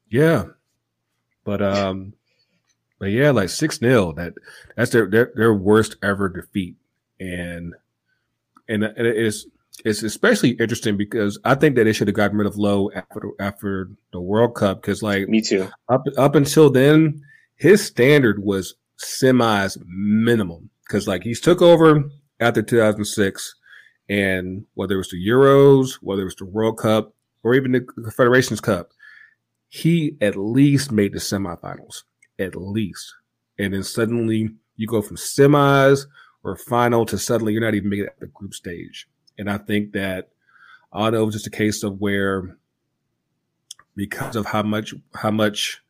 yeah, 0.09 0.43
but 1.43 1.61
um, 1.61 2.13
but 3.03 3.11
yeah, 3.11 3.31
like 3.31 3.49
six 3.49 3.79
0 3.79 4.13
That 4.13 4.33
that's 4.77 4.91
their, 4.91 5.09
their 5.09 5.33
their 5.35 5.53
worst 5.53 5.97
ever 6.01 6.29
defeat, 6.29 6.77
and 7.19 7.73
and 8.69 8.85
and 8.85 9.05
it's 9.05 9.45
it's 9.83 10.03
especially 10.03 10.51
interesting 10.51 10.95
because 10.95 11.37
I 11.43 11.55
think 11.55 11.75
that 11.75 11.83
they 11.83 11.91
should 11.91 12.07
have 12.07 12.15
gotten 12.15 12.37
rid 12.37 12.47
of 12.47 12.55
Löw 12.55 12.95
after 12.95 13.31
after 13.41 13.89
the 14.13 14.21
World 14.21 14.55
Cup 14.55 14.81
because 14.81 15.03
like 15.03 15.27
me 15.27 15.41
too. 15.41 15.69
Up 15.89 16.05
up 16.17 16.35
until 16.35 16.69
then, 16.69 17.21
his 17.57 17.85
standard 17.85 18.41
was 18.41 18.75
semis 18.97 19.77
minimum 19.85 20.69
because 20.87 21.05
like 21.05 21.23
he's 21.23 21.41
took 21.41 21.61
over 21.61 22.05
after 22.39 22.61
2006, 22.61 23.53
and 24.07 24.63
whether 24.75 24.95
it 24.95 24.99
was 24.99 25.09
the 25.09 25.27
Euros, 25.27 25.95
whether 25.95 26.21
it 26.21 26.31
was 26.31 26.35
the 26.35 26.45
World 26.45 26.77
Cup, 26.77 27.13
or 27.43 27.53
even 27.53 27.73
the 27.73 27.81
Confederations 27.81 28.61
Cup, 28.61 28.91
he 29.67 30.15
at 30.21 30.37
least 30.37 30.89
made 30.89 31.11
the 31.11 31.19
semifinals, 31.19 32.03
at 32.39 32.55
least, 32.55 33.13
and 33.59 33.73
then 33.73 33.83
suddenly 33.83 34.49
you 34.75 34.87
go 34.87 35.01
from 35.01 35.17
semis 35.17 36.05
or 36.43 36.55
final 36.55 37.05
to 37.05 37.17
suddenly 37.17 37.53
you're 37.53 37.61
not 37.61 37.75
even 37.75 37.89
making 37.89 38.05
it 38.05 38.13
at 38.13 38.19
the 38.19 38.27
group 38.27 38.53
stage. 38.53 39.07
And 39.37 39.49
I 39.49 39.57
think 39.57 39.93
that 39.93 40.29
I 40.91 41.09
know 41.09 41.23
it 41.23 41.25
was 41.25 41.35
just 41.35 41.47
a 41.47 41.51
case 41.51 41.83
of 41.83 41.99
where 41.99 42.57
because 43.95 44.35
of 44.35 44.45
how 44.45 44.63
much 44.63 44.93
how 45.15 45.31
much 45.31 45.81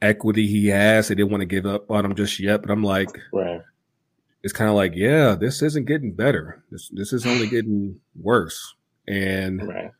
equity 0.00 0.46
he 0.46 0.68
has, 0.68 1.08
they 1.08 1.14
didn't 1.14 1.30
want 1.30 1.42
to 1.42 1.46
give 1.46 1.66
up 1.66 1.90
on 1.90 2.04
him 2.04 2.14
just 2.14 2.40
yet. 2.40 2.62
But 2.62 2.70
I'm 2.70 2.82
like, 2.82 3.08
right. 3.32 3.62
it's 4.42 4.52
kind 4.52 4.68
of 4.68 4.76
like, 4.76 4.92
yeah, 4.94 5.34
this 5.34 5.62
isn't 5.62 5.86
getting 5.86 6.12
better. 6.12 6.62
This 6.70 6.88
this 6.92 7.12
is 7.12 7.26
only 7.26 7.48
getting 7.48 8.00
worse. 8.20 8.74
And 9.06 9.66
right. 9.68 9.90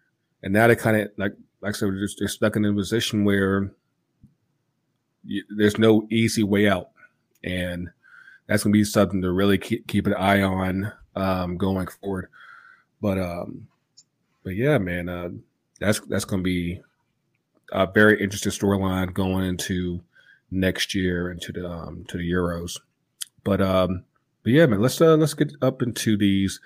and 0.42 0.52
now 0.52 0.66
they 0.66 0.76
kind 0.76 0.96
of 0.96 1.10
like 1.16 1.32
like 1.60 1.74
I 1.74 1.78
said, 1.78 1.90
they're, 1.90 2.08
they're 2.18 2.28
stuck 2.28 2.56
in 2.56 2.64
a 2.64 2.72
position 2.72 3.24
where 3.24 3.72
there's 5.56 5.78
no 5.78 6.06
easy 6.10 6.42
way 6.42 6.68
out. 6.68 6.90
And 7.44 7.90
that's 8.46 8.64
going 8.64 8.72
to 8.72 8.78
be 8.78 8.84
something 8.84 9.22
to 9.22 9.32
really 9.32 9.58
keep, 9.58 9.86
keep 9.86 10.06
an 10.06 10.14
eye 10.14 10.42
on 10.42 10.92
um, 11.16 11.56
going 11.56 11.86
forward. 11.86 12.28
But 13.00 13.18
um, 13.18 13.68
but 14.44 14.54
yeah, 14.54 14.78
man, 14.78 15.08
uh, 15.08 15.30
that's 15.80 16.00
that's 16.00 16.24
going 16.24 16.40
to 16.40 16.44
be 16.44 16.80
a 17.72 17.86
very 17.86 18.22
interesting 18.22 18.52
storyline 18.52 19.12
going 19.12 19.44
into 19.44 20.02
next 20.50 20.94
year 20.94 21.30
into 21.30 21.52
the 21.52 21.68
um, 21.68 22.04
to 22.08 22.18
the 22.18 22.30
Euros. 22.30 22.78
But 23.42 23.60
um, 23.60 24.04
but 24.42 24.52
yeah, 24.52 24.66
man, 24.66 24.80
let's 24.80 25.00
uh, 25.00 25.16
let's 25.16 25.34
get 25.34 25.52
up 25.60 25.82
into 25.82 26.16
these 26.16 26.60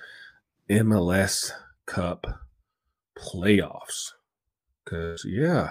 MLS 0.68 1.52
Cup 1.86 2.26
playoffs 3.16 4.12
because 4.84 5.24
yeah, 5.26 5.70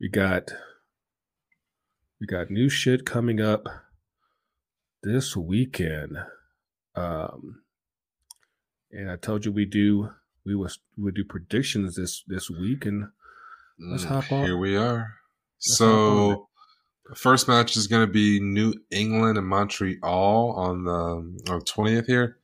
we 0.00 0.08
got 0.08 0.50
we 2.20 2.26
got 2.26 2.50
new 2.50 2.68
shit 2.68 3.06
coming 3.06 3.40
up 3.40 3.66
this 5.02 5.36
weekend. 5.36 6.18
Um, 6.94 7.62
and 8.92 9.10
I 9.10 9.16
told 9.16 9.44
you 9.44 9.52
we 9.52 9.64
do 9.64 10.10
we 10.44 10.54
was 10.54 10.78
we 10.98 11.12
do 11.12 11.24
predictions 11.24 11.96
this 11.96 12.22
this 12.26 12.50
week, 12.50 12.84
and 12.84 13.08
let's 13.78 14.04
mm, 14.04 14.08
hop 14.08 14.32
on. 14.32 14.44
Here 14.44 14.56
we 14.56 14.76
are. 14.76 15.14
Let's 15.58 15.76
so, 15.76 16.48
first 17.14 17.48
match 17.48 17.76
is 17.76 17.86
going 17.86 18.06
to 18.06 18.12
be 18.12 18.40
New 18.40 18.74
England 18.90 19.38
and 19.38 19.46
Montreal 19.46 20.52
on 20.56 20.84
the 20.84 21.62
twentieth 21.64 22.06
here, 22.06 22.38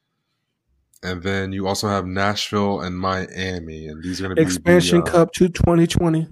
and 1.02 1.22
then 1.22 1.52
you 1.52 1.66
also 1.66 1.88
have 1.88 2.06
Nashville 2.06 2.80
and 2.80 2.98
Miami, 2.98 3.88
and 3.88 4.02
these 4.02 4.20
are 4.20 4.24
going 4.24 4.36
to 4.36 4.42
be 4.42 4.42
expansion 4.42 5.00
the, 5.00 5.06
uh, 5.06 5.12
Cup 5.12 5.32
to 5.32 5.48
twenty 5.48 5.86
twenty. 5.86 6.28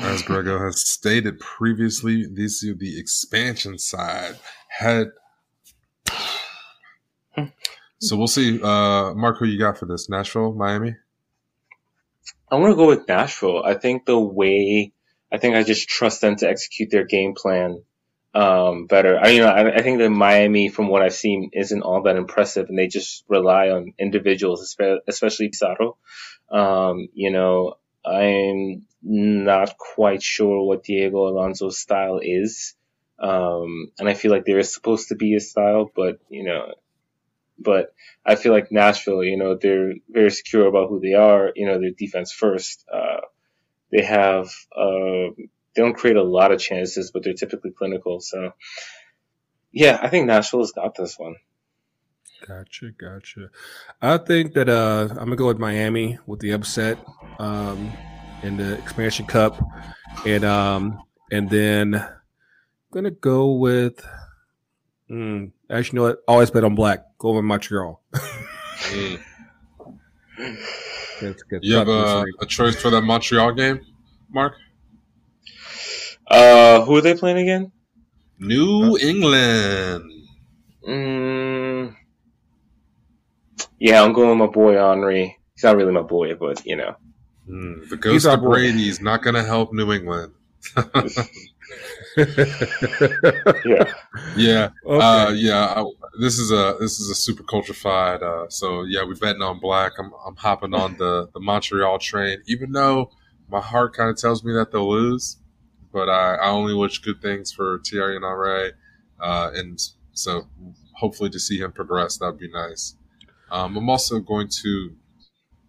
As 0.00 0.22
Grego 0.22 0.58
has 0.58 0.80
stated 0.80 1.38
previously, 1.40 2.26
these 2.26 2.64
are 2.64 2.74
the 2.74 2.98
expansion 2.98 3.78
side 3.78 4.38
head 4.68 5.12
so 8.00 8.16
we'll 8.16 8.28
see. 8.28 8.60
Uh, 8.62 9.14
Mark, 9.14 9.38
who 9.38 9.46
you 9.46 9.58
got 9.58 9.78
for 9.78 9.86
this? 9.86 10.08
Nashville, 10.08 10.52
Miami? 10.54 10.96
I 12.50 12.56
want 12.56 12.72
to 12.72 12.76
go 12.76 12.88
with 12.88 13.06
Nashville. 13.06 13.62
I 13.62 13.74
think 13.74 14.06
the 14.06 14.18
way, 14.18 14.92
I 15.30 15.38
think 15.38 15.54
I 15.54 15.62
just 15.62 15.88
trust 15.88 16.20
them 16.20 16.36
to 16.36 16.48
execute 16.48 16.90
their 16.90 17.04
game 17.04 17.34
plan 17.34 17.82
um, 18.34 18.86
better. 18.86 19.18
I, 19.20 19.28
you 19.28 19.40
know, 19.40 19.48
I, 19.48 19.76
I 19.76 19.82
think 19.82 19.98
that 19.98 20.10
Miami, 20.10 20.68
from 20.70 20.88
what 20.88 21.02
I've 21.02 21.14
seen, 21.14 21.50
isn't 21.52 21.82
all 21.82 22.02
that 22.04 22.16
impressive, 22.16 22.68
and 22.68 22.78
they 22.78 22.88
just 22.88 23.24
rely 23.28 23.68
on 23.68 23.92
individuals, 23.98 24.76
especially 25.06 25.48
Pizarro. 25.48 25.98
Um, 26.50 27.08
you 27.12 27.30
know, 27.30 27.74
I'm 28.04 28.86
not 29.02 29.76
quite 29.78 30.22
sure 30.22 30.62
what 30.66 30.84
Diego 30.84 31.28
Alonso's 31.28 31.78
style 31.78 32.20
is. 32.22 32.74
Um, 33.18 33.92
and 33.98 34.08
I 34.08 34.14
feel 34.14 34.30
like 34.30 34.44
there 34.44 34.58
is 34.58 34.72
supposed 34.72 35.08
to 35.08 35.14
be 35.14 35.34
a 35.34 35.40
style, 35.40 35.90
but 35.94 36.20
you 36.28 36.44
know, 36.44 36.74
but 37.58 37.92
I 38.24 38.34
feel 38.36 38.52
like 38.52 38.72
Nashville, 38.72 39.22
you 39.22 39.36
know, 39.36 39.56
they're 39.56 39.94
very 40.08 40.30
secure 40.30 40.66
about 40.66 40.88
who 40.88 41.00
they 41.00 41.14
are. 41.14 41.52
You 41.54 41.66
know, 41.66 41.78
their 41.78 41.90
defense 41.90 42.32
first. 42.32 42.86
Uh, 42.92 43.20
they 43.92 44.04
have, 44.04 44.46
uh, 44.74 45.34
they 45.36 45.82
don't 45.82 45.96
create 45.96 46.16
a 46.16 46.22
lot 46.22 46.52
of 46.52 46.60
chances, 46.60 47.10
but 47.10 47.22
they're 47.24 47.34
typically 47.34 47.72
clinical. 47.72 48.20
So, 48.20 48.54
yeah, 49.72 49.98
I 50.00 50.08
think 50.08 50.26
Nashville 50.26 50.60
has 50.60 50.72
got 50.72 50.94
this 50.94 51.18
one. 51.18 51.36
Gotcha, 52.46 52.90
gotcha. 52.98 53.50
I 54.00 54.16
think 54.18 54.54
that 54.54 54.68
uh, 54.68 55.08
I'm 55.10 55.16
gonna 55.16 55.36
go 55.36 55.46
with 55.46 55.58
Miami 55.58 56.18
with 56.26 56.40
the 56.40 56.52
upset 56.52 56.98
um, 57.38 57.92
in 58.42 58.56
the 58.56 58.78
expansion 58.78 59.26
cup, 59.26 59.62
and 60.26 60.44
um, 60.44 61.02
and 61.30 61.50
then 61.50 61.94
I'm 61.94 62.10
gonna 62.92 63.10
go 63.10 63.52
with. 63.52 64.04
Mm, 65.10 65.52
actually, 65.70 65.96
you 65.96 66.02
know 66.02 66.08
what? 66.10 66.22
Always 66.26 66.50
bet 66.50 66.64
on 66.64 66.74
black. 66.74 67.04
Go 67.18 67.34
with 67.34 67.44
Montreal. 67.44 68.00
mm. 68.14 69.20
You 71.62 71.74
have 71.76 71.88
a, 71.88 72.24
a, 72.40 72.46
choice 72.46 72.76
for 72.76 72.88
that 72.90 73.02
Montreal 73.02 73.52
game, 73.52 73.80
Mark? 74.30 74.54
Uh, 76.26 76.82
who 76.84 76.96
are 76.96 77.02
they 77.02 77.14
playing 77.14 77.36
again? 77.38 77.72
New 78.38 78.96
England. 78.96 80.10
Mm, 80.88 81.59
yeah, 83.80 84.02
I'm 84.02 84.12
going 84.12 84.28
with 84.28 84.38
my 84.38 84.46
boy 84.46 84.74
Henry. 84.74 85.38
He's 85.54 85.64
not 85.64 85.76
really 85.76 85.92
my 85.92 86.02
boy, 86.02 86.34
but 86.34 86.64
you 86.64 86.76
know. 86.76 86.94
Mm, 87.48 87.88
the 87.88 87.96
ghost 87.96 88.26
of 88.26 88.42
Brady 88.42 88.88
is 88.88 89.00
not 89.00 89.22
going 89.22 89.34
to 89.34 89.42
help 89.42 89.72
New 89.72 89.92
England. 89.92 90.34
yeah, 90.76 90.84
yeah, 94.36 94.68
okay. 94.84 95.04
uh, 95.04 95.30
yeah. 95.30 95.74
I, 95.76 95.84
this 96.20 96.38
is 96.38 96.52
a 96.52 96.76
this 96.78 97.00
is 97.00 97.08
a 97.08 97.14
super 97.14 97.42
cultured 97.42 98.22
Uh, 98.22 98.48
so 98.50 98.82
yeah, 98.82 99.02
we're 99.04 99.16
betting 99.16 99.42
on 99.42 99.58
black. 99.58 99.92
I'm 99.98 100.12
I'm 100.26 100.36
hopping 100.36 100.74
on 100.74 100.96
the 100.98 101.28
the 101.32 101.40
Montreal 101.40 101.98
train, 101.98 102.42
even 102.46 102.72
though 102.72 103.10
my 103.48 103.60
heart 103.60 103.96
kind 103.96 104.10
of 104.10 104.16
tells 104.16 104.44
me 104.44 104.52
that 104.52 104.70
they'll 104.70 104.90
lose. 104.90 105.38
But 105.92 106.08
I, 106.08 106.34
I 106.34 106.50
only 106.50 106.74
wish 106.74 106.98
good 106.98 107.22
things 107.22 107.50
for 107.50 107.80
Thierry 107.84 108.16
and 108.16 108.24
Henry, 108.24 108.72
uh, 109.18 109.50
and 109.54 109.80
so 110.12 110.46
hopefully 110.94 111.30
to 111.30 111.40
see 111.40 111.58
him 111.58 111.72
progress, 111.72 112.18
that'd 112.18 112.38
be 112.38 112.50
nice. 112.50 112.94
Um, 113.50 113.76
I'm 113.76 113.88
also 113.88 114.20
going 114.20 114.48
to 114.62 114.94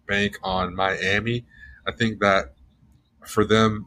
bank 0.06 0.38
on 0.42 0.74
Miami. 0.74 1.44
I 1.86 1.92
think 1.92 2.20
that 2.20 2.54
for 3.26 3.44
them, 3.44 3.86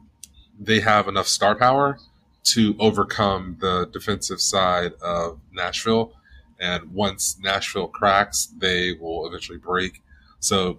they 0.58 0.80
have 0.80 1.08
enough 1.08 1.28
star 1.28 1.54
power 1.54 1.98
to 2.44 2.76
overcome 2.78 3.56
the 3.60 3.88
defensive 3.92 4.40
side 4.40 4.92
of 5.02 5.40
Nashville. 5.52 6.12
And 6.58 6.92
once 6.92 7.38
Nashville 7.42 7.88
cracks, 7.88 8.46
they 8.58 8.92
will 8.94 9.26
eventually 9.26 9.58
break. 9.58 10.02
So 10.40 10.78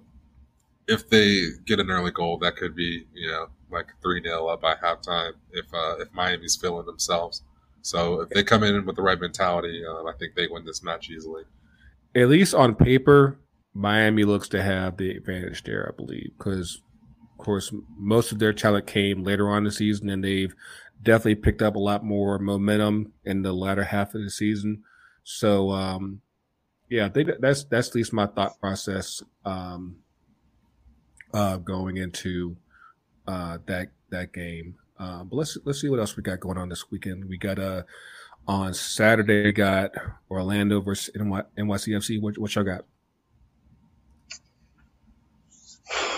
if 0.88 1.10
they 1.10 1.44
get 1.66 1.80
an 1.80 1.92
early 1.92 2.12
goal, 2.12 2.38
that 2.40 2.56
could 2.56 2.76
be, 2.76 3.06
you 3.14 3.28
know, 3.28 3.48
like 3.70 3.88
3 4.02 4.24
0 4.24 4.48
up 4.48 4.62
by 4.62 4.76
halftime 4.76 5.34
if, 5.52 5.66
uh, 5.74 5.98
if 6.00 6.12
Miami's 6.14 6.56
feeling 6.56 6.86
themselves. 6.86 7.44
So 7.82 8.22
if 8.22 8.30
they 8.30 8.44
come 8.44 8.64
in 8.64 8.86
with 8.86 8.96
the 8.96 9.02
right 9.02 9.20
mentality, 9.20 9.84
uh, 9.86 10.06
I 10.06 10.14
think 10.18 10.36
they 10.36 10.48
win 10.48 10.66
this 10.66 10.84
match 10.84 11.10
easily. 11.10 11.44
At 12.18 12.30
least 12.30 12.56
on 12.56 12.74
paper, 12.74 13.40
Miami 13.74 14.24
looks 14.24 14.50
to 14.50 14.64
have 14.64 14.98
the 14.98 15.12
advantage 15.12 15.64
there, 15.64 15.88
I 15.88 15.96
believe, 15.96 16.32
because 16.36 16.82
of 17.32 17.38
course 17.38 17.72
most 17.96 18.32
of 18.32 18.40
their 18.40 18.54
talent 18.54 18.88
came 18.88 19.24
later 19.24 19.48
on 19.50 19.60
in 19.60 19.64
the 19.66 19.72
season, 19.72 20.10
and 20.10 20.24
they've 20.24 20.56
definitely 21.04 21.36
picked 21.36 21.62
up 21.62 21.76
a 21.76 21.80
lot 21.80 22.04
more 22.04 22.40
momentum 22.40 23.14
in 23.24 23.44
the 23.44 23.54
latter 23.54 23.84
half 23.84 24.16
of 24.16 24.24
the 24.24 24.32
season. 24.32 24.84
So, 25.24 25.70
um, 25.72 26.22
yeah, 26.90 27.10
that's 27.40 27.66
that's 27.66 27.90
at 27.90 27.96
least 27.96 28.14
my 28.14 28.26
thought 28.26 28.60
process 28.60 29.22
um, 29.46 29.98
uh, 31.34 31.58
going 31.58 31.98
into 31.98 32.58
uh, 33.28 33.60
that 33.68 33.90
that 34.10 34.34
game. 34.34 34.76
Uh, 34.98 35.24
but 35.24 35.36
let's 35.36 35.58
let's 35.66 35.82
see 35.82 35.90
what 35.90 36.00
else 36.00 36.18
we 36.18 36.24
got 36.24 36.40
going 36.40 36.58
on 36.58 36.70
this 36.70 36.90
weekend. 36.90 37.26
We 37.26 37.38
got 37.38 37.60
uh 37.60 37.84
on 38.48 38.74
Saturday 38.74 39.44
we 39.44 39.52
got 39.52 39.92
Orlando 40.32 40.82
versus 40.82 41.14
NY, 41.16 41.44
NYCFC. 41.58 42.22
What 42.22 42.38
what 42.38 42.54
y'all 42.56 42.64
got? 42.64 42.86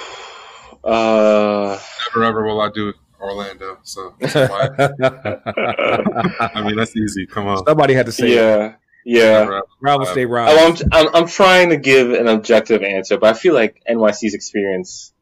Uh, 0.82 1.78
never 2.16 2.24
ever 2.24 2.46
will 2.46 2.62
I 2.62 2.70
do 2.74 2.94
Orlando. 3.20 3.80
So 3.84 4.16
I 4.22 4.80
mean 6.64 6.78
that's 6.78 6.96
easy. 6.96 7.28
Come 7.28 7.48
on, 7.48 7.66
somebody 7.66 7.94
had 7.94 8.06
to 8.06 8.14
say. 8.14 8.34
Yeah. 8.34 8.66
It. 8.66 8.76
Yeah, 9.06 9.62
Rob 9.82 10.02
will 10.02 10.06
stay 10.06 10.26
Rob. 10.26 10.50
I'm, 10.50 10.76
I'm, 10.92 11.16
I'm 11.16 11.28
trying 11.28 11.70
to 11.70 11.78
give 11.78 12.12
an 12.12 12.28
objective 12.28 12.84
answer, 12.84 13.18
but 13.18 13.36
I 13.36 13.38
feel 13.38 13.54
like 13.54 13.82
NYC's 13.90 14.34
experience 14.34 15.14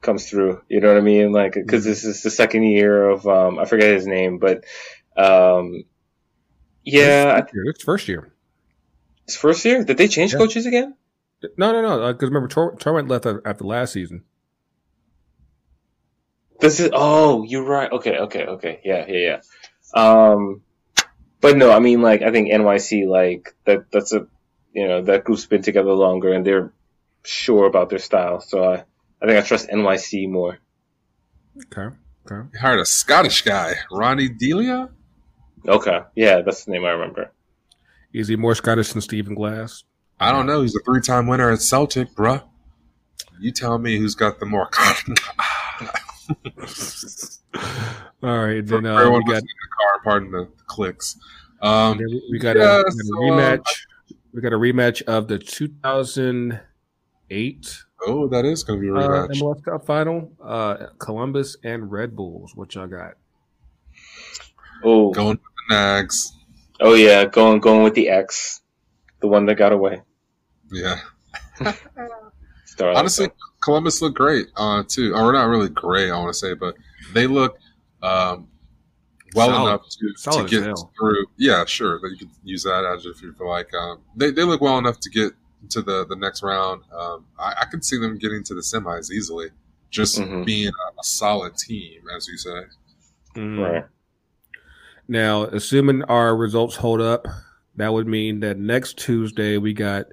comes 0.00 0.28
through. 0.30 0.62
You 0.68 0.80
know 0.80 0.88
what 0.88 0.96
I 0.96 1.00
mean? 1.00 1.32
Like, 1.32 1.54
because 1.54 1.82
mm-hmm. 1.82 1.90
this 1.90 2.04
is 2.04 2.22
the 2.22 2.30
second 2.30 2.62
year 2.62 3.10
of 3.10 3.26
um, 3.26 3.58
I 3.58 3.66
forget 3.66 3.92
his 3.92 4.06
name, 4.06 4.38
but 4.38 4.64
um, 5.16 5.84
yeah, 6.84 7.42
it's 7.66 7.82
first 7.82 8.08
year. 8.08 8.32
It's 9.24 9.36
first 9.36 9.64
year. 9.64 9.84
Did 9.84 9.96
they 9.96 10.08
change 10.08 10.32
yeah. 10.32 10.38
coaches 10.38 10.66
again? 10.66 10.94
No, 11.56 11.72
no, 11.72 11.82
no. 11.82 12.12
Because 12.12 12.26
uh, 12.26 12.30
remember, 12.30 12.48
Tor- 12.48 12.76
Torrent 12.76 13.08
left 13.08 13.26
after 13.26 13.64
last 13.64 13.92
season. 13.92 14.24
This 16.60 16.80
is 16.80 16.90
oh, 16.92 17.42
you're 17.42 17.64
right. 17.64 17.90
Okay, 17.90 18.18
okay, 18.18 18.46
okay. 18.46 18.80
Yeah, 18.84 19.04
yeah, 19.08 19.40
yeah. 19.94 20.00
Um, 20.00 20.62
but 21.40 21.56
no, 21.56 21.70
I 21.70 21.78
mean, 21.78 22.00
like, 22.00 22.22
I 22.22 22.30
think 22.30 22.50
NYC, 22.50 23.06
like 23.06 23.54
that. 23.64 23.90
That's 23.90 24.12
a 24.12 24.26
you 24.72 24.88
know 24.88 25.02
that 25.02 25.24
group's 25.24 25.46
been 25.46 25.62
together 25.62 25.92
longer, 25.92 26.32
and 26.32 26.46
they're 26.46 26.72
sure 27.24 27.66
about 27.66 27.90
their 27.90 27.98
style. 27.98 28.40
So 28.40 28.64
I, 28.64 28.84
I 29.22 29.26
think 29.26 29.38
I 29.38 29.40
trust 29.40 29.68
NYC 29.68 30.30
more. 30.30 30.58
Okay. 31.66 31.94
Okay. 32.26 32.48
You 32.52 32.58
hired 32.58 32.80
a 32.80 32.86
Scottish 32.86 33.42
guy, 33.42 33.74
Ronny 33.90 34.28
Deila. 34.28 34.90
Okay, 35.66 36.00
yeah, 36.14 36.42
that's 36.42 36.64
the 36.64 36.72
name 36.72 36.84
I 36.84 36.90
remember. 36.90 37.32
Is 38.12 38.28
he 38.28 38.36
more 38.36 38.54
Scottish 38.54 38.92
than 38.92 39.00
Stephen 39.02 39.34
Glass? 39.34 39.82
I 40.20 40.30
don't 40.30 40.46
know. 40.46 40.62
He's 40.62 40.76
a 40.76 40.80
three-time 40.84 41.26
winner 41.26 41.50
at 41.50 41.60
Celtic, 41.60 42.14
bruh. 42.14 42.44
You 43.40 43.50
tell 43.50 43.78
me 43.78 43.98
who's 43.98 44.14
got 44.14 44.38
the 44.38 44.46
more. 44.46 44.68
Card. 44.68 44.96
All 48.22 48.44
right, 48.44 48.64
then 48.64 48.86
uh, 48.86 49.10
we 49.10 49.24
got 49.24 49.42
the 49.42 49.42
car. 49.42 50.00
Pardon 50.04 50.30
the 50.30 50.48
clicks. 50.66 51.18
Um, 51.60 51.98
we 52.30 52.38
got, 52.38 52.56
yeah, 52.56 52.80
a, 52.80 52.84
we 52.84 52.90
got 52.92 53.10
a 53.10 53.14
rematch. 53.20 53.86
we 54.32 54.40
got 54.40 54.52
a 54.52 54.58
rematch 54.58 55.02
of 55.02 55.26
the 55.28 55.38
2008. 55.38 57.84
Oh, 58.06 58.28
that 58.28 58.44
is 58.44 58.62
going 58.62 58.80
to 58.80 58.82
be 58.82 58.88
a 58.88 58.94
uh, 58.94 59.08
rematch. 59.08 59.30
Uh, 59.30 59.34
MLS 59.44 59.64
Cup 59.64 59.86
final. 59.86 60.30
Uh, 60.42 60.88
Columbus 60.98 61.56
and 61.64 61.90
Red 61.90 62.14
Bulls. 62.14 62.54
What 62.54 62.74
y'all 62.74 62.86
got? 62.86 63.14
Oh, 64.84 65.10
going 65.10 65.30
with 65.30 65.40
the 65.40 65.48
Nags. 65.70 66.32
Oh 66.80 66.94
yeah, 66.94 67.24
going 67.24 67.60
going 67.60 67.82
with 67.82 67.94
the 67.94 68.08
X, 68.08 68.60
the 69.20 69.28
one 69.28 69.46
that 69.46 69.56
got 69.56 69.72
away. 69.72 70.02
Yeah. 70.70 71.00
Honestly, 72.80 73.28
Columbus 73.62 74.02
looked 74.02 74.16
great 74.16 74.48
uh, 74.56 74.82
too. 74.86 75.14
Or 75.14 75.32
not 75.32 75.44
really 75.44 75.68
great, 75.68 76.10
I 76.10 76.18
want 76.18 76.28
to 76.30 76.38
say, 76.38 76.54
but 76.54 76.74
they 77.12 77.26
look 77.26 77.58
um, 78.02 78.48
well 79.34 79.48
Solid. 79.48 79.68
enough 79.68 79.88
to, 79.88 80.42
to 80.42 80.48
get 80.48 80.76
through. 80.98 81.26
Yeah, 81.36 81.64
sure. 81.64 82.00
That 82.00 82.10
you 82.10 82.18
could 82.18 82.30
use 82.42 82.64
that 82.64 82.84
as 82.84 83.06
if 83.06 83.22
you 83.22 83.32
feel 83.32 83.48
like 83.48 83.72
um, 83.74 84.00
they 84.16 84.30
they 84.30 84.42
look 84.42 84.60
well 84.60 84.78
enough 84.78 85.00
to 85.00 85.10
get 85.10 85.32
to 85.70 85.82
the 85.82 86.04
the 86.06 86.16
next 86.16 86.42
round. 86.42 86.82
Um, 86.92 87.26
I, 87.38 87.54
I 87.62 87.64
could 87.66 87.84
see 87.84 87.98
them 87.98 88.18
getting 88.18 88.42
to 88.44 88.54
the 88.54 88.60
semis 88.60 89.10
easily, 89.10 89.48
just 89.90 90.18
mm-hmm. 90.18 90.44
being 90.44 90.68
a, 90.68 91.00
a, 91.00 91.04
solid 91.04 91.56
team, 91.56 92.02
as 92.14 92.28
you 92.28 92.36
say. 92.36 92.60
Mm-hmm. 93.36 93.60
Right. 93.60 93.84
Now, 95.08 95.44
assuming 95.44 96.02
our 96.04 96.36
results 96.36 96.76
hold 96.76 97.00
up, 97.00 97.26
that 97.76 97.92
would 97.92 98.06
mean 98.06 98.40
that 98.40 98.58
next 98.58 98.98
Tuesday 98.98 99.58
we 99.58 99.72
got 99.72 100.06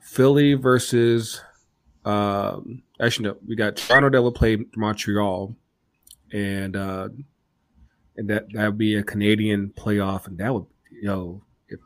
Philly 0.00 0.54
versus. 0.54 1.40
Um, 2.04 2.82
actually, 3.00 3.28
no, 3.28 3.36
we 3.46 3.56
got 3.56 3.76
Toronto 3.76 4.10
that 4.10 4.22
will 4.22 4.32
play 4.32 4.64
Montreal, 4.76 5.54
and 6.32 6.76
uh, 6.76 7.08
and 8.16 8.30
that 8.30 8.52
that 8.52 8.66
would 8.66 8.78
be 8.78 8.94
a 8.94 9.02
Canadian 9.02 9.72
playoff, 9.76 10.26
and 10.26 10.38
that 10.38 10.54
would 10.54 10.66
you 10.90 11.04
know 11.04 11.42
if 11.68 11.80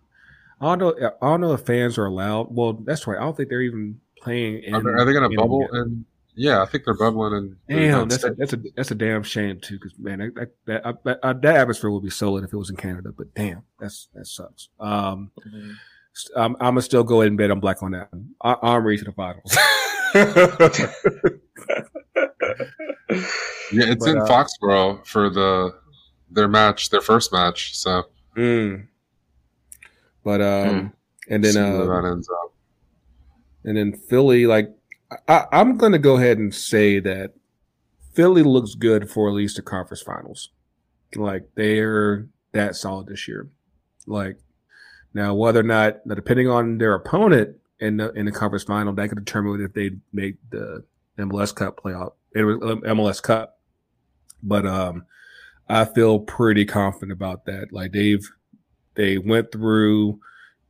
I 0.60 0.76
don't 0.76 1.00
know 1.00 1.10
I 1.22 1.26
don't 1.26 1.40
know 1.40 1.54
if 1.54 1.62
fans 1.62 1.98
are 1.98 2.06
allowed. 2.06 2.48
Well, 2.50 2.74
that's 2.74 3.06
right. 3.06 3.18
I 3.18 3.22
don't 3.22 3.36
think 3.36 3.48
they're 3.48 3.62
even 3.62 4.00
playing. 4.20 4.62
In, 4.64 4.74
are, 4.74 4.82
they, 4.82 4.90
are 4.90 5.04
they 5.04 5.12
going 5.12 5.30
to 5.30 5.36
bubble 5.36 5.66
in 5.72 6.04
yeah, 6.34 6.62
I 6.62 6.66
think 6.66 6.84
they're 6.84 6.94
bubbling 6.94 7.34
and 7.34 7.56
damn. 7.68 8.08
That's 8.08 8.24
a, 8.24 8.30
that's 8.30 8.52
a 8.52 8.56
that's 8.76 8.90
a 8.90 8.94
damn 8.94 9.22
shame 9.22 9.60
too. 9.60 9.74
Because 9.74 9.98
man, 9.98 10.32
that 10.34 10.50
that, 10.66 11.04
that, 11.04 11.18
uh, 11.22 11.32
that 11.34 11.56
atmosphere 11.56 11.90
would 11.90 12.02
be 12.02 12.10
solid 12.10 12.44
if 12.44 12.52
it 12.52 12.56
was 12.56 12.70
in 12.70 12.76
Canada. 12.76 13.10
But 13.16 13.34
damn, 13.34 13.62
that's 13.78 14.08
that 14.14 14.26
sucks. 14.26 14.68
Um, 14.80 15.30
mm-hmm. 15.46 15.72
I'm, 16.36 16.56
I'm, 16.56 16.74
gonna 16.74 16.82
still 16.82 17.04
go 17.04 17.20
ahead 17.20 17.28
and 17.28 17.38
bet 17.38 17.50
I'm 17.50 17.60
black 17.60 17.82
on 17.82 17.92
that. 17.92 18.08
I, 18.42 18.56
I'm 18.62 18.84
reaching 18.84 19.06
the 19.06 19.12
finals. 19.12 19.56
yeah, 20.14 20.24
it's 23.90 24.04
but, 24.04 24.10
in 24.10 24.18
uh, 24.18 24.26
Foxborough 24.26 25.06
for 25.06 25.30
the 25.30 25.74
their 26.30 26.48
match, 26.48 26.90
their 26.90 27.00
first 27.00 27.32
match. 27.32 27.76
So, 27.76 28.04
mm. 28.36 28.86
but 30.24 30.40
um, 30.40 30.68
mm. 30.68 30.92
and 31.28 31.44
then 31.44 31.56
uh, 31.56 32.16
and 33.64 33.76
then 33.76 33.92
Philly, 33.92 34.46
like 34.46 34.74
I, 35.28 35.46
I'm 35.52 35.76
going 35.76 35.92
to 35.92 35.98
go 35.98 36.16
ahead 36.16 36.38
and 36.38 36.54
say 36.54 37.00
that 37.00 37.32
Philly 38.14 38.42
looks 38.42 38.74
good 38.74 39.10
for 39.10 39.28
at 39.28 39.34
least 39.34 39.56
the 39.56 39.62
conference 39.62 40.02
finals. 40.02 40.50
Like 41.14 41.48
they're 41.54 42.26
that 42.52 42.76
solid 42.76 43.06
this 43.06 43.26
year. 43.28 43.48
Like 44.06 44.38
now, 45.14 45.34
whether 45.34 45.60
or 45.60 45.64
not, 45.64 46.06
depending 46.06 46.48
on 46.48 46.78
their 46.78 46.94
opponent, 46.94 47.56
in 47.82 47.96
the 47.96 48.12
in 48.12 48.26
the 48.26 48.32
conference 48.32 48.62
final 48.62 48.92
that 48.92 49.08
could 49.08 49.18
determine 49.18 49.60
if 49.60 49.74
they 49.74 49.90
make 50.12 50.36
the 50.50 50.84
MLS 51.18 51.54
Cup 51.54 51.80
playoff. 51.82 52.12
It 52.32 52.44
was 52.44 52.56
MLS 52.58 53.20
Cup, 53.20 53.58
but 54.40 54.64
um, 54.64 55.04
I 55.68 55.84
feel 55.84 56.20
pretty 56.20 56.64
confident 56.64 57.10
about 57.10 57.44
that. 57.46 57.72
Like 57.72 57.90
they've 57.90 58.26
they 58.94 59.18
went 59.18 59.50
through 59.50 60.20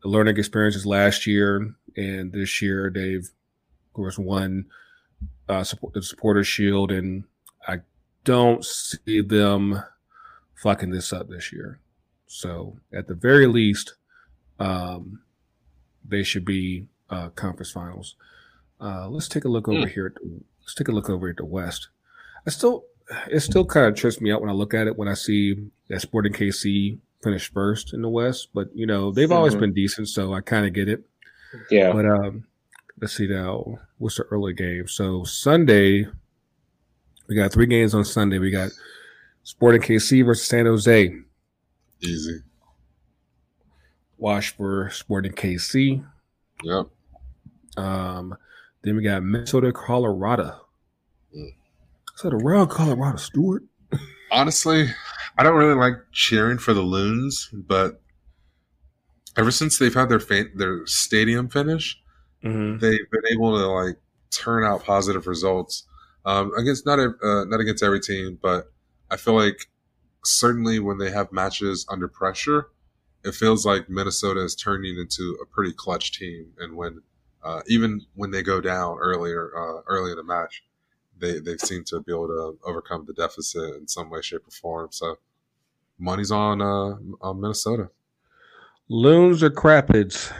the 0.02 0.08
learning 0.08 0.38
experiences 0.38 0.86
last 0.86 1.26
year, 1.26 1.74
and 1.96 2.32
this 2.32 2.62
year 2.62 2.90
they've 2.92 3.28
of 3.92 3.96
course 3.96 4.18
won 4.18 4.64
uh, 5.50 5.62
support, 5.62 5.92
the 5.92 6.02
supporter 6.02 6.42
shield, 6.42 6.90
and 6.90 7.24
I 7.68 7.80
don't 8.24 8.64
see 8.64 9.20
them 9.20 9.82
fucking 10.54 10.90
this 10.90 11.12
up 11.12 11.28
this 11.28 11.52
year. 11.52 11.78
So 12.26 12.78
at 12.90 13.06
the 13.06 13.14
very 13.14 13.46
least, 13.46 13.96
um, 14.58 15.20
they 16.08 16.22
should 16.22 16.46
be 16.46 16.86
uh, 17.10 17.28
conference 17.30 17.70
finals. 17.70 18.16
Uh, 18.80 19.08
let's 19.10 19.28
take 19.28 19.44
a 19.44 19.48
look 19.48 19.68
over 19.68 19.86
mm. 19.86 19.92
here. 19.92 20.14
Let's 20.62 20.74
take 20.74 20.88
a 20.88 20.92
look 20.92 21.10
over 21.10 21.28
at 21.28 21.36
the 21.36 21.44
West. 21.44 21.88
I 22.46 22.50
still, 22.50 22.84
it 23.30 23.40
still 23.40 23.66
kind 23.66 23.86
of 23.86 23.94
trips 23.94 24.22
me 24.22 24.32
out 24.32 24.40
when 24.40 24.48
I 24.48 24.54
look 24.54 24.72
at 24.72 24.86
it 24.86 24.96
when 24.96 25.08
I 25.08 25.14
see 25.14 25.54
that 25.88 26.00
Sporting 26.00 26.32
KC 26.32 26.98
finished 27.22 27.52
first 27.52 27.92
in 27.92 28.00
the 28.00 28.08
West. 28.08 28.48
But 28.54 28.74
you 28.74 28.86
know 28.86 29.12
they've 29.12 29.28
mm-hmm. 29.28 29.36
always 29.36 29.54
been 29.54 29.74
decent, 29.74 30.08
so 30.08 30.32
I 30.32 30.40
kind 30.40 30.64
of 30.64 30.72
get 30.72 30.88
it. 30.88 31.04
Yeah. 31.70 31.92
But 31.92 32.06
um, 32.06 32.46
let's 33.02 33.16
see 33.16 33.26
now. 33.26 33.80
What's 33.98 34.16
the 34.16 34.22
early 34.30 34.54
game? 34.54 34.86
So 34.86 35.24
Sunday, 35.24 36.06
we 37.26 37.34
got 37.34 37.52
three 37.52 37.66
games 37.66 37.94
on 37.94 38.04
Sunday. 38.04 38.38
We 38.38 38.52
got 38.52 38.70
Sporting 39.42 39.82
KC 39.82 40.24
versus 40.24 40.46
San 40.46 40.66
Jose. 40.66 41.12
Easy. 42.00 42.38
Wash 44.18 44.56
for 44.56 44.88
Sporting 44.90 45.32
KC. 45.32 46.04
Yep. 46.62 46.86
Um, 47.76 48.36
then 48.82 48.96
we 48.96 49.02
got 49.02 49.24
Minnesota, 49.24 49.72
Colorado. 49.72 50.60
Mm. 51.36 51.54
Is 52.14 52.22
that 52.22 52.32
around 52.32 52.68
Colorado, 52.68 53.16
Stewart? 53.16 53.64
Honestly, 54.30 54.86
I 55.36 55.42
don't 55.42 55.56
really 55.56 55.74
like 55.74 55.94
cheering 56.12 56.58
for 56.58 56.72
the 56.72 56.82
Loons, 56.82 57.50
but 57.52 58.00
ever 59.36 59.50
since 59.50 59.76
they've 59.78 59.92
had 59.92 60.08
their 60.08 60.20
fa- 60.20 60.50
their 60.54 60.86
stadium 60.86 61.48
finish, 61.48 62.00
mm-hmm. 62.44 62.78
they've 62.78 63.10
been 63.10 63.32
able 63.32 63.58
to 63.58 63.66
like 63.66 63.96
turn 64.30 64.64
out 64.64 64.84
positive 64.84 65.26
results 65.26 65.84
um, 66.24 66.52
against 66.56 66.86
not 66.86 66.98
a, 66.98 67.12
uh, 67.22 67.44
not 67.44 67.60
against 67.60 67.82
every 67.82 68.00
team, 68.00 68.38
but 68.40 68.72
I 69.10 69.16
feel 69.16 69.34
like 69.34 69.68
certainly 70.24 70.78
when 70.78 70.98
they 70.98 71.10
have 71.10 71.32
matches 71.32 71.86
under 71.88 72.08
pressure, 72.08 72.68
it 73.24 73.34
feels 73.34 73.66
like 73.66 73.88
Minnesota 73.88 74.40
is 74.40 74.54
turning 74.54 74.98
into 74.98 75.38
a 75.42 75.46
pretty 75.46 75.72
clutch 75.72 76.18
team. 76.18 76.52
And 76.58 76.76
when 76.76 77.02
uh, 77.42 77.62
even 77.66 78.02
when 78.14 78.30
they 78.30 78.42
go 78.42 78.60
down 78.60 78.98
earlier 78.98 79.50
uh, 79.56 79.82
early 79.86 80.12
in 80.12 80.16
the 80.16 80.24
match, 80.24 80.64
they 81.18 81.38
they 81.38 81.56
seem 81.56 81.84
to 81.84 82.00
be 82.00 82.12
able 82.12 82.28
to 82.28 82.58
overcome 82.64 83.04
the 83.06 83.14
deficit 83.14 83.74
in 83.74 83.88
some 83.88 84.10
way, 84.10 84.22
shape, 84.22 84.46
or 84.46 84.50
form. 84.50 84.88
So 84.92 85.16
money's 85.98 86.30
on 86.30 86.62
uh, 86.62 86.96
on 87.20 87.40
Minnesota. 87.40 87.90
Loons 88.88 89.42
or 89.42 89.50
Crapids? 89.50 90.32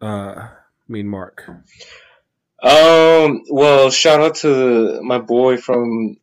Uh, 0.00 0.48
mean 0.88 1.08
Mark. 1.08 1.48
Um. 2.62 3.42
Well, 3.50 3.90
shout 3.90 4.20
out 4.20 4.36
to 4.36 5.00
my 5.02 5.18
boy 5.18 5.56
from 5.56 6.16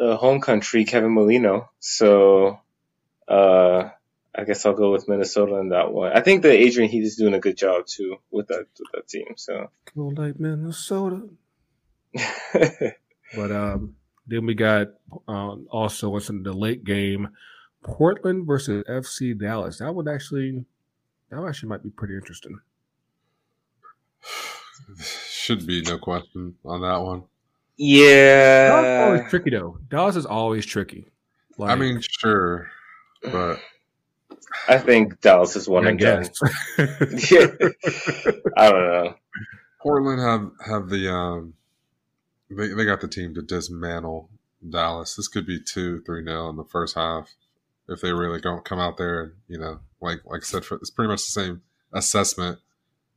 uh, 0.00 0.16
home 0.16 0.40
country, 0.40 0.84
Kevin 0.84 1.14
Molino. 1.14 1.70
So, 1.80 2.60
uh, 3.28 3.90
I 4.34 4.44
guess 4.44 4.66
I'll 4.66 4.74
go 4.74 4.90
with 4.90 5.08
Minnesota 5.08 5.56
in 5.56 5.68
that 5.70 5.92
one. 5.92 6.12
I 6.12 6.20
think 6.20 6.42
that 6.42 6.52
Adrian 6.52 6.90
Heath 6.90 7.04
is 7.04 7.16
doing 7.16 7.34
a 7.34 7.40
good 7.40 7.56
job 7.56 7.86
too 7.86 8.16
with 8.30 8.48
that 8.48 8.66
with 8.78 8.92
that 8.92 9.08
team. 9.08 9.34
So 9.36 9.70
go 9.94 10.08
like 10.08 10.40
Minnesota. 10.40 11.28
but 12.52 13.52
um, 13.52 13.96
then 14.26 14.46
we 14.46 14.54
got 14.54 14.88
um, 15.28 15.66
also 15.70 16.10
what's 16.10 16.30
in 16.30 16.42
the 16.42 16.52
late 16.52 16.84
game, 16.84 17.28
Portland 17.82 18.46
versus 18.46 18.84
FC 18.88 19.38
Dallas. 19.38 19.78
That 19.78 19.94
would 19.94 20.08
actually 20.08 20.64
that 21.30 21.44
actually 21.44 21.68
might 21.68 21.82
be 21.82 21.90
pretty 21.90 22.14
interesting. 22.14 22.58
Should 24.98 25.66
be 25.66 25.82
no 25.82 25.98
question 25.98 26.54
on 26.64 26.82
that 26.82 26.96
one. 26.96 27.24
Yeah, 27.76 28.68
Dallas 28.68 29.02
always 29.02 29.30
tricky 29.30 29.50
though. 29.50 29.78
Dallas 29.88 30.16
is 30.16 30.26
always 30.26 30.64
tricky. 30.66 31.06
Like, 31.58 31.70
I 31.70 31.74
mean, 31.74 32.00
sure, 32.00 32.70
but 33.22 33.60
I 34.68 34.78
think 34.78 35.20
Dallas 35.20 35.56
is 35.56 35.68
one 35.68 35.86
again. 35.86 36.28
yeah. 36.78 36.84
I 38.56 38.70
don't 38.70 38.86
know. 38.86 39.14
Portland 39.82 40.20
have 40.20 40.50
have 40.66 40.88
the 40.88 41.12
um, 41.12 41.54
they 42.50 42.68
they 42.68 42.84
got 42.84 43.00
the 43.00 43.08
team 43.08 43.34
to 43.34 43.42
dismantle 43.42 44.30
Dallas. 44.68 45.16
This 45.16 45.28
could 45.28 45.46
be 45.46 45.60
two, 45.60 46.00
three 46.02 46.22
nil 46.22 46.48
in 46.50 46.56
the 46.56 46.64
first 46.64 46.94
half 46.94 47.34
if 47.88 48.00
they 48.00 48.12
really 48.12 48.40
don't 48.40 48.64
come 48.64 48.78
out 48.78 48.96
there 48.96 49.20
and 49.20 49.32
you 49.48 49.58
know, 49.58 49.80
like 50.00 50.20
like 50.24 50.42
I 50.42 50.44
said, 50.44 50.64
for, 50.64 50.76
it's 50.76 50.90
pretty 50.90 51.08
much 51.08 51.24
the 51.24 51.32
same 51.32 51.62
assessment 51.92 52.58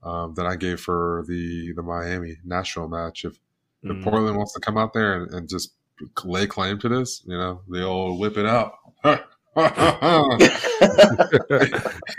um, 0.03 0.33
that 0.35 0.45
I 0.45 0.55
gave 0.55 0.79
for 0.79 1.23
the 1.27 1.73
the 1.73 1.83
Miami 1.83 2.37
Nashville 2.43 2.87
match. 2.87 3.25
If, 3.25 3.39
mm. 3.83 3.97
if 3.97 4.03
Portland 4.03 4.37
wants 4.37 4.53
to 4.53 4.59
come 4.59 4.77
out 4.77 4.93
there 4.93 5.21
and, 5.21 5.33
and 5.33 5.49
just 5.49 5.73
lay 6.23 6.47
claim 6.47 6.79
to 6.79 6.89
this, 6.89 7.23
you 7.25 7.37
know, 7.37 7.61
they 7.69 7.81
all 7.81 8.17
whip 8.17 8.37
it 8.37 8.45
out. 8.45 8.73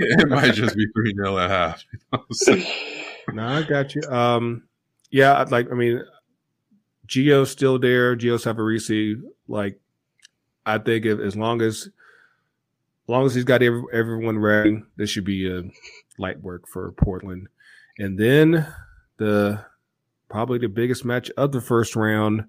it 0.01 0.29
might 0.29 0.55
just 0.55 0.77
be 0.77 0.87
3 0.93 1.13
nil 1.17 1.39
at 1.39 1.51
half. 1.51 1.85
You 1.93 1.99
know? 2.13 2.25
so. 2.33 2.57
No, 3.33 3.47
I 3.47 3.63
got 3.63 3.95
you. 3.95 4.03
Um, 4.11 4.65
yeah, 5.11 5.45
like, 5.51 5.71
I 5.71 5.75
mean, 5.75 6.03
Gio's 7.07 7.51
still 7.51 7.79
there. 7.79 8.17
Gio 8.17 8.39
Savarese, 8.39 9.23
like, 9.47 9.79
I 10.67 10.79
think 10.79 11.07
if, 11.07 11.21
as 11.21 11.37
long 11.37 11.63
as, 11.63 11.85
as 11.87 11.93
long 13.09 13.25
as 13.27 13.35
he's 13.35 13.45
got 13.45 13.63
every, 13.63 13.83
everyone 13.93 14.39
ready, 14.39 14.83
this 14.97 15.11
should 15.11 15.25
be 15.25 15.51
a 15.51 15.63
light 16.19 16.43
work 16.43 16.67
for 16.67 16.93
Portland. 16.93 17.49
And 17.99 18.19
then 18.19 18.67
the 19.17 19.65
probably 20.29 20.59
the 20.59 20.69
biggest 20.69 21.05
match 21.05 21.31
of 21.37 21.53
the 21.53 21.61
first 21.61 21.97
round, 21.97 22.45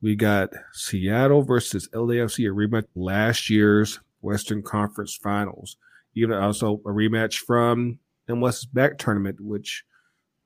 we 0.00 0.14
got 0.16 0.50
Seattle 0.72 1.42
versus 1.42 1.88
LAFC, 1.92 2.48
a 2.48 2.54
rematch 2.54 2.86
last 2.94 3.50
year's 3.50 4.00
Western 4.20 4.62
Conference 4.62 5.16
Finals. 5.16 5.76
Even 6.14 6.36
also 6.36 6.74
a 6.86 6.88
rematch 6.88 7.38
from 7.38 7.98
MLS's 8.28 8.66
back 8.66 8.98
tournament, 8.98 9.40
which 9.40 9.84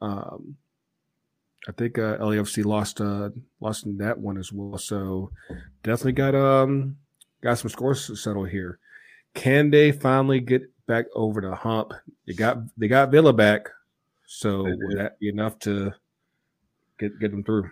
um, 0.01 0.57
I 1.69 1.73
think 1.73 1.99
uh, 1.99 2.19
LAFC 2.19 2.65
lost 2.65 3.01
uh, 3.01 3.31
lost 3.61 3.87
in 3.87 3.97
that 3.99 4.19
one 4.19 4.37
as 4.37 4.53
well. 4.53 4.77
So 4.79 5.31
definitely 5.83 6.13
got 6.13 6.35
um 6.35 6.97
got 7.43 7.59
some 7.59 7.71
scores 7.71 8.07
to 8.09 8.17
settle 8.17 8.45
here. 8.45 8.79
Can 9.35 9.71
they 9.71 9.93
finally 9.93 10.41
get 10.41 10.63
back 10.87 11.07
over 11.15 11.41
the 11.41 11.55
hump? 11.55 11.93
They 12.27 12.35
got 12.35 12.59
they 12.77 12.89
got 12.89 13.11
Villa 13.13 13.33
back, 13.33 13.69
so 14.35 14.63
would 14.65 14.99
that 14.99 15.19
be 15.21 15.29
enough 15.29 15.59
to 15.61 15.93
get 16.99 17.19
get 17.21 17.31
them 17.31 17.45
through? 17.45 17.71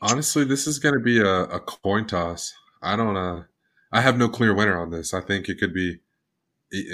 Honestly, 0.00 0.44
this 0.44 0.66
is 0.66 0.78
going 0.78 0.94
to 0.94 1.00
be 1.00 1.20
a, 1.20 1.42
a 1.44 1.60
coin 1.60 2.06
toss. 2.06 2.52
I 2.82 2.96
don't 2.96 3.16
uh 3.16 3.44
I 3.92 4.00
have 4.00 4.18
no 4.18 4.28
clear 4.28 4.52
winner 4.52 4.78
on 4.78 4.90
this. 4.90 5.14
I 5.14 5.20
think 5.20 5.48
it 5.48 5.58
could 5.58 5.72
be 5.72 6.00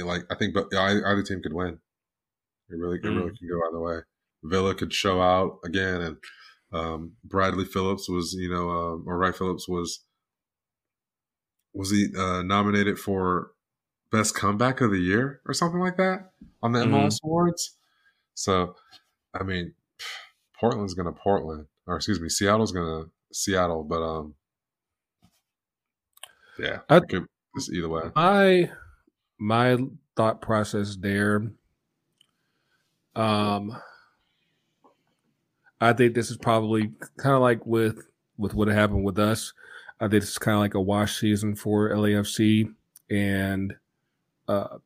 like 0.04 0.22
I 0.30 0.34
think, 0.34 0.52
but 0.52 0.66
either 0.74 1.22
team 1.22 1.42
could 1.42 1.54
win. 1.54 1.78
It 2.70 2.76
really, 2.76 2.98
it 2.98 3.08
really 3.08 3.30
mm. 3.30 3.38
can 3.38 3.48
go 3.48 3.60
either 3.68 3.80
way. 3.80 3.98
Villa 4.44 4.74
could 4.74 4.92
show 4.92 5.22
out 5.22 5.58
again, 5.64 6.00
and 6.02 6.16
um, 6.72 7.12
Bradley 7.24 7.64
Phillips 7.64 8.08
was, 8.08 8.34
you 8.34 8.50
know, 8.50 8.68
uh, 8.68 8.96
or 9.06 9.18
Wright 9.18 9.34
Phillips 9.34 9.68
was, 9.68 10.00
was 11.72 11.90
he 11.90 12.08
uh, 12.16 12.42
nominated 12.42 12.98
for 12.98 13.52
best 14.10 14.34
comeback 14.34 14.80
of 14.80 14.90
the 14.90 14.98
year 14.98 15.40
or 15.46 15.54
something 15.54 15.80
like 15.80 15.96
that 15.96 16.32
on 16.62 16.72
the 16.72 16.80
MLS 16.80 17.14
mm-hmm. 17.14 17.26
awards? 17.26 17.76
So, 18.34 18.74
I 19.38 19.42
mean, 19.42 19.74
Portland's 20.60 20.94
gonna 20.94 21.12
Portland, 21.12 21.66
or 21.86 21.96
excuse 21.96 22.20
me, 22.20 22.28
Seattle's 22.28 22.72
gonna 22.72 23.04
Seattle, 23.32 23.84
but 23.84 24.02
um, 24.02 24.34
yeah, 26.58 26.80
I, 26.88 27.00
could, 27.00 27.26
either 27.72 27.88
way. 27.88 28.10
My 28.14 28.70
my 29.38 29.78
thought 30.16 30.40
process 30.40 30.96
there. 30.96 31.50
Um, 33.14 33.76
I 35.80 35.92
think 35.92 36.14
this 36.14 36.30
is 36.30 36.36
probably 36.36 36.92
kind 37.16 37.34
of 37.34 37.42
like 37.42 37.66
with 37.66 38.06
with 38.38 38.54
what 38.54 38.68
happened 38.68 39.04
with 39.04 39.18
us. 39.18 39.52
I 40.00 40.08
think 40.08 40.22
it's 40.22 40.38
kind 40.38 40.54
of 40.54 40.60
like 40.60 40.74
a 40.74 40.80
wash 40.80 41.18
season 41.18 41.54
for 41.54 41.90
LAFC, 41.90 42.72
and 43.10 43.74
uh, 44.48 44.78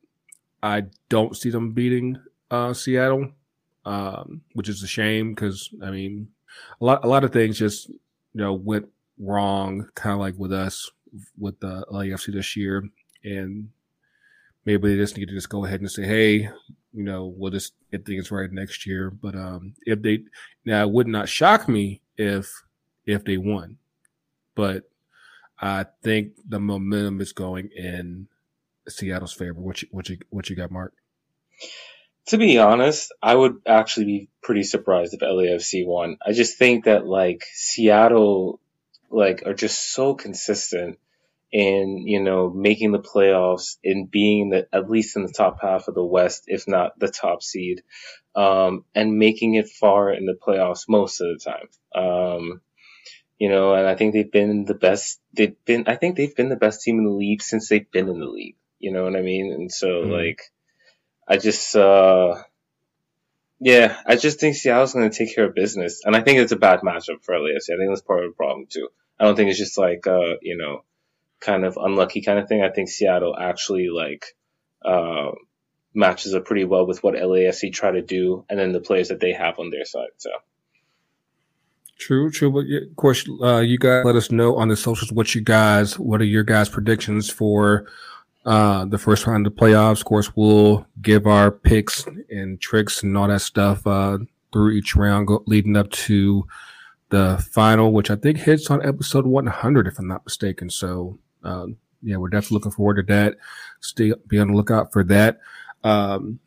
I 0.61 0.83
don't 1.09 1.35
see 1.35 1.49
them 1.49 1.71
beating 1.71 2.17
uh, 2.51 2.73
Seattle, 2.73 3.31
um, 3.85 4.41
which 4.53 4.69
is 4.69 4.83
a 4.83 4.87
shame 4.87 5.33
because 5.33 5.69
I 5.83 5.91
mean, 5.91 6.29
a 6.81 6.85
lot 6.85 7.03
a 7.03 7.07
lot 7.07 7.23
of 7.23 7.31
things 7.31 7.57
just 7.57 7.89
you 7.89 7.97
know 8.33 8.53
went 8.53 8.87
wrong, 9.19 9.89
kind 9.95 10.13
of 10.13 10.19
like 10.19 10.35
with 10.37 10.53
us 10.53 10.89
with 11.37 11.59
the 11.59 11.85
LAFC 11.91 12.33
this 12.33 12.55
year, 12.55 12.83
and 13.23 13.69
maybe 14.65 14.89
they 14.89 15.01
just 15.01 15.17
need 15.17 15.29
to 15.29 15.33
just 15.33 15.49
go 15.49 15.65
ahead 15.65 15.79
and 15.79 15.89
say, 15.89 16.05
hey, 16.05 16.49
you 16.93 17.03
know, 17.03 17.33
we'll 17.37 17.51
just 17.51 17.73
get 17.91 18.05
things 18.05 18.31
right 18.31 18.51
next 18.51 18.85
year. 18.85 19.09
But 19.09 19.35
um, 19.35 19.73
if 19.85 20.01
they 20.01 20.23
now, 20.65 20.83
it 20.83 20.91
would 20.91 21.07
not 21.07 21.29
shock 21.29 21.67
me 21.67 22.01
if 22.17 22.51
if 23.05 23.23
they 23.23 23.37
won, 23.37 23.77
but 24.55 24.89
I 25.59 25.85
think 26.03 26.33
the 26.47 26.59
momentum 26.59 27.21
is 27.21 27.33
going 27.33 27.69
in 27.75 28.27
Seattle's 28.87 29.33
favor. 29.33 29.59
What 29.59 29.81
you 29.81 29.87
what 29.91 30.09
you 30.09 30.17
what 30.29 30.49
you 30.49 30.55
got, 30.55 30.71
Mark? 30.71 30.93
To 32.27 32.37
be 32.37 32.57
honest, 32.57 33.13
I 33.21 33.33
would 33.33 33.61
actually 33.65 34.05
be 34.05 34.29
pretty 34.41 34.63
surprised 34.63 35.13
if 35.13 35.21
LAFC 35.21 35.85
won. 35.85 36.17
I 36.25 36.33
just 36.33 36.57
think 36.57 36.85
that 36.85 37.05
like 37.05 37.45
Seattle, 37.53 38.59
like 39.09 39.43
are 39.45 39.53
just 39.53 39.93
so 39.93 40.13
consistent 40.13 40.99
in 41.51 42.03
you 42.05 42.21
know 42.21 42.49
making 42.49 42.91
the 42.91 42.99
playoffs 42.99 43.77
and 43.83 44.11
being 44.11 44.49
the, 44.49 44.67
at 44.73 44.89
least 44.89 45.15
in 45.15 45.23
the 45.23 45.31
top 45.31 45.59
half 45.61 45.87
of 45.87 45.95
the 45.95 46.03
West, 46.03 46.43
if 46.47 46.67
not 46.67 46.99
the 46.99 47.07
top 47.07 47.41
seed, 47.41 47.83
um, 48.35 48.83
and 48.93 49.17
making 49.17 49.55
it 49.55 49.69
far 49.69 50.11
in 50.11 50.25
the 50.25 50.35
playoffs 50.35 50.89
most 50.89 51.21
of 51.21 51.27
the 51.27 51.39
time. 51.39 51.69
Um, 51.95 52.61
you 53.39 53.49
know, 53.49 53.73
and 53.73 53.87
I 53.87 53.95
think 53.95 54.13
they've 54.13 54.31
been 54.31 54.65
the 54.65 54.73
best. 54.73 55.19
They've 55.33 55.55
been. 55.65 55.85
I 55.87 55.95
think 55.95 56.17
they've 56.17 56.35
been 56.35 56.49
the 56.49 56.55
best 56.55 56.81
team 56.81 56.97
in 56.97 57.05
the 57.05 57.11
league 57.11 57.41
since 57.41 57.69
they've 57.69 57.89
been 57.89 58.09
in 58.09 58.19
the 58.19 58.25
league. 58.25 58.55
You 58.79 58.91
know 58.91 59.03
what 59.03 59.15
I 59.15 59.21
mean? 59.21 59.53
And 59.53 59.71
so 59.71 59.87
mm-hmm. 59.87 60.11
like, 60.11 60.41
I 61.27 61.37
just. 61.37 61.75
uh 61.75 62.41
yeah, 63.59 63.97
I 64.05 64.17
just 64.17 64.39
think 64.39 64.55
Seattle's 64.55 64.93
going 64.93 65.09
to 65.09 65.17
take 65.17 65.33
care 65.33 65.45
of 65.45 65.55
business, 65.55 66.01
and 66.05 66.15
I 66.15 66.21
think 66.21 66.37
it's 66.39 66.51
a 66.51 66.57
bad 66.57 66.81
matchup 66.81 67.23
for 67.23 67.33
LAFC. 67.33 67.73
I 67.73 67.77
think 67.77 67.89
that's 67.89 68.01
part 68.01 68.23
of 68.23 68.31
the 68.31 68.35
problem 68.35 68.67
too. 68.69 68.89
I 69.19 69.23
don't 69.23 69.35
think 69.35 69.49
it's 69.49 69.57
just 69.57 69.77
like 69.77 70.05
uh, 70.05 70.35
you 70.41 70.57
know, 70.57 70.83
kind 71.39 71.65
of 71.65 71.77
unlucky 71.77 72.21
kind 72.21 72.37
of 72.37 72.47
thing. 72.47 72.61
I 72.61 72.69
think 72.69 72.89
Seattle 72.89 73.35
actually 73.37 73.89
like 73.89 74.35
uh, 74.85 75.31
matches 75.93 76.35
up 76.35 76.45
pretty 76.45 76.65
well 76.65 76.85
with 76.85 77.03
what 77.03 77.15
LAFC 77.15 77.73
try 77.73 77.91
to 77.91 78.01
do, 78.01 78.45
and 78.47 78.59
then 78.59 78.73
the 78.73 78.79
players 78.79 79.07
that 79.07 79.19
they 79.19 79.33
have 79.33 79.57
on 79.57 79.71
their 79.71 79.85
side. 79.85 80.09
So. 80.17 80.29
True, 81.97 82.29
true. 82.29 82.51
But 82.51 82.65
of 82.89 82.95
course, 82.95 83.27
uh, 83.41 83.57
you 83.57 83.79
guys 83.79 84.05
let 84.05 84.15
us 84.15 84.31
know 84.31 84.55
on 84.57 84.67
the 84.67 84.77
socials 84.77 85.11
what 85.11 85.33
you 85.33 85.41
guys, 85.41 85.97
what 85.97 86.21
are 86.21 86.25
your 86.25 86.43
guys' 86.43 86.69
predictions 86.69 87.27
for 87.27 87.87
uh, 88.47 88.85
the 88.85 88.97
first 88.97 89.27
round 89.27 89.45
of 89.45 89.53
the 89.53 89.59
playoffs. 89.61 89.99
Of 89.99 90.05
course, 90.05 90.31
we'll 90.35 90.87
give 91.01 91.27
our 91.27 91.51
picks 91.51 92.07
and 92.29 92.59
tricks 92.61 93.03
and 93.03 93.15
all 93.17 93.27
that 93.27 93.41
stuff 93.41 93.85
uh, 93.85 94.19
through 94.53 94.71
each 94.71 94.95
round, 94.95 95.27
go, 95.27 95.43
leading 95.47 95.75
up 95.75 95.91
to 95.91 96.47
the 97.09 97.45
final, 97.51 97.91
which 97.91 98.09
I 98.09 98.15
think 98.15 98.37
hits 98.37 98.71
on 98.71 98.85
episode 98.85 99.25
100, 99.25 99.87
if 99.87 99.99
I'm 99.99 100.07
not 100.07 100.25
mistaken. 100.25 100.69
So, 100.69 101.19
uh, 101.43 101.67
yeah, 102.01 102.15
we're 102.15 102.29
definitely 102.29 102.55
looking 102.55 102.71
forward 102.71 102.95
to 102.95 103.13
that. 103.13 103.35
Stay, 103.81 104.13
be 104.27 104.39
on 104.39 104.47
the 104.47 104.53
lookout 104.53 104.93
for 104.93 105.03
that. 105.03 105.39
Um, 105.83 106.39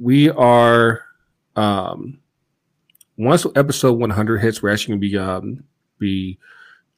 we 0.00 0.30
are, 0.30 1.02
um, 1.56 2.20
once 3.16 3.44
episode 3.56 3.98
100 3.98 4.38
hits, 4.38 4.62
we're 4.62 4.70
actually 4.70 4.92
going 4.92 5.00
to 5.00 5.08
be, 5.08 5.18
um, 5.18 5.64
be 5.98 6.38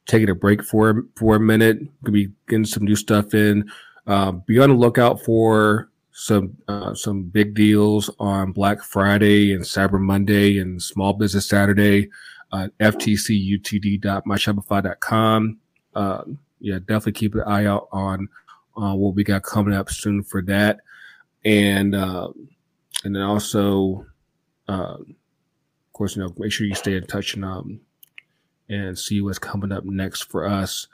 taking 0.05 0.29
a 0.29 0.35
break 0.35 0.63
for, 0.63 1.05
for 1.15 1.35
a 1.35 1.39
minute. 1.39 1.79
Going 1.79 2.05
to 2.05 2.11
be 2.11 2.31
getting 2.47 2.65
some 2.65 2.83
new 2.83 2.95
stuff 2.95 3.33
in. 3.33 3.71
Uh, 4.09 4.31
be 4.31 4.57
on 4.57 4.69
the 4.69 4.75
lookout 4.75 5.21
for 5.21 5.91
some 6.11 6.57
uh, 6.67 6.95
some 6.95 7.21
big 7.23 7.53
deals 7.53 8.09
on 8.19 8.51
Black 8.51 8.81
Friday 8.81 9.53
and 9.53 9.63
Cyber 9.63 10.01
Monday 10.01 10.57
and 10.57 10.81
Small 10.81 11.13
Business 11.13 11.47
Saturday. 11.47 12.09
Uh, 12.51 12.69
ftcutd.myshopify.com. 12.79 15.59
Uh, 15.93 16.23
yeah, 16.59 16.79
definitely 16.79 17.11
keep 17.11 17.35
an 17.35 17.41
eye 17.41 17.67
out 17.67 17.87
on 17.91 18.27
uh, 18.75 18.95
what 18.95 19.13
we 19.13 19.23
got 19.23 19.43
coming 19.43 19.75
up 19.75 19.91
soon 19.91 20.23
for 20.23 20.41
that, 20.41 20.79
and 21.45 21.93
uh, 21.93 22.29
and 23.03 23.15
then 23.15 23.21
also, 23.21 24.07
uh, 24.67 24.97
of 24.97 25.05
course, 25.93 26.15
you 26.15 26.23
know, 26.23 26.33
make 26.37 26.51
sure 26.51 26.65
you 26.65 26.73
stay 26.73 26.95
in 26.95 27.05
touch 27.05 27.35
and 27.35 27.45
um, 27.45 27.79
and 28.69 28.97
see 28.97 29.21
what's 29.21 29.37
coming 29.37 29.71
up 29.71 29.85
next 29.85 30.23
for 30.23 30.47
us. 30.47 30.87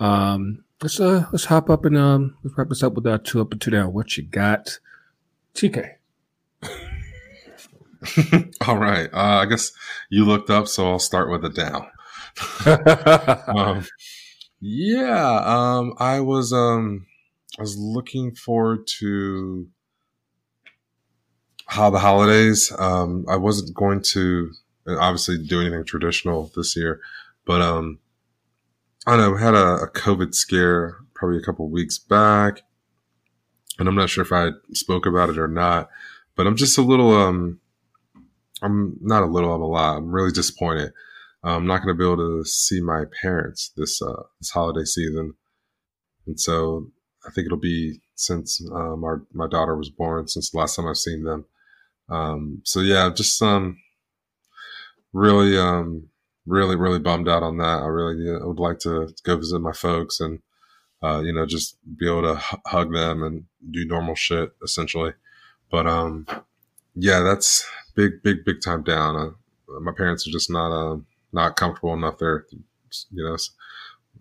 Um, 0.00 0.64
let's 0.82 1.00
uh 1.00 1.26
let's 1.32 1.46
hop 1.46 1.70
up 1.70 1.84
and 1.84 1.96
um 1.96 2.36
let's 2.42 2.56
wrap 2.56 2.68
this 2.68 2.82
up 2.82 2.94
with 2.94 3.06
our 3.06 3.18
two 3.18 3.40
up 3.40 3.52
and 3.52 3.60
two 3.60 3.70
down. 3.70 3.92
What 3.92 4.16
you 4.16 4.24
got, 4.24 4.78
TK? 5.54 5.94
All 8.66 8.78
right. 8.78 9.08
Uh, 9.12 9.42
I 9.42 9.46
guess 9.46 9.72
you 10.10 10.24
looked 10.24 10.50
up, 10.50 10.68
so 10.68 10.90
I'll 10.90 10.98
start 10.98 11.30
with 11.30 11.44
a 11.44 11.50
down. 11.50 11.86
um, 13.56 13.86
yeah. 14.60 15.40
Um, 15.44 15.94
I 15.98 16.20
was 16.20 16.52
um 16.52 17.06
I 17.58 17.62
was 17.62 17.76
looking 17.76 18.34
forward 18.34 18.86
to 18.98 19.68
how 21.66 21.90
the 21.90 21.98
holidays. 21.98 22.72
Um, 22.78 23.24
I 23.28 23.36
wasn't 23.36 23.74
going 23.74 24.02
to 24.12 24.52
obviously 24.88 25.42
do 25.42 25.60
anything 25.60 25.84
traditional 25.84 26.50
this 26.54 26.76
year, 26.76 27.00
but 27.44 27.60
um, 27.60 27.98
I 29.06 29.16
know, 29.16 29.36
had 29.36 29.54
a, 29.54 29.76
a 29.76 29.90
COVID 29.90 30.34
scare 30.34 30.96
probably 31.14 31.38
a 31.38 31.42
couple 31.42 31.68
weeks 31.68 31.98
back, 31.98 32.62
and 33.78 33.88
I'm 33.88 33.94
not 33.94 34.10
sure 34.10 34.24
if 34.24 34.32
I 34.32 34.50
spoke 34.72 35.06
about 35.06 35.30
it 35.30 35.38
or 35.38 35.48
not, 35.48 35.88
but 36.34 36.46
I'm 36.46 36.56
just 36.56 36.76
a 36.78 36.82
little, 36.82 37.14
um, 37.14 37.60
I'm 38.62 38.96
not 39.00 39.22
a 39.22 39.26
little, 39.26 39.54
I'm 39.54 39.62
a 39.62 39.66
lot. 39.66 39.96
I'm 39.96 40.10
really 40.10 40.32
disappointed. 40.32 40.92
I'm 41.44 41.66
not 41.66 41.82
going 41.82 41.94
to 41.94 41.98
be 41.98 42.04
able 42.04 42.16
to 42.16 42.44
see 42.44 42.80
my 42.80 43.04
parents 43.22 43.70
this 43.76 44.02
uh, 44.02 44.24
this 44.40 44.50
holiday 44.50 44.84
season, 44.84 45.34
and 46.26 46.40
so 46.40 46.90
I 47.24 47.30
think 47.30 47.46
it'll 47.46 47.58
be 47.58 48.00
since 48.16 48.60
um, 48.72 49.04
our 49.04 49.22
my 49.32 49.46
daughter 49.46 49.76
was 49.76 49.90
born 49.90 50.26
since 50.26 50.50
the 50.50 50.58
last 50.58 50.74
time 50.74 50.88
I've 50.88 50.96
seen 50.96 51.22
them. 51.22 51.44
Um, 52.08 52.62
so 52.64 52.80
yeah, 52.80 53.10
just 53.14 53.40
um, 53.42 53.78
really 55.12 55.56
um, 55.56 56.08
really, 56.46 56.76
really 56.76 57.00
bummed 57.00 57.28
out 57.28 57.42
on 57.42 57.58
that. 57.58 57.82
I 57.82 57.86
really 57.86 58.30
I 58.30 58.44
would 58.44 58.60
like 58.60 58.78
to 58.80 59.12
go 59.24 59.36
visit 59.36 59.58
my 59.58 59.72
folks 59.72 60.20
and, 60.20 60.40
uh, 61.02 61.20
you 61.24 61.32
know, 61.32 61.44
just 61.44 61.76
be 61.96 62.08
able 62.08 62.22
to 62.22 62.38
h- 62.38 62.60
hug 62.66 62.92
them 62.92 63.22
and 63.22 63.44
do 63.70 63.84
normal 63.84 64.14
shit 64.14 64.52
essentially. 64.62 65.12
But, 65.70 65.86
um, 65.86 66.26
yeah, 66.94 67.20
that's 67.20 67.68
big, 67.94 68.22
big, 68.22 68.44
big 68.44 68.60
time 68.60 68.82
down. 68.84 69.16
Uh, 69.16 69.80
my 69.80 69.92
parents 69.92 70.26
are 70.26 70.30
just 70.30 70.50
not, 70.50 70.70
uh, 70.70 70.98
not 71.32 71.56
comfortable 71.56 71.92
enough 71.94 72.18
there, 72.18 72.46
you 73.10 73.24
know, 73.24 73.36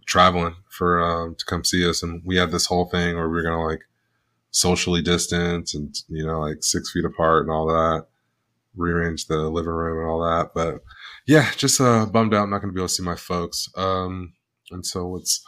traveling 0.07 0.55
for, 0.69 1.01
um, 1.01 1.35
to 1.35 1.45
come 1.45 1.63
see 1.63 1.87
us. 1.87 2.01
And 2.01 2.23
we 2.25 2.37
had 2.37 2.51
this 2.51 2.65
whole 2.65 2.85
thing 2.85 3.15
where 3.15 3.29
we 3.29 3.39
are 3.39 3.43
going 3.43 3.57
to 3.57 3.63
like 3.63 3.83
socially 4.49 5.03
distance 5.03 5.75
and, 5.75 5.95
you 6.09 6.25
know, 6.25 6.39
like 6.39 6.63
six 6.63 6.91
feet 6.91 7.05
apart 7.05 7.43
and 7.43 7.51
all 7.51 7.67
that, 7.67 8.07
rearrange 8.75 9.27
the 9.27 9.37
living 9.37 9.71
room 9.71 9.99
and 9.99 10.09
all 10.09 10.21
that. 10.21 10.53
But, 10.55 10.83
yeah, 11.27 11.51
just 11.55 11.81
uh, 11.81 12.05
bummed 12.05 12.33
out. 12.33 12.43
I'm 12.43 12.49
not 12.49 12.59
going 12.59 12.69
to 12.69 12.75
be 12.75 12.81
able 12.81 12.87
to 12.87 12.93
see 12.93 13.03
my 13.03 13.15
folks. 13.15 13.69
Um, 13.75 14.33
and 14.71 14.85
so 14.85 15.07
let's 15.07 15.43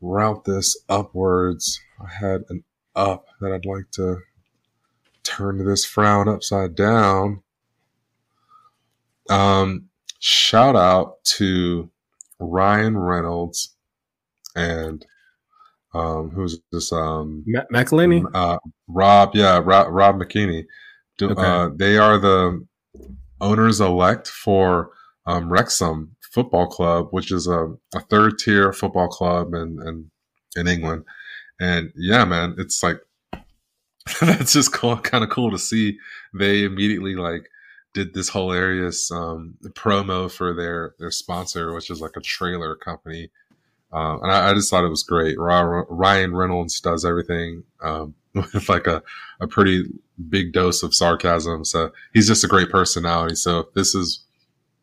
route 0.00 0.44
this 0.44 0.76
upwards. 0.88 1.80
I 2.00 2.12
had 2.12 2.42
an 2.48 2.64
up 2.94 3.26
that 3.40 3.52
I'd 3.52 3.66
like 3.66 3.90
to 3.92 4.18
turn 5.22 5.64
this 5.64 5.84
frown 5.84 6.28
upside 6.28 6.74
down. 6.74 7.42
Um, 9.30 9.88
shout 10.18 10.76
out 10.76 11.22
to 11.24 11.90
Ryan 12.38 12.98
Reynolds 12.98 13.74
and 14.56 15.04
um, 15.94 16.30
who's 16.30 16.58
this? 16.70 16.92
Um, 16.92 17.44
Matt 17.46 17.70
McElhenney? 17.70 18.24
Uh, 18.34 18.58
Rob, 18.88 19.30
yeah, 19.34 19.60
Rob, 19.62 19.88
Rob 19.90 20.16
McKinney. 20.16 20.66
Do, 21.18 21.30
okay. 21.30 21.42
uh, 21.42 21.70
they 21.74 21.98
are 21.98 22.18
the 22.18 22.66
owners 23.40 23.80
elect 23.80 24.26
for 24.28 24.90
um, 25.26 25.50
Wrexham 25.50 26.16
Football 26.20 26.66
Club, 26.66 27.08
which 27.10 27.30
is 27.30 27.46
a, 27.46 27.74
a 27.94 28.00
third 28.10 28.38
tier 28.38 28.72
football 28.72 29.08
club 29.08 29.54
in, 29.54 29.78
in, 29.86 30.10
in 30.56 30.68
England. 30.68 31.04
And 31.60 31.92
yeah, 31.96 32.24
man, 32.24 32.56
it's 32.58 32.82
like 32.82 32.98
that's 34.20 34.52
just 34.52 34.72
cool, 34.72 34.96
kind 34.96 35.22
of 35.22 35.30
cool 35.30 35.50
to 35.50 35.58
see. 35.58 35.98
They 36.34 36.64
immediately 36.64 37.14
like 37.14 37.48
did 37.94 38.14
this 38.14 38.30
hilarious 38.30 39.10
um, 39.10 39.54
promo 39.70 40.30
for 40.30 40.54
their 40.54 40.94
their 40.98 41.10
sponsor, 41.10 41.72
which 41.74 41.90
is 41.90 42.00
like 42.00 42.16
a 42.16 42.20
trailer 42.20 42.74
company. 42.74 43.30
Um, 43.92 44.20
and 44.22 44.32
I, 44.32 44.50
I, 44.50 44.54
just 44.54 44.70
thought 44.70 44.84
it 44.84 44.88
was 44.88 45.02
great. 45.02 45.38
Ryan 45.38 46.34
Reynolds 46.34 46.80
does 46.80 47.04
everything 47.04 47.64
um, 47.82 48.14
with 48.34 48.68
like 48.70 48.86
a, 48.86 49.02
a 49.38 49.46
pretty 49.46 49.84
big 50.30 50.54
dose 50.54 50.82
of 50.82 50.94
sarcasm. 50.94 51.64
So 51.66 51.92
he's 52.14 52.26
just 52.26 52.42
a 52.42 52.48
great 52.48 52.70
personality. 52.70 53.34
So 53.34 53.68
this 53.74 53.94
is 53.94 54.24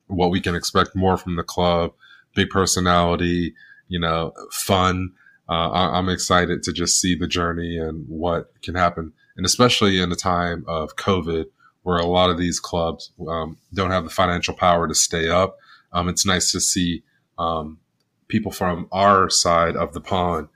what 0.09 0.31
we 0.31 0.41
can 0.41 0.55
expect 0.55 0.95
more 0.95 1.17
from 1.17 1.35
the 1.35 1.43
club. 1.43 1.93
Big 2.35 2.49
personality, 2.49 3.53
you 3.87 3.99
know, 3.99 4.33
fun. 4.51 5.11
Uh, 5.47 5.69
I, 5.69 5.97
am 5.97 6.09
excited 6.09 6.61
to 6.63 6.73
just 6.73 6.99
see 6.99 7.15
the 7.15 7.27
journey 7.27 7.77
and 7.77 8.05
what 8.07 8.51
can 8.61 8.75
happen, 8.75 9.13
and 9.35 9.45
especially 9.45 9.99
in 9.99 10.11
a 10.11 10.15
time 10.15 10.63
of 10.67 10.95
COVID, 10.95 11.45
where 11.81 11.97
a 11.97 12.05
lot 12.05 12.29
of 12.29 12.37
these 12.37 12.59
clubs 12.59 13.11
um, 13.27 13.57
don't 13.73 13.89
have 13.89 14.03
the 14.03 14.11
financial 14.11 14.53
power 14.53 14.87
to 14.87 14.93
stay 14.93 15.27
up. 15.27 15.57
Um, 15.91 16.07
it's 16.07 16.25
nice 16.25 16.51
to 16.51 16.59
see 16.59 17.03
um, 17.39 17.79
people 18.27 18.51
from 18.51 18.87
our 18.91 19.29
side 19.29 19.75
of 19.75 19.93
the 19.93 20.01
pond 20.01 20.49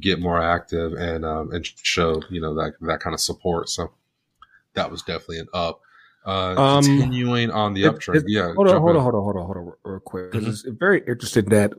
get 0.00 0.20
more 0.20 0.42
active 0.42 0.92
and 0.94 1.24
um, 1.24 1.52
and 1.52 1.64
show 1.64 2.22
you 2.30 2.40
know 2.40 2.54
that 2.54 2.74
that 2.80 3.00
kind 3.00 3.14
of 3.14 3.20
support. 3.20 3.68
So 3.68 3.92
that 4.74 4.90
was 4.90 5.02
definitely 5.02 5.38
an 5.38 5.48
up. 5.52 5.80
Uh, 6.24 6.54
um, 6.56 6.84
continuing 6.84 7.50
on 7.50 7.74
the 7.74 7.82
uptrend, 7.82 8.16
it, 8.16 8.24
yeah. 8.28 8.52
Hold 8.54 8.68
on, 8.68 8.80
hold 8.80 8.96
on, 8.96 9.02
hold 9.02 9.14
on, 9.14 9.22
hold 9.22 9.36
on, 9.36 9.46
hold 9.46 9.56
on, 9.56 9.72
real 9.82 10.00
quick, 10.00 10.30
because 10.30 10.44
mm-hmm. 10.44 10.68
it's 10.70 10.78
very 10.78 11.02
interesting 11.08 11.46
that, 11.46 11.72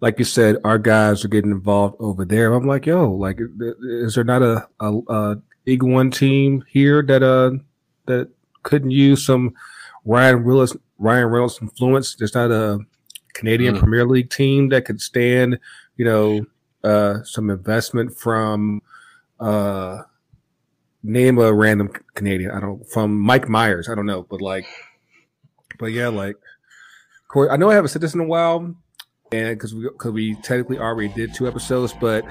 like 0.00 0.18
you 0.18 0.24
said, 0.24 0.56
our 0.64 0.78
guys 0.78 1.24
are 1.24 1.28
getting 1.28 1.50
involved 1.50 1.96
over 2.00 2.24
there. 2.24 2.54
I'm 2.54 2.66
like, 2.66 2.86
yo, 2.86 3.10
like, 3.10 3.38
is 3.82 4.14
there 4.14 4.24
not 4.24 4.42
a, 4.42 4.66
a, 4.80 4.92
a 5.08 5.36
One 5.80 6.10
team 6.10 6.64
here 6.66 7.02
that 7.02 7.22
uh 7.22 7.52
that 8.06 8.28
couldn't 8.64 8.90
use 8.90 9.24
some 9.24 9.54
Ryan 10.04 10.42
Reynolds 10.42 10.76
Ryan 10.98 11.26
Reynolds 11.26 11.58
influence? 11.62 12.16
There's 12.16 12.34
not 12.34 12.50
a 12.50 12.80
Canadian 13.34 13.76
mm. 13.76 13.78
Premier 13.78 14.04
League 14.04 14.30
team 14.30 14.70
that 14.70 14.86
could 14.86 15.00
stand, 15.00 15.60
you 15.96 16.04
know, 16.04 16.46
uh, 16.82 17.22
some 17.22 17.48
investment 17.48 18.18
from 18.18 18.82
uh 19.38 20.02
name 21.02 21.38
a 21.38 21.52
random 21.52 21.90
Canadian. 22.14 22.50
I 22.50 22.60
don't 22.60 22.84
from 22.90 23.18
Mike 23.18 23.48
Myers. 23.48 23.88
I 23.88 23.94
don't 23.94 24.06
know, 24.06 24.22
but 24.28 24.40
like, 24.40 24.66
but 25.78 25.86
yeah, 25.86 26.08
like, 26.08 26.36
Corey. 27.28 27.50
I 27.50 27.56
know 27.56 27.70
I 27.70 27.74
haven't 27.74 27.88
said 27.88 28.02
this 28.02 28.14
in 28.14 28.20
a 28.20 28.24
while, 28.24 28.74
and 29.32 29.56
because 29.56 29.74
we 29.74 29.82
because 29.82 30.12
we 30.12 30.34
technically 30.36 30.78
already 30.78 31.08
did 31.08 31.34
two 31.34 31.46
episodes, 31.48 31.92
but 31.92 32.24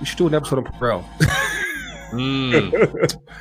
we 0.00 0.06
should 0.06 0.18
do 0.18 0.26
an 0.26 0.34
episode 0.34 0.58
on 0.58 0.72
Pro. 0.78 1.04
mm. 2.10 3.18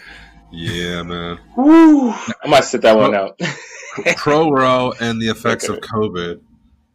Yeah, 0.54 1.04
man. 1.04 1.40
Woo! 1.56 2.12
I 2.12 2.48
might 2.48 2.66
sit 2.66 2.82
that 2.82 2.98
one 2.98 3.16
out. 3.16 3.40
Pro 4.18 4.52
row 4.52 4.94
and 5.00 5.22
the 5.22 5.30
effects 5.30 5.70
okay. 5.70 5.78
of 5.78 5.84
COVID. 5.84 6.42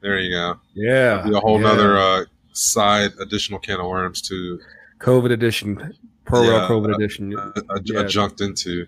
There 0.02 0.18
you 0.18 0.30
go. 0.30 0.60
Yeah, 0.74 1.26
a 1.26 1.40
whole 1.40 1.58
yeah. 1.60 1.68
nother 1.68 1.96
uh, 1.96 2.24
side 2.52 3.12
additional 3.18 3.58
can 3.58 3.80
of 3.80 3.86
worms 3.86 4.20
to 4.28 4.60
COVID 4.98 5.32
edition 5.32 5.94
Pro 6.26 6.42
yeah, 6.42 6.66
COVID 6.68 6.94
edition. 6.94 7.36
Uh, 7.38 7.52
yeah. 7.84 8.00
adjunct 8.00 8.40
into. 8.40 8.86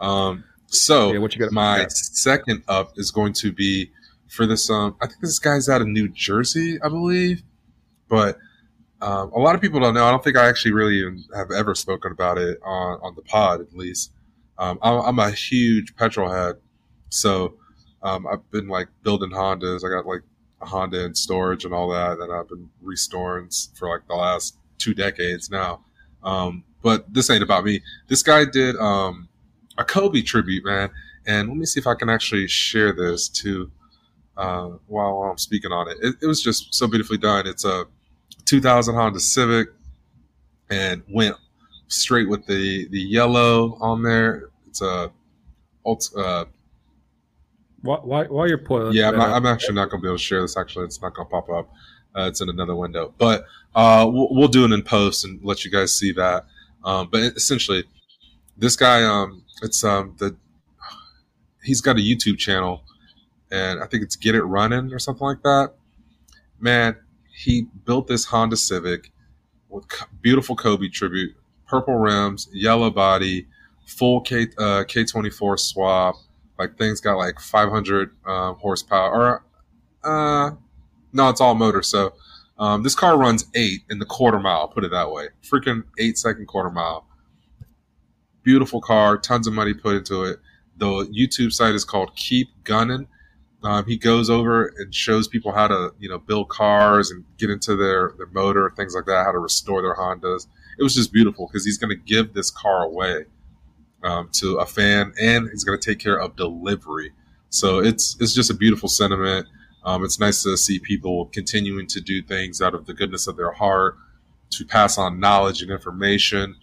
Um, 0.00 0.44
so 0.66 1.12
yeah, 1.12 1.18
what 1.18 1.34
you 1.34 1.40
got? 1.40 1.52
my 1.52 1.86
second 1.88 2.62
up 2.68 2.92
is 2.96 3.10
going 3.10 3.32
to 3.34 3.52
be 3.52 3.90
for 4.28 4.46
this. 4.46 4.70
Um, 4.70 4.96
I 5.00 5.06
think 5.06 5.20
this 5.20 5.38
guy's 5.38 5.68
out 5.68 5.80
of 5.80 5.88
New 5.88 6.08
Jersey, 6.08 6.78
I 6.82 6.88
believe, 6.88 7.42
but 8.08 8.38
um, 9.02 9.32
a 9.32 9.38
lot 9.38 9.54
of 9.54 9.60
people 9.60 9.80
don't 9.80 9.94
know. 9.94 10.04
I 10.04 10.10
don't 10.10 10.22
think 10.22 10.36
I 10.36 10.48
actually 10.48 10.72
really 10.72 11.24
have 11.34 11.50
ever 11.50 11.74
spoken 11.74 12.12
about 12.12 12.38
it 12.38 12.58
on 12.64 13.00
on 13.02 13.14
the 13.14 13.22
pod, 13.22 13.60
at 13.60 13.74
least. 13.74 14.12
Um, 14.58 14.78
I'm, 14.82 15.00
I'm, 15.00 15.18
a 15.18 15.30
huge 15.30 15.96
petrol 15.96 16.30
head, 16.30 16.56
so 17.08 17.54
um, 18.02 18.26
I've 18.26 18.48
been 18.50 18.68
like 18.68 18.88
building 19.02 19.30
Hondas. 19.30 19.84
I 19.84 19.88
got 19.88 20.06
like 20.06 20.20
a 20.60 20.66
Honda 20.66 21.04
in 21.04 21.14
storage 21.14 21.64
and 21.64 21.72
all 21.72 21.88
that, 21.90 22.18
and 22.18 22.30
I've 22.30 22.48
been 22.48 22.68
restoring 22.82 23.48
for 23.74 23.88
like 23.88 24.06
the 24.06 24.14
last 24.14 24.58
two 24.76 24.92
decades 24.92 25.50
now. 25.50 25.80
Um, 26.22 26.64
but 26.82 27.12
this 27.12 27.30
ain't 27.30 27.42
about 27.42 27.64
me. 27.64 27.82
This 28.08 28.22
guy 28.22 28.44
did 28.44 28.76
um, 28.76 29.28
a 29.78 29.84
Kobe 29.84 30.22
tribute, 30.22 30.64
man. 30.64 30.90
And 31.26 31.48
let 31.48 31.56
me 31.56 31.66
see 31.66 31.80
if 31.80 31.86
I 31.86 31.94
can 31.94 32.08
actually 32.08 32.48
share 32.48 32.92
this 32.92 33.28
too 33.28 33.70
uh, 34.36 34.70
while, 34.86 35.18
while 35.18 35.30
I'm 35.30 35.38
speaking 35.38 35.72
on 35.72 35.88
it. 35.88 35.98
it. 36.00 36.16
it. 36.22 36.26
was 36.26 36.42
just 36.42 36.74
so 36.74 36.86
beautifully 36.86 37.18
done. 37.18 37.46
It's 37.46 37.64
a 37.64 37.84
2000 38.46 38.94
Honda 38.94 39.20
Civic 39.20 39.68
and 40.70 41.02
went 41.08 41.36
straight 41.88 42.28
with 42.28 42.46
the, 42.46 42.88
the 42.88 43.00
yellow 43.00 43.76
on 43.80 44.02
there. 44.02 44.50
It's 44.66 44.80
a 44.80 45.10
uh, 45.84 46.44
why, 47.82 48.26
why, 48.26 48.46
you're 48.46 48.58
putting 48.58 48.92
yeah, 48.92 49.08
I'm, 49.08 49.16
not, 49.16 49.30
I'm, 49.30 49.46
actually 49.46 49.74
not 49.74 49.90
going 49.90 50.00
to 50.00 50.02
be 50.02 50.08
able 50.08 50.18
to 50.18 50.22
share 50.22 50.42
this. 50.42 50.56
Actually, 50.56 50.84
it's 50.84 51.00
not 51.00 51.14
going 51.14 51.26
to 51.26 51.30
pop 51.30 51.48
up. 51.48 51.72
Uh, 52.16 52.22
it's 52.22 52.40
in 52.40 52.48
another 52.48 52.74
window, 52.74 53.14
but 53.18 53.44
uh, 53.74 54.08
we'll, 54.10 54.28
we'll, 54.30 54.48
do 54.48 54.64
it 54.64 54.72
in 54.72 54.82
post 54.82 55.24
and 55.24 55.38
let 55.44 55.64
you 55.64 55.70
guys 55.70 55.92
see 55.92 56.10
that. 56.12 56.44
Um, 56.84 57.08
but 57.10 57.20
essentially, 57.20 57.84
this 58.56 58.74
guy, 58.74 59.04
um, 59.04 59.44
it's 59.62 59.84
um, 59.84 60.16
the 60.18 60.36
he's 61.62 61.80
got 61.80 61.96
a 61.96 62.00
YouTube 62.00 62.38
channel, 62.38 62.82
and 63.50 63.80
I 63.80 63.86
think 63.86 64.02
it's 64.02 64.16
Get 64.16 64.34
It 64.34 64.42
Running 64.42 64.92
or 64.92 64.98
something 64.98 65.26
like 65.26 65.42
that. 65.42 65.74
Man, 66.58 66.96
he 67.32 67.68
built 67.84 68.06
this 68.06 68.26
Honda 68.26 68.56
Civic 68.56 69.12
with 69.68 69.84
beautiful 70.20 70.56
Kobe 70.56 70.88
tribute, 70.88 71.34
purple 71.66 71.94
rims, 71.94 72.48
yellow 72.52 72.90
body, 72.90 73.46
full 73.86 74.20
K 74.20 74.42
uh, 74.58 74.84
K24 74.84 75.58
swap. 75.58 76.16
Like 76.58 76.76
things 76.76 77.00
got 77.00 77.16
like 77.16 77.40
500 77.40 78.10
um, 78.26 78.56
horsepower. 78.56 79.42
Or 80.04 80.50
uh, 80.50 80.56
no, 81.12 81.28
it's 81.28 81.40
all 81.40 81.54
motor. 81.54 81.82
So 81.82 82.14
um, 82.58 82.82
this 82.82 82.94
car 82.94 83.18
runs 83.18 83.46
eight 83.54 83.82
in 83.90 83.98
the 83.98 84.04
quarter 84.04 84.38
mile. 84.38 84.68
Put 84.68 84.84
it 84.84 84.90
that 84.90 85.10
way. 85.10 85.28
Freaking 85.42 85.84
eight 85.98 86.18
second 86.18 86.46
quarter 86.46 86.70
mile. 86.70 87.06
Beautiful 88.42 88.80
car. 88.80 89.18
Tons 89.18 89.46
of 89.46 89.52
money 89.52 89.74
put 89.74 89.96
into 89.96 90.24
it. 90.24 90.38
The 90.76 90.86
YouTube 90.86 91.52
site 91.52 91.74
is 91.74 91.84
called 91.84 92.14
Keep 92.16 92.64
Gunning. 92.64 93.06
Um, 93.62 93.84
he 93.84 93.98
goes 93.98 94.30
over 94.30 94.72
and 94.78 94.94
shows 94.94 95.28
people 95.28 95.52
how 95.52 95.68
to, 95.68 95.92
you 95.98 96.08
know, 96.08 96.18
build 96.18 96.48
cars 96.48 97.10
and 97.10 97.24
get 97.36 97.50
into 97.50 97.76
their, 97.76 98.14
their 98.16 98.26
motor, 98.28 98.72
things 98.74 98.94
like 98.94 99.04
that, 99.04 99.24
how 99.26 99.32
to 99.32 99.38
restore 99.38 99.82
their 99.82 99.94
Hondas. 99.94 100.46
It 100.78 100.82
was 100.82 100.94
just 100.94 101.12
beautiful 101.12 101.46
because 101.46 101.66
he's 101.66 101.76
going 101.76 101.90
to 101.90 102.02
give 102.02 102.32
this 102.32 102.50
car 102.50 102.84
away 102.84 103.26
um, 104.02 104.30
to 104.32 104.56
a 104.56 104.66
fan 104.66 105.12
and 105.20 105.48
he's 105.50 105.64
going 105.64 105.78
to 105.78 105.90
take 105.90 105.98
care 105.98 106.18
of 106.18 106.36
delivery. 106.36 107.12
So 107.50 107.80
it's 107.80 108.16
it's 108.20 108.32
just 108.32 108.50
a 108.50 108.54
beautiful 108.54 108.88
sentiment. 108.88 109.46
Um, 109.84 110.04
it's 110.04 110.20
nice 110.20 110.42
to 110.42 110.56
see 110.56 110.78
people 110.78 111.26
continuing 111.26 111.86
to 111.88 112.00
do 112.00 112.22
things 112.22 112.60
out 112.60 112.74
of 112.74 112.86
the 112.86 112.94
goodness 112.94 113.26
of 113.26 113.36
their 113.36 113.52
heart, 113.52 113.96
to 114.50 114.64
pass 114.64 114.98
on 114.98 115.20
knowledge 115.20 115.62
and 115.62 115.70
information, 115.70 116.56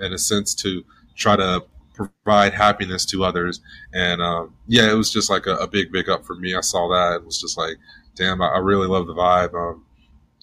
in 0.00 0.12
a 0.12 0.18
sense 0.18 0.54
to 0.56 0.84
try 1.16 1.36
to 1.36 1.64
provide 1.94 2.54
happiness 2.54 3.04
to 3.06 3.24
others. 3.24 3.60
And 3.92 4.22
um, 4.22 4.54
yeah, 4.66 4.90
it 4.90 4.94
was 4.94 5.12
just 5.12 5.30
like 5.30 5.46
a, 5.46 5.56
a, 5.56 5.66
big, 5.66 5.92
big 5.92 6.08
up 6.08 6.24
for 6.24 6.34
me. 6.34 6.54
I 6.54 6.60
saw 6.60 6.88
that 6.88 7.16
and 7.16 7.26
was 7.26 7.40
just 7.40 7.58
like, 7.58 7.76
damn, 8.14 8.40
I, 8.40 8.48
I 8.48 8.58
really 8.58 8.86
love 8.86 9.06
the 9.06 9.14
vibe 9.14 9.54
um, 9.54 9.84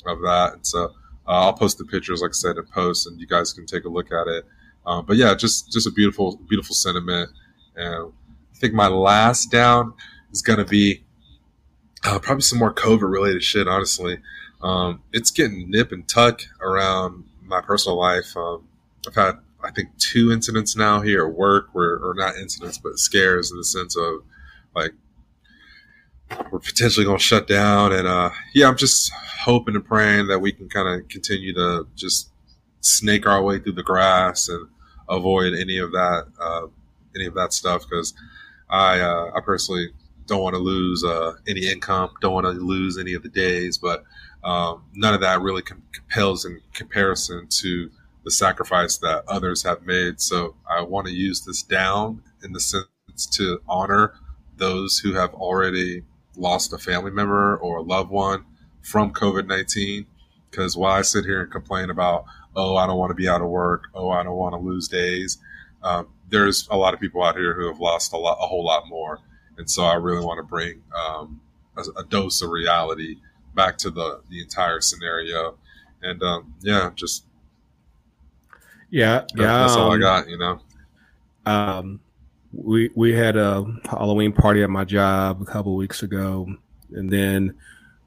of 0.05 0.21
that. 0.21 0.53
And 0.53 0.65
so 0.65 0.85
uh, 1.27 1.45
I'll 1.45 1.53
post 1.53 1.77
the 1.77 1.85
pictures, 1.85 2.21
like 2.21 2.31
I 2.31 2.33
said, 2.33 2.57
in 2.57 2.65
post, 2.65 3.07
and 3.07 3.19
you 3.19 3.27
guys 3.27 3.53
can 3.53 3.65
take 3.65 3.85
a 3.85 3.89
look 3.89 4.11
at 4.11 4.27
it. 4.27 4.45
Um, 4.85 5.05
but 5.05 5.17
yeah, 5.17 5.35
just 5.35 5.71
just 5.71 5.87
a 5.87 5.91
beautiful, 5.91 6.39
beautiful 6.47 6.73
sentiment. 6.73 7.29
And 7.75 8.11
I 8.11 8.57
think 8.57 8.73
my 8.73 8.87
last 8.87 9.51
down 9.51 9.93
is 10.31 10.41
gonna 10.41 10.65
be 10.65 11.03
uh, 12.03 12.19
probably 12.19 12.41
some 12.41 12.59
more 12.59 12.73
COVID 12.73 13.11
related 13.11 13.43
shit, 13.43 13.67
honestly. 13.67 14.19
Um, 14.61 15.01
it's 15.13 15.31
getting 15.31 15.69
nip 15.69 15.91
and 15.91 16.07
tuck 16.07 16.41
around 16.61 17.25
my 17.43 17.61
personal 17.61 17.97
life. 17.97 18.35
Um, 18.35 18.67
I've 19.07 19.15
had, 19.15 19.39
I 19.63 19.71
think, 19.71 19.89
two 19.97 20.31
incidents 20.31 20.75
now 20.75 21.01
here 21.01 21.25
at 21.27 21.33
work 21.33 21.69
where, 21.73 21.97
or 21.97 22.13
not 22.15 22.35
incidents, 22.35 22.77
but 22.77 22.97
scares 22.99 23.51
in 23.51 23.57
the 23.57 23.63
sense 23.63 23.97
of 23.97 24.23
like, 24.75 24.91
we're 26.51 26.59
potentially 26.59 27.05
going 27.05 27.17
to 27.17 27.23
shut 27.23 27.47
down. 27.47 27.91
And 27.91 28.07
uh, 28.07 28.29
yeah, 28.53 28.67
I'm 28.67 28.77
just 28.77 29.11
hoping 29.43 29.75
and 29.75 29.85
praying 29.85 30.27
that 30.27 30.39
we 30.39 30.51
can 30.51 30.69
kind 30.69 30.87
of 30.87 31.07
continue 31.09 31.53
to 31.55 31.87
just 31.95 32.29
snake 32.81 33.25
our 33.25 33.41
way 33.41 33.59
through 33.59 33.73
the 33.73 33.83
grass 33.83 34.47
and 34.47 34.67
avoid 35.09 35.53
any 35.53 35.77
of 35.77 35.91
that, 35.91 36.27
uh, 36.39 36.67
any 37.15 37.25
of 37.25 37.33
that 37.33 37.51
stuff. 37.51 37.83
Because 37.89 38.13
I, 38.69 38.99
uh, 38.99 39.31
I 39.35 39.41
personally 39.41 39.89
don't 40.29 40.41
want 40.41 40.55
to 40.55 40.61
lose 40.61 41.03
uh, 41.03 41.33
any 41.47 41.67
income, 41.67 42.11
don't 42.21 42.33
want 42.33 42.45
to 42.45 42.51
lose 42.51 42.97
any 42.97 43.13
of 43.13 43.23
the 43.23 43.29
days, 43.29 43.77
but 43.77 44.05
um, 44.43 44.83
none 44.93 45.13
of 45.13 45.21
that 45.21 45.41
really 45.41 45.61
com- 45.61 45.83
compels 45.91 46.45
in 46.45 46.61
comparison 46.73 47.47
to 47.49 47.91
the 48.23 48.31
sacrifice 48.31 48.97
that 48.97 49.23
others 49.27 49.63
have 49.63 49.85
made. 49.85 50.21
So 50.21 50.55
I 50.69 50.81
want 50.81 51.07
to 51.07 51.13
use 51.13 51.41
this 51.41 51.63
down 51.63 52.23
in 52.43 52.53
the 52.53 52.59
sense 52.59 52.85
to 53.33 53.59
honor 53.67 54.13
those 54.57 54.99
who 54.99 55.13
have 55.13 55.33
already 55.33 56.03
lost 56.35 56.73
a 56.73 56.77
family 56.77 57.11
member 57.11 57.57
or 57.57 57.77
a 57.77 57.81
loved 57.81 58.11
one 58.11 58.45
from 58.81 59.11
COVID 59.13 59.47
19. 59.47 60.05
Because 60.49 60.75
while 60.75 60.93
I 60.93 61.01
sit 61.01 61.25
here 61.25 61.41
and 61.41 61.51
complain 61.51 61.89
about, 61.89 62.25
oh, 62.55 62.75
I 62.75 62.87
don't 62.87 62.97
want 62.97 63.11
to 63.11 63.15
be 63.15 63.27
out 63.27 63.41
of 63.41 63.49
work, 63.49 63.85
oh, 63.93 64.09
I 64.09 64.23
don't 64.23 64.35
want 64.35 64.53
to 64.53 64.59
lose 64.59 64.87
days, 64.87 65.37
um, 65.83 66.07
there's 66.29 66.67
a 66.71 66.77
lot 66.77 66.93
of 66.93 66.99
people 66.99 67.23
out 67.23 67.35
here 67.35 67.53
who 67.53 67.67
have 67.67 67.79
lost 67.79 68.13
a 68.13 68.17
lot, 68.17 68.37
a 68.41 68.47
whole 68.47 68.65
lot 68.65 68.87
more 68.87 69.19
and 69.59 69.69
so 69.69 69.83
I 69.83 69.95
really 69.95 70.25
want 70.25 70.39
to 70.39 70.43
bring 70.43 70.81
um, 70.95 71.41
a, 71.77 71.99
a, 71.99 72.03
dose 72.05 72.41
of 72.41 72.49
reality 72.49 73.17
back 73.53 73.77
to 73.79 73.91
the 73.91 74.21
the 74.29 74.41
entire 74.41 74.81
scenario, 74.81 75.57
and 76.01 76.23
um, 76.23 76.55
yeah, 76.61 76.89
just 76.95 77.25
yeah, 78.89 79.25
yeah. 79.35 79.59
That's 79.59 79.75
all 79.75 79.91
I 79.91 79.95
um, 79.95 79.99
got, 79.99 80.29
you 80.29 80.37
know. 80.37 80.59
Um, 81.45 81.99
we 82.53 82.89
we 82.95 83.13
had 83.13 83.35
a 83.35 83.65
Halloween 83.85 84.31
party 84.31 84.63
at 84.63 84.69
my 84.69 84.85
job 84.85 85.41
a 85.41 85.45
couple 85.45 85.75
weeks 85.75 86.03
ago, 86.03 86.47
and 86.91 87.09
then 87.09 87.53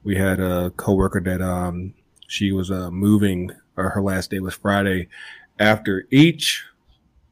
we 0.03 0.15
had 0.15 0.39
a 0.39 0.71
coworker 0.71 1.21
that 1.21 1.41
um 1.41 1.93
she 2.27 2.51
was 2.51 2.71
uh, 2.71 2.89
moving, 2.89 3.51
or 3.77 3.89
her 3.91 4.01
last 4.01 4.31
day 4.31 4.39
was 4.39 4.55
Friday. 4.55 5.07
After 5.59 6.07
each 6.09 6.65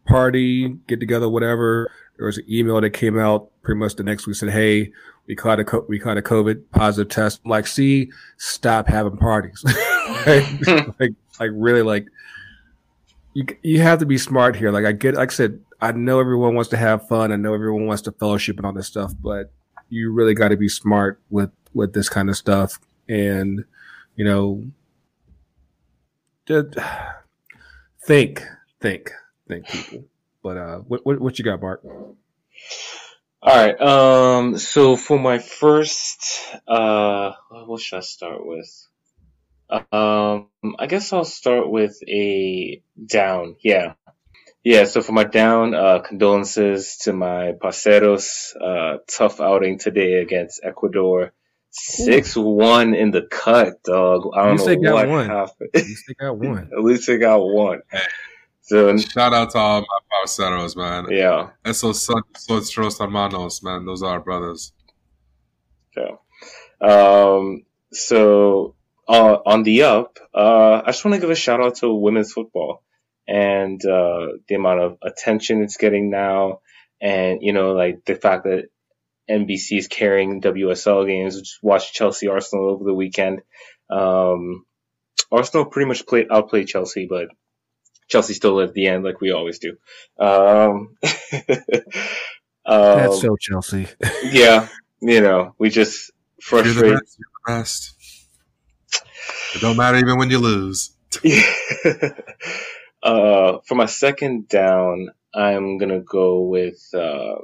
party, 0.06 0.70
get 0.88 1.00
together, 1.00 1.28
whatever, 1.28 1.92
there 2.18 2.28
was 2.28 2.38
an 2.38 2.46
email 2.48 2.80
that 2.80 2.92
came 2.92 3.18
out 3.18 3.51
pretty 3.62 3.80
much 3.80 3.96
the 3.96 4.04
next 4.04 4.28
week 4.28 4.36
said, 4.36 4.50
"Hey, 4.50 4.92
we 5.28 5.36
caught 5.36 5.60
a 5.60 5.84
we 5.88 6.00
caught 6.00 6.18
a 6.18 6.22
COVID 6.22 6.64
positive 6.72 7.10
test." 7.10 7.42
I'm 7.46 7.52
like, 7.52 7.68
see, 7.68 8.12
stop 8.38 8.88
having 8.88 9.18
parties. 9.18 9.64
like, 10.26 10.68
like, 11.00 11.14
like, 11.40 11.52
really, 11.54 11.82
like, 11.82 12.08
you 13.34 13.46
you 13.64 13.82
have 13.82 14.00
to 14.00 14.06
be 14.06 14.18
smart 14.18 14.56
here. 14.56 14.72
Like 14.72 14.86
I 14.86 14.92
get, 14.92 15.16
like 15.16 15.32
I 15.32 15.34
said, 15.34 15.60
I 15.82 15.92
know 15.92 16.20
everyone 16.20 16.56
wants 16.56 16.70
to 16.72 16.78
have 16.78 17.08
fun. 17.08 17.32
I 17.32 17.36
know 17.36 17.54
everyone 17.54 17.86
wants 17.86 18.04
to 18.04 18.12
fellowship 18.12 18.58
and 18.58 18.66
all 18.66 18.74
this 18.74 18.88
stuff, 18.88 19.14
but 19.22 19.52
you 19.90 20.12
really 20.12 20.34
got 20.34 20.50
to 20.50 20.58
be 20.58 20.70
smart 20.70 21.20
with 21.30 21.52
with 21.74 21.94
this 21.94 22.10
kind 22.10 22.30
of 22.30 22.38
stuff. 22.38 22.80
And 23.08 23.66
you 24.16 24.26
know, 24.26 24.64
just 26.46 26.76
think, 28.06 28.44
think, 28.80 29.12
think, 29.48 29.68
people. 29.68 30.06
But 30.44 30.58
uh, 30.58 30.78
what 30.80 31.06
what, 31.06 31.20
what 31.20 31.40
you 31.40 31.46
got, 31.46 31.62
Mark? 31.62 31.84
All 33.44 33.56
right. 33.56 33.82
Um. 33.82 34.58
So 34.58 34.96
for 34.96 35.20
my 35.20 35.40
first, 35.40 36.24
uh, 36.68 37.32
what 37.50 37.82
should 37.82 37.98
I 37.98 38.02
start 38.02 38.46
with? 38.46 38.88
Um, 39.72 40.50
I 40.78 40.86
guess 40.88 41.14
I'll 41.14 41.24
start 41.24 41.70
with 41.70 41.98
a 42.08 42.84
down. 43.04 43.56
Yeah. 43.64 43.94
Yeah, 44.64 44.84
so 44.84 45.02
for 45.02 45.12
my 45.12 45.24
down, 45.24 45.74
uh, 45.74 46.00
condolences 46.00 46.98
to 47.04 47.14
my 47.14 47.54
parceros. 47.54 48.56
Uh, 48.56 48.98
tough 49.08 49.42
outing 49.42 49.80
today 49.80 50.22
against 50.22 50.62
Ecuador. 50.64 51.34
Six 51.72 52.36
one 52.36 52.94
in 52.94 53.12
the 53.12 53.24
cut, 53.24 53.82
dog. 53.84 54.30
I 54.36 54.54
don't 54.56 54.82
know 54.82 54.94
what 54.94 55.08
one. 55.08 55.30
happened. 55.30 55.70
At 55.74 55.84
least 55.86 56.04
they 56.08 56.14
got 56.14 56.38
one. 56.38 56.70
At 56.78 56.84
least 56.84 57.08
they 57.08 57.18
got 57.18 57.40
one. 57.40 57.82
So 58.72 58.96
shout 58.96 59.34
out 59.34 59.50
to 59.50 59.58
all 59.58 59.82
my 59.82 60.00
parceros, 60.14 60.78
man. 60.78 61.08
Yeah. 61.10 61.50
Esos 61.66 61.96
son 61.96 62.22
nuestros 62.48 63.00
hermanos, 63.00 63.62
man. 63.62 63.86
Those 63.86 64.02
are 64.02 64.14
our 64.14 64.22
brothers. 64.22 64.72
Yeah. 65.98 66.16
Um. 66.80 67.64
So 67.92 68.76
uh, 69.10 69.40
on 69.46 69.64
the 69.64 69.84
up, 69.84 70.20
uh, 70.34 70.84
I 70.86 70.92
just 70.92 71.04
want 71.04 71.16
to 71.16 71.20
give 71.20 71.30
a 71.30 71.36
shout 71.36 71.60
out 71.60 71.76
to 71.80 71.94
women's 71.94 72.32
football 72.32 72.82
and 73.28 73.84
uh, 73.86 74.28
the 74.48 74.56
amount 74.56 74.80
of 74.80 74.98
attention 75.04 75.64
it's 75.64 75.76
getting 75.76 76.10
now, 76.10 76.62
and 77.02 77.40
you 77.42 77.52
know, 77.52 77.74
like 77.74 78.06
the 78.06 78.16
fact 78.16 78.46
that 78.46 78.70
NBC 79.30 79.80
is 79.80 79.90
carrying 79.90 80.42
WSL 80.42 81.06
games. 81.06 81.38
Just 81.38 81.60
watched 81.62 81.94
Chelsea 81.94 82.30
Arsenal 82.30 82.70
over 82.70 82.86
the 82.86 82.94
weekend. 82.94 83.42
Um, 83.90 84.66
Arsenal 85.30 85.66
pretty 85.66 85.90
much 85.90 86.08
played 86.08 86.28
outplayed 86.32 86.68
Chelsea, 86.68 87.06
but 87.10 87.28
Chelsea 88.12 88.34
still 88.34 88.60
at 88.60 88.74
the 88.74 88.88
end, 88.88 89.06
like 89.06 89.22
we 89.22 89.32
always 89.32 89.60
do. 89.60 89.78
Um, 90.20 90.98
um, 92.66 92.98
That's 93.00 93.22
so 93.22 93.38
Chelsea. 93.40 93.88
yeah, 94.24 94.68
you 95.02 95.22
know, 95.22 95.56
we 95.58 95.70
just 95.70 96.12
frustrate. 96.42 96.76
You're 96.76 96.90
the 96.90 96.96
best. 97.00 97.18
You're 97.20 97.30
the 97.46 97.60
best. 97.60 97.94
It 99.56 99.62
don't 99.62 99.78
matter 99.78 99.98
even 99.98 100.18
when 100.20 100.30
you 100.30 100.40
lose. 100.40 100.92
uh, 103.04 103.60
for 103.66 103.76
my 103.76 103.86
second 103.86 104.50
down, 104.50 105.12
I'm 105.34 105.78
gonna 105.78 106.02
go 106.02 106.42
with 106.42 106.94
uh, 106.94 107.36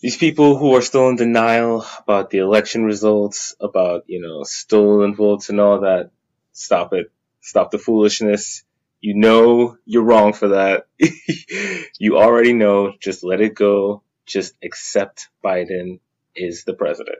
these 0.00 0.16
people 0.16 0.56
who 0.56 0.74
are 0.76 0.82
still 0.82 1.10
in 1.10 1.16
denial 1.16 1.84
about 2.00 2.30
the 2.30 2.38
election 2.38 2.84
results, 2.84 3.54
about 3.60 4.04
you 4.06 4.22
know 4.22 4.44
stolen 4.44 5.14
votes 5.14 5.50
and 5.50 5.60
all 5.60 5.80
that. 5.80 6.10
Stop 6.52 6.94
it! 6.94 7.12
Stop 7.42 7.70
the 7.70 7.78
foolishness. 7.78 8.64
You 9.02 9.14
know 9.14 9.76
you're 9.84 10.04
wrong 10.04 10.32
for 10.32 10.48
that. 10.48 10.86
you 11.98 12.16
already 12.16 12.52
know. 12.52 12.92
Just 13.00 13.24
let 13.24 13.40
it 13.40 13.54
go. 13.54 14.04
Just 14.26 14.54
accept 14.62 15.28
Biden 15.44 15.98
is 16.36 16.62
the 16.62 16.72
president. 16.72 17.18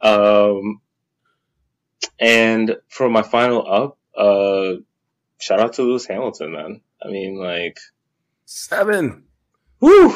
Um, 0.00 0.80
and 2.20 2.76
for 2.88 3.10
my 3.10 3.22
final 3.22 3.66
up, 3.68 3.98
uh, 4.16 4.80
shout 5.40 5.58
out 5.58 5.72
to 5.74 5.82
Lewis 5.82 6.06
Hamilton, 6.06 6.52
man. 6.52 6.80
I 7.02 7.08
mean, 7.08 7.36
like 7.36 7.78
seven. 8.44 9.24
Woo! 9.80 10.14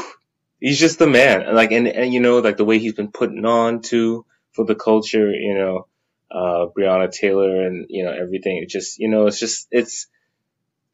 He's 0.60 0.78
just 0.78 1.00
the 1.00 1.08
man. 1.08 1.42
And 1.42 1.56
like, 1.56 1.72
and, 1.72 1.88
and 1.88 2.14
you 2.14 2.20
know, 2.20 2.38
like 2.38 2.58
the 2.58 2.64
way 2.64 2.78
he's 2.78 2.94
been 2.94 3.10
putting 3.10 3.44
on 3.44 3.82
to 3.82 4.24
for 4.52 4.64
the 4.64 4.76
culture, 4.76 5.32
you 5.32 5.54
know, 5.54 5.88
uh, 6.30 6.66
Breonna 6.76 7.10
Taylor 7.10 7.66
and, 7.66 7.86
you 7.88 8.04
know, 8.04 8.12
everything. 8.12 8.58
It 8.62 8.68
just, 8.68 9.00
you 9.00 9.08
know, 9.08 9.26
it's 9.26 9.40
just, 9.40 9.66
it's, 9.72 10.06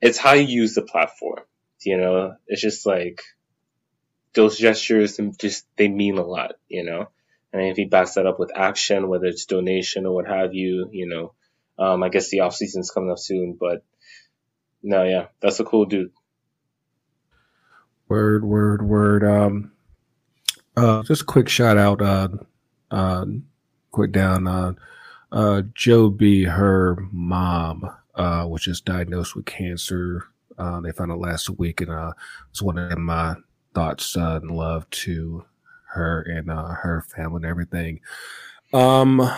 it's 0.01 0.18
how 0.18 0.32
you 0.32 0.46
use 0.46 0.74
the 0.74 0.82
platform. 0.82 1.40
You 1.82 1.96
know, 1.96 2.34
it's 2.46 2.61
just 2.61 2.84
like 2.86 3.22
those 4.34 4.59
gestures 4.59 5.18
and 5.18 5.38
just, 5.38 5.66
they 5.76 5.88
mean 5.88 6.18
a 6.18 6.24
lot, 6.24 6.53
you 6.68 6.84
know? 6.84 7.09
And 7.53 7.62
if 7.62 7.76
he 7.76 7.86
backs 7.86 8.14
that 8.14 8.26
up 8.26 8.38
with 8.38 8.57
action, 8.57 9.09
whether 9.09 9.26
it's 9.26 9.46
donation 9.46 10.07
or 10.07 10.14
what 10.14 10.28
have 10.28 10.55
you, 10.55 10.88
you 10.92 11.09
know, 11.09 11.32
um, 11.84 12.03
I 12.03 12.11
guess 12.11 12.28
the 12.28 12.40
off 12.40 12.55
season's 12.55 12.90
coming 12.90 13.11
up 13.11 13.18
soon, 13.18 13.57
but 13.59 13.82
no, 14.82 15.03
yeah, 15.05 15.26
that's 15.40 15.59
a 15.61 15.64
cool 15.64 15.86
dude. 15.86 16.12
Word, 18.09 18.44
word, 18.44 18.82
word. 18.82 19.24
Um, 19.24 19.72
uh, 20.76 21.03
just 21.03 21.26
quick 21.26 21.48
shout 21.48 21.78
out, 21.78 22.03
uh, 22.03 22.28
uh, 22.90 23.24
quick 23.90 24.12
down, 24.12 24.46
uh, 24.46 24.74
uh, 25.32 25.62
Joe 25.74 26.09
B, 26.11 26.44
her 26.44 26.96
mom, 27.11 27.90
uh, 28.20 28.46
was 28.46 28.62
just 28.62 28.84
diagnosed 28.84 29.34
with 29.34 29.46
cancer. 29.46 30.24
Uh, 30.58 30.80
they 30.80 30.92
found 30.92 31.10
it 31.10 31.14
last 31.14 31.48
week, 31.58 31.80
and 31.80 31.90
uh, 31.90 32.12
it's 32.50 32.60
one 32.60 32.76
of 32.76 32.98
my 32.98 33.34
thoughts 33.74 34.14
uh, 34.14 34.38
and 34.42 34.50
love 34.50 34.88
to 34.90 35.44
her 35.94 36.20
and 36.22 36.50
uh, 36.50 36.66
her 36.66 37.02
family 37.16 37.36
and 37.36 37.46
everything. 37.46 38.00
Um, 38.74 39.28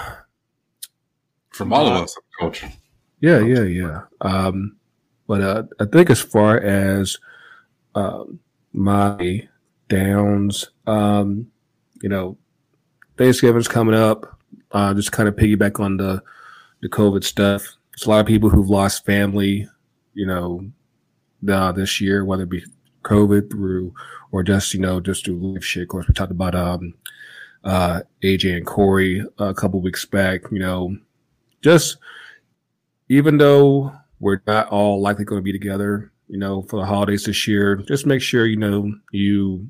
from 1.51 1.73
all 1.73 1.87
of 1.87 2.03
us, 2.03 2.17
coach. 2.41 2.65
Yeah, 3.21 3.39
yeah, 3.39 3.63
yeah. 3.63 4.01
Um, 4.21 4.77
but 5.29 5.41
uh, 5.43 5.63
I 5.79 5.85
think 5.85 6.11
as 6.11 6.21
far 6.21 6.59
as 6.59 7.19
um, 7.95 8.41
my 8.73 9.49
downs, 9.89 10.71
um, 10.89 11.47
you 12.03 12.09
know, 12.09 12.37
Thanksgiving's 13.17 13.69
coming 13.69 13.95
up. 13.95 14.41
Uh, 14.73 14.93
just 14.95 15.13
kind 15.13 15.29
of 15.29 15.37
piggyback 15.37 15.79
on 15.79 15.99
the 15.99 16.21
the 16.81 16.89
COVID 16.89 17.23
stuff. 17.23 17.77
There's 17.93 18.07
a 18.07 18.11
lot 18.11 18.21
of 18.21 18.27
people 18.27 18.49
who've 18.49 18.71
lost 18.71 19.05
family, 19.05 19.69
you 20.15 20.27
know, 20.27 20.71
uh, 21.49 21.73
this 21.73 22.01
year, 22.01 22.25
whether 22.25 22.45
it 22.45 22.51
be 22.51 22.65
COVID 23.03 23.51
through 23.51 23.95
or 24.31 24.43
just 24.43 24.75
you 24.75 24.81
know 24.81 25.01
just 25.01 25.25
do 25.25 25.37
live 25.37 25.65
shit. 25.65 25.85
Of 25.85 25.89
course, 25.89 26.09
we 26.09 26.15
talked 26.15 26.33
about 26.33 26.55
um, 26.55 26.95
uh, 27.65 28.01
AJ 28.23 28.57
and 28.57 28.67
Corey 28.67 29.25
a 29.39 29.55
couple 29.55 29.81
weeks 29.81 30.05
back. 30.05 30.43
You 30.51 30.59
know, 30.59 30.97
just 31.61 31.99
even 33.09 33.39
though 33.39 33.93
we're 34.21 34.41
not 34.47 34.69
all 34.69 35.01
likely 35.01 35.25
going 35.25 35.41
to 35.41 35.45
be 35.45 35.53
together, 35.53 36.13
you 36.29 36.39
know, 36.39 36.63
for 36.63 36.81
the 36.81 36.87
holidays 36.87 37.25
this 37.25 37.47
year, 37.47 37.77
just 37.77 38.07
make 38.07 38.23
sure 38.23 38.47
you 38.47 38.57
know 38.57 38.93
you 39.13 39.69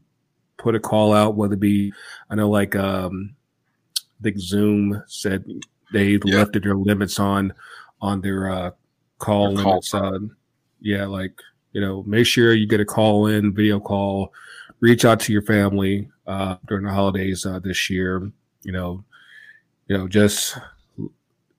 put 0.58 0.74
a 0.74 0.80
call 0.80 1.12
out, 1.12 1.34
whether 1.34 1.54
it 1.54 1.60
be 1.60 1.92
I 2.30 2.34
know 2.36 2.48
like 2.48 2.76
um, 2.76 3.34
I 3.98 4.22
think 4.22 4.38
Zoom 4.38 5.02
said 5.06 5.44
they 5.92 6.18
yeah. 6.24 6.38
lifted 6.38 6.62
their 6.62 6.76
limits 6.76 7.18
on 7.18 7.52
on 8.02 8.20
their 8.20 8.50
uh, 8.50 8.70
call 9.18 9.54
their. 9.54 9.64
Call. 9.64 9.82
Uh, 9.94 10.18
yeah, 10.80 11.06
like 11.06 11.40
you 11.72 11.80
know, 11.80 12.02
make 12.02 12.26
sure 12.26 12.52
you 12.52 12.66
get 12.66 12.80
a 12.80 12.84
call 12.84 13.26
in, 13.26 13.54
video 13.54 13.80
call, 13.80 14.34
reach 14.80 15.04
out 15.04 15.20
to 15.20 15.32
your 15.32 15.42
family 15.42 16.10
uh, 16.26 16.56
during 16.66 16.84
the 16.84 16.92
holidays 16.92 17.46
uh, 17.46 17.60
this 17.60 17.88
year. 17.88 18.30
You 18.62 18.72
know, 18.72 19.04
you 19.86 19.96
know, 19.96 20.08
just 20.08 20.58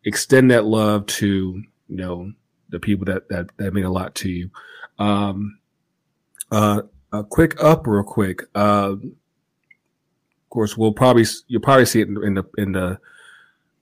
extend 0.06 0.52
that 0.52 0.66
love 0.66 1.06
to 1.06 1.64
you 1.88 1.96
know 1.96 2.32
the 2.70 2.80
people 2.80 3.06
that 3.06 3.30
that 3.30 3.48
that 3.58 3.74
mean 3.74 3.86
a 3.86 3.92
lot 3.92 4.14
to 4.16 4.30
you. 4.30 4.52
Um, 5.00 5.58
uh, 6.52 6.84
a 7.12 7.24
quick 7.24 7.62
up, 7.64 7.88
real 7.88 8.04
quick. 8.04 8.44
Uh, 8.54 8.96
of 8.96 10.50
course, 10.50 10.78
we'll 10.78 10.94
probably 10.94 11.26
you'll 11.48 11.62
probably 11.62 11.86
see 11.86 12.02
it 12.02 12.10
in, 12.10 12.24
in 12.24 12.34
the 12.36 12.44
in 12.58 12.72
the 12.74 13.00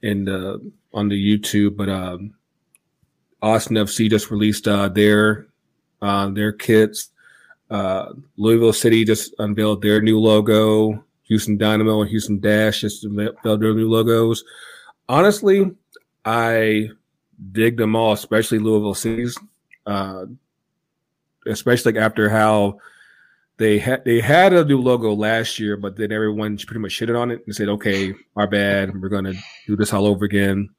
in 0.03 0.25
the 0.25 0.71
on 0.93 1.09
the 1.09 1.15
YouTube, 1.15 1.75
but 1.75 1.89
um, 1.89 2.33
Austin 3.41 3.75
FC 3.77 4.09
just 4.09 4.31
released 4.31 4.67
uh, 4.67 4.89
their 4.89 5.47
uh, 6.01 6.29
their 6.29 6.51
kits. 6.51 7.09
Uh, 7.69 8.13
Louisville 8.37 8.73
City 8.73 9.05
just 9.05 9.33
unveiled 9.39 9.81
their 9.81 10.01
new 10.01 10.19
logo. 10.19 11.03
Houston 11.23 11.57
Dynamo 11.57 12.01
and 12.01 12.09
Houston 12.09 12.39
Dash 12.39 12.81
just 12.81 13.05
unveiled 13.05 13.37
their 13.43 13.73
new 13.73 13.89
logos. 13.89 14.43
Honestly, 15.07 15.71
I 16.25 16.89
dig 17.51 17.77
them 17.77 17.95
all, 17.95 18.13
especially 18.13 18.59
Louisville 18.59 18.93
City's. 18.93 19.37
Uh, 19.85 20.25
especially 21.47 21.97
after 21.97 22.29
how 22.29 22.77
they 23.57 23.77
had 23.79 24.03
they 24.05 24.19
had 24.19 24.53
a 24.53 24.65
new 24.65 24.79
logo 24.79 25.13
last 25.13 25.59
year, 25.59 25.77
but 25.77 25.95
then 25.95 26.11
everyone 26.11 26.57
pretty 26.57 26.79
much 26.79 26.99
shitted 26.99 27.19
on 27.19 27.31
it 27.31 27.43
and 27.45 27.55
said, 27.55 27.69
"Okay, 27.69 28.13
our 28.35 28.47
bad. 28.47 28.99
We're 28.99 29.09
gonna 29.09 29.33
do 29.67 29.75
this 29.75 29.93
all 29.93 30.05
over 30.05 30.25
again." 30.25 30.69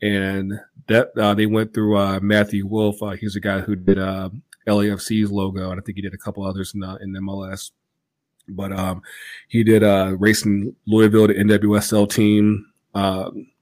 And 0.00 0.58
that 0.92 1.10
uh, 1.16 1.34
they 1.34 1.46
went 1.46 1.74
through 1.74 1.96
uh, 1.98 2.20
Matthew 2.20 2.66
Wolff. 2.66 3.02
Uh, 3.02 3.10
he's 3.10 3.36
a 3.36 3.40
guy 3.40 3.60
who 3.60 3.74
did 3.76 3.98
uh, 3.98 4.30
LAFC's 4.66 5.30
logo, 5.30 5.70
and 5.70 5.80
I 5.80 5.82
think 5.82 5.96
he 5.96 6.02
did 6.02 6.14
a 6.14 6.18
couple 6.18 6.44
others 6.44 6.74
in 6.74 6.82
in 6.82 7.14
MLS. 7.14 7.70
But 8.48 8.72
um, 8.72 9.02
he 9.48 9.62
did 9.62 9.82
uh, 9.82 10.16
racing 10.18 10.74
Louisville, 10.86 11.28
to 11.28 11.34
NWSL 11.34 12.10
team. 12.10 12.66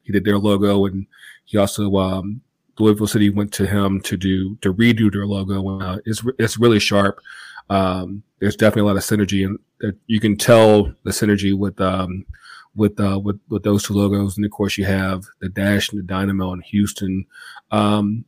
He 0.02 0.12
did 0.12 0.24
their 0.24 0.38
logo, 0.38 0.86
and 0.86 1.06
he 1.44 1.58
also 1.58 1.94
um, 1.96 2.40
Louisville 2.78 3.06
City 3.06 3.30
went 3.30 3.52
to 3.54 3.66
him 3.66 4.00
to 4.02 4.16
do 4.16 4.56
to 4.62 4.72
redo 4.72 5.12
their 5.12 5.26
logo. 5.26 6.00
It's 6.04 6.22
it's 6.38 6.58
really 6.58 6.80
sharp. 6.80 7.20
Um, 7.68 8.24
there's 8.40 8.56
definitely 8.56 8.82
a 8.82 8.92
lot 8.92 8.96
of 8.96 9.04
synergy, 9.04 9.44
and 9.44 9.96
you 10.06 10.18
can 10.18 10.36
tell 10.36 10.92
the 11.04 11.10
synergy 11.10 11.56
with 11.56 11.80
um, 11.80 12.26
with 12.74 12.98
uh, 13.00 13.18
with 13.22 13.40
with 13.48 13.62
those 13.62 13.82
two 13.84 13.94
logos. 13.94 14.36
And 14.36 14.44
of 14.44 14.52
course, 14.52 14.78
you 14.78 14.84
have 14.84 15.24
the 15.40 15.48
Dash 15.48 15.90
and 15.90 15.98
the 15.98 16.04
Dynamo 16.04 16.52
in 16.52 16.60
Houston. 16.60 17.26
Um, 17.70 18.24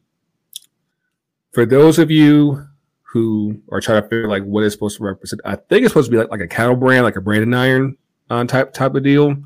for 1.52 1.66
those 1.66 1.98
of 1.98 2.10
you 2.10 2.66
who 3.02 3.60
are 3.70 3.80
trying 3.80 4.02
to 4.02 4.08
figure 4.08 4.28
like 4.28 4.44
what 4.44 4.64
it's 4.64 4.74
supposed 4.74 4.96
to 4.96 5.04
represent, 5.04 5.40
I 5.44 5.56
think 5.56 5.84
it's 5.84 5.92
supposed 5.92 6.06
to 6.06 6.12
be 6.12 6.18
like, 6.18 6.30
like 6.30 6.40
a 6.40 6.48
cattle 6.48 6.76
brand, 6.76 7.04
like 7.04 7.16
a 7.16 7.20
branding 7.20 7.54
iron 7.54 7.96
uh, 8.30 8.44
type 8.44 8.72
type 8.72 8.94
of 8.94 9.02
deal. 9.02 9.36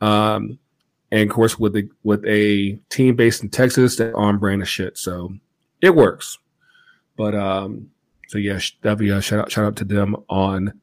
Um, 0.00 0.58
and 1.10 1.28
of 1.28 1.34
course, 1.34 1.58
with 1.58 1.74
the 1.74 1.88
with 2.02 2.24
a 2.24 2.78
team 2.88 3.16
based 3.16 3.42
in 3.42 3.50
Texas, 3.50 3.96
that 3.96 4.14
on 4.14 4.38
brand 4.38 4.62
of 4.62 4.68
shit. 4.68 4.96
So 4.96 5.34
it 5.80 5.94
works. 5.94 6.38
But 7.16 7.34
um, 7.34 7.90
so 8.28 8.38
yeah, 8.38 8.58
definitely 8.82 9.12
uh, 9.12 9.20
shout 9.20 9.40
out 9.40 9.52
shout 9.52 9.66
out 9.66 9.76
to 9.76 9.84
them 9.84 10.16
on 10.30 10.80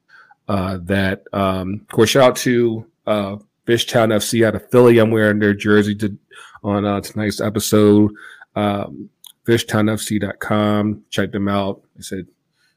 uh, 0.47 0.78
that. 0.84 1.24
Um, 1.34 1.82
of 1.82 1.88
course, 1.88 2.12
shout 2.12 2.24
out 2.24 2.36
to 2.38 2.86
uh, 3.07 3.38
Fishtown 3.70 4.11
FC 4.11 4.43
out 4.43 4.55
of 4.55 4.67
Philly. 4.72 4.97
I'm 4.97 5.11
wearing 5.11 5.38
their 5.38 5.53
jersey 5.53 5.93
to, 5.97 6.17
on 6.63 6.86
uh, 6.86 7.01
tonight's 7.01 7.39
episode. 7.39 8.11
Um, 8.55 9.11
FishtownFC.com. 9.45 11.03
Check 11.11 11.32
them 11.32 11.47
out. 11.47 11.84
I 11.95 12.01
said, 12.01 12.26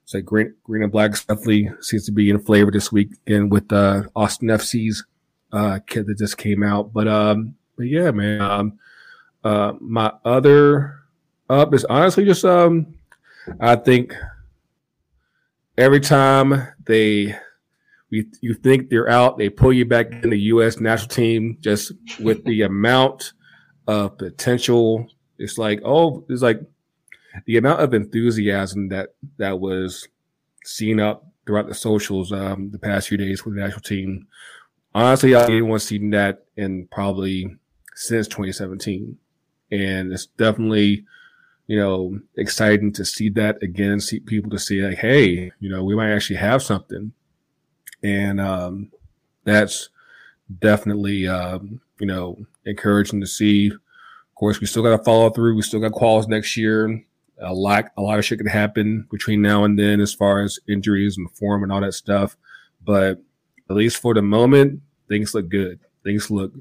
said 0.04 0.26
green, 0.26 0.54
green 0.64 0.82
and 0.82 0.92
black 0.92 1.12
definitely 1.12 1.70
seems 1.80 2.04
to 2.04 2.12
be 2.12 2.28
in 2.28 2.38
flavor 2.40 2.70
this 2.70 2.92
week 2.92 3.08
and 3.26 3.50
with 3.50 3.72
uh, 3.72 4.02
Austin 4.14 4.48
FC's 4.48 5.02
uh, 5.50 5.78
kid 5.86 6.08
that 6.08 6.18
just 6.18 6.36
came 6.36 6.62
out. 6.62 6.92
But 6.92 7.08
um, 7.08 7.54
but 7.78 7.86
yeah, 7.86 8.10
man. 8.10 8.40
Um, 8.42 8.78
uh, 9.44 9.72
my 9.80 10.12
other 10.26 11.00
up 11.48 11.72
is 11.72 11.86
honestly 11.86 12.26
just 12.26 12.44
um, 12.44 12.94
I 13.60 13.76
think 13.76 14.14
every 15.78 16.00
time 16.00 16.68
they 16.84 17.34
you, 18.12 18.26
you 18.42 18.54
think 18.54 18.90
they're 18.90 19.08
out, 19.08 19.38
they 19.38 19.48
pull 19.48 19.72
you 19.72 19.86
back 19.86 20.12
in 20.12 20.28
the 20.28 20.38
U.S. 20.40 20.78
national 20.78 21.08
team 21.08 21.56
just 21.60 21.92
with 22.20 22.44
the 22.44 22.62
amount 22.72 23.32
of 23.88 24.18
potential. 24.18 25.06
It's 25.38 25.56
like 25.56 25.80
oh, 25.84 26.24
it's 26.28 26.42
like 26.42 26.60
the 27.46 27.56
amount 27.56 27.80
of 27.80 27.94
enthusiasm 27.94 28.90
that 28.90 29.14
that 29.38 29.60
was 29.60 30.08
seen 30.64 31.00
up 31.00 31.26
throughout 31.46 31.68
the 31.68 31.74
socials 31.74 32.32
um, 32.32 32.70
the 32.70 32.78
past 32.78 33.08
few 33.08 33.16
days 33.16 33.44
with 33.44 33.54
the 33.54 33.60
national 33.60 33.80
team. 33.80 34.26
Honestly, 34.94 35.34
I 35.34 35.46
didn't 35.46 35.68
want 35.68 35.80
to 35.80 35.86
see 35.86 36.10
that 36.10 36.44
in 36.56 36.86
probably 36.92 37.56
since 37.94 38.28
2017, 38.28 39.16
and 39.70 40.12
it's 40.12 40.26
definitely 40.26 41.06
you 41.66 41.78
know 41.78 42.20
exciting 42.36 42.92
to 42.92 43.06
see 43.06 43.30
that 43.30 43.62
again. 43.62 44.00
See 44.00 44.20
people 44.20 44.50
to 44.50 44.58
see 44.58 44.82
like, 44.82 44.98
hey, 44.98 45.50
you 45.60 45.70
know, 45.70 45.82
we 45.82 45.96
might 45.96 46.12
actually 46.12 46.36
have 46.36 46.62
something, 46.62 47.14
and 48.02 48.40
um, 48.40 48.90
that's 49.44 49.88
definitely 50.60 51.26
um, 51.26 51.80
you 51.98 52.06
know 52.06 52.38
encouraging 52.64 53.20
to 53.20 53.26
see. 53.26 53.68
Of 53.68 54.34
course, 54.34 54.60
we 54.60 54.66
still 54.66 54.82
got 54.82 54.96
to 54.96 55.04
follow 55.04 55.30
through. 55.30 55.54
We 55.54 55.62
still 55.62 55.80
got 55.80 55.92
quals 55.92 56.28
next 56.28 56.56
year. 56.56 57.04
A 57.40 57.52
lot, 57.52 57.86
a 57.96 58.02
lot 58.02 58.18
of 58.18 58.24
shit 58.24 58.38
can 58.38 58.46
happen 58.46 59.06
between 59.10 59.42
now 59.42 59.64
and 59.64 59.78
then, 59.78 60.00
as 60.00 60.12
far 60.14 60.42
as 60.42 60.60
injuries 60.68 61.16
and 61.16 61.30
form 61.32 61.62
and 61.62 61.72
all 61.72 61.80
that 61.80 61.94
stuff. 61.94 62.36
But 62.84 63.20
at 63.70 63.76
least 63.76 63.98
for 63.98 64.14
the 64.14 64.22
moment, 64.22 64.80
things 65.08 65.34
look 65.34 65.48
good. 65.48 65.80
Things 66.04 66.30
look 66.30 66.52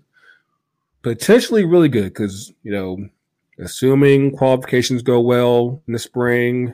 potentially 1.01 1.65
really 1.65 1.89
good 1.89 2.05
because 2.05 2.53
you 2.63 2.71
know, 2.71 3.09
assuming 3.59 4.35
qualifications 4.35 5.01
go 5.01 5.19
well 5.19 5.81
in 5.87 5.93
the 5.93 5.99
spring, 5.99 6.73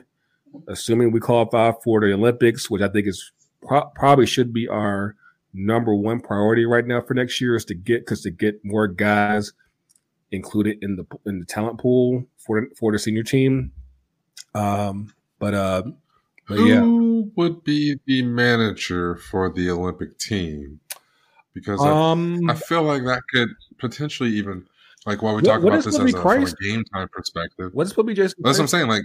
assuming 0.68 1.10
we 1.10 1.20
qualify 1.20 1.72
for 1.82 2.00
the 2.00 2.12
Olympics, 2.12 2.70
which 2.70 2.82
I 2.82 2.88
think 2.88 3.06
is 3.06 3.32
pro- 3.68 3.90
probably 3.94 4.26
should 4.26 4.52
be 4.52 4.66
our 4.66 5.14
number 5.52 5.94
one 5.94 6.20
priority 6.20 6.64
right 6.64 6.86
now 6.86 7.00
for 7.00 7.14
next 7.14 7.40
year 7.40 7.56
is 7.56 7.64
to 7.66 7.74
get 7.74 8.00
because 8.00 8.22
to 8.22 8.30
get 8.30 8.64
more 8.64 8.88
guys 8.88 9.52
included 10.30 10.78
in 10.82 10.96
the 10.96 11.04
in 11.26 11.40
the 11.40 11.46
talent 11.46 11.78
pool 11.78 12.24
for 12.38 12.66
for 12.76 12.92
the 12.92 12.98
senior 12.98 13.22
team. 13.22 13.72
Um, 14.54 15.12
but 15.38 15.54
uh, 15.54 15.82
but 16.46 16.58
who 16.58 16.66
yeah. 16.66 17.30
would 17.36 17.64
be 17.64 17.98
the 18.06 18.22
manager 18.22 19.16
for 19.16 19.52
the 19.52 19.70
Olympic 19.70 20.18
team? 20.18 20.80
Because 21.54 21.80
um, 21.80 22.48
I, 22.48 22.52
I 22.52 22.56
feel 22.56 22.82
like 22.82 23.04
that 23.04 23.22
could 23.32 23.48
potentially 23.78 24.30
even 24.30 24.66
like 25.06 25.22
while 25.22 25.34
we 25.34 25.42
talk 25.42 25.62
what, 25.62 25.64
what 25.64 25.72
about 25.74 25.84
this 25.84 25.98
as 25.98 26.14
a, 26.14 26.20
from 26.20 26.44
a 26.44 26.52
game 26.62 26.84
time 26.92 27.08
perspective. 27.12 27.70
What's 27.72 27.92
be 27.92 28.14
just? 28.14 28.36
That's 28.38 28.58
what 28.58 28.64
I'm 28.64 28.68
saying. 28.68 28.88
Like 28.88 29.02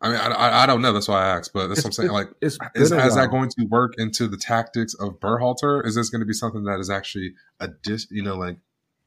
I 0.00 0.08
mean, 0.08 0.16
I, 0.16 0.62
I 0.62 0.66
don't 0.66 0.80
know. 0.80 0.92
That's 0.92 1.08
why 1.08 1.24
I 1.24 1.36
asked, 1.36 1.52
but 1.52 1.66
that's 1.66 1.80
it's, 1.80 1.98
what 1.98 2.04
I'm 2.04 2.08
saying. 2.08 2.12
Like, 2.12 2.28
is, 2.40 2.58
is 2.76 2.90
that 2.90 3.28
going 3.30 3.48
to 3.50 3.66
work 3.66 3.94
into 3.98 4.28
the 4.28 4.36
tactics 4.36 4.94
of 4.94 5.18
Berhalter? 5.18 5.84
Is 5.84 5.96
this 5.96 6.08
going 6.08 6.20
to 6.20 6.26
be 6.26 6.32
something 6.32 6.64
that 6.64 6.78
is 6.78 6.88
actually 6.88 7.34
addi- 7.60 8.06
you 8.10 8.22
know, 8.22 8.36
like 8.36 8.58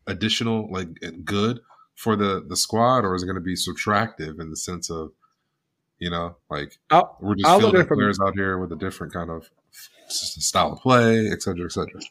additional, 0.08 0.70
like 0.72 0.90
eh, 1.02 1.12
good 1.24 1.62
for 1.96 2.16
the 2.16 2.44
the 2.46 2.58
squad, 2.58 3.06
or 3.06 3.16
is 3.16 3.24
it 3.24 3.26
going 3.26 3.36
to 3.36 3.42
be 3.42 3.56
subtractive 3.56 4.42
in 4.42 4.50
the 4.50 4.58
sense 4.58 4.90
of, 4.90 5.12
you 6.00 6.10
know, 6.10 6.36
like 6.50 6.78
I'll, 6.90 7.18
we're 7.22 7.36
just 7.36 7.48
I'll 7.48 7.60
fielding 7.60 7.86
players 7.86 8.20
out 8.20 8.34
here 8.36 8.58
with 8.58 8.74
a 8.74 8.76
different 8.76 9.14
kind 9.14 9.30
of 9.30 9.50
style 10.10 10.74
of 10.74 10.80
play, 10.80 11.28
et 11.28 11.42
cetera, 11.42 11.66
et 11.66 11.72
cetera. 11.72 12.02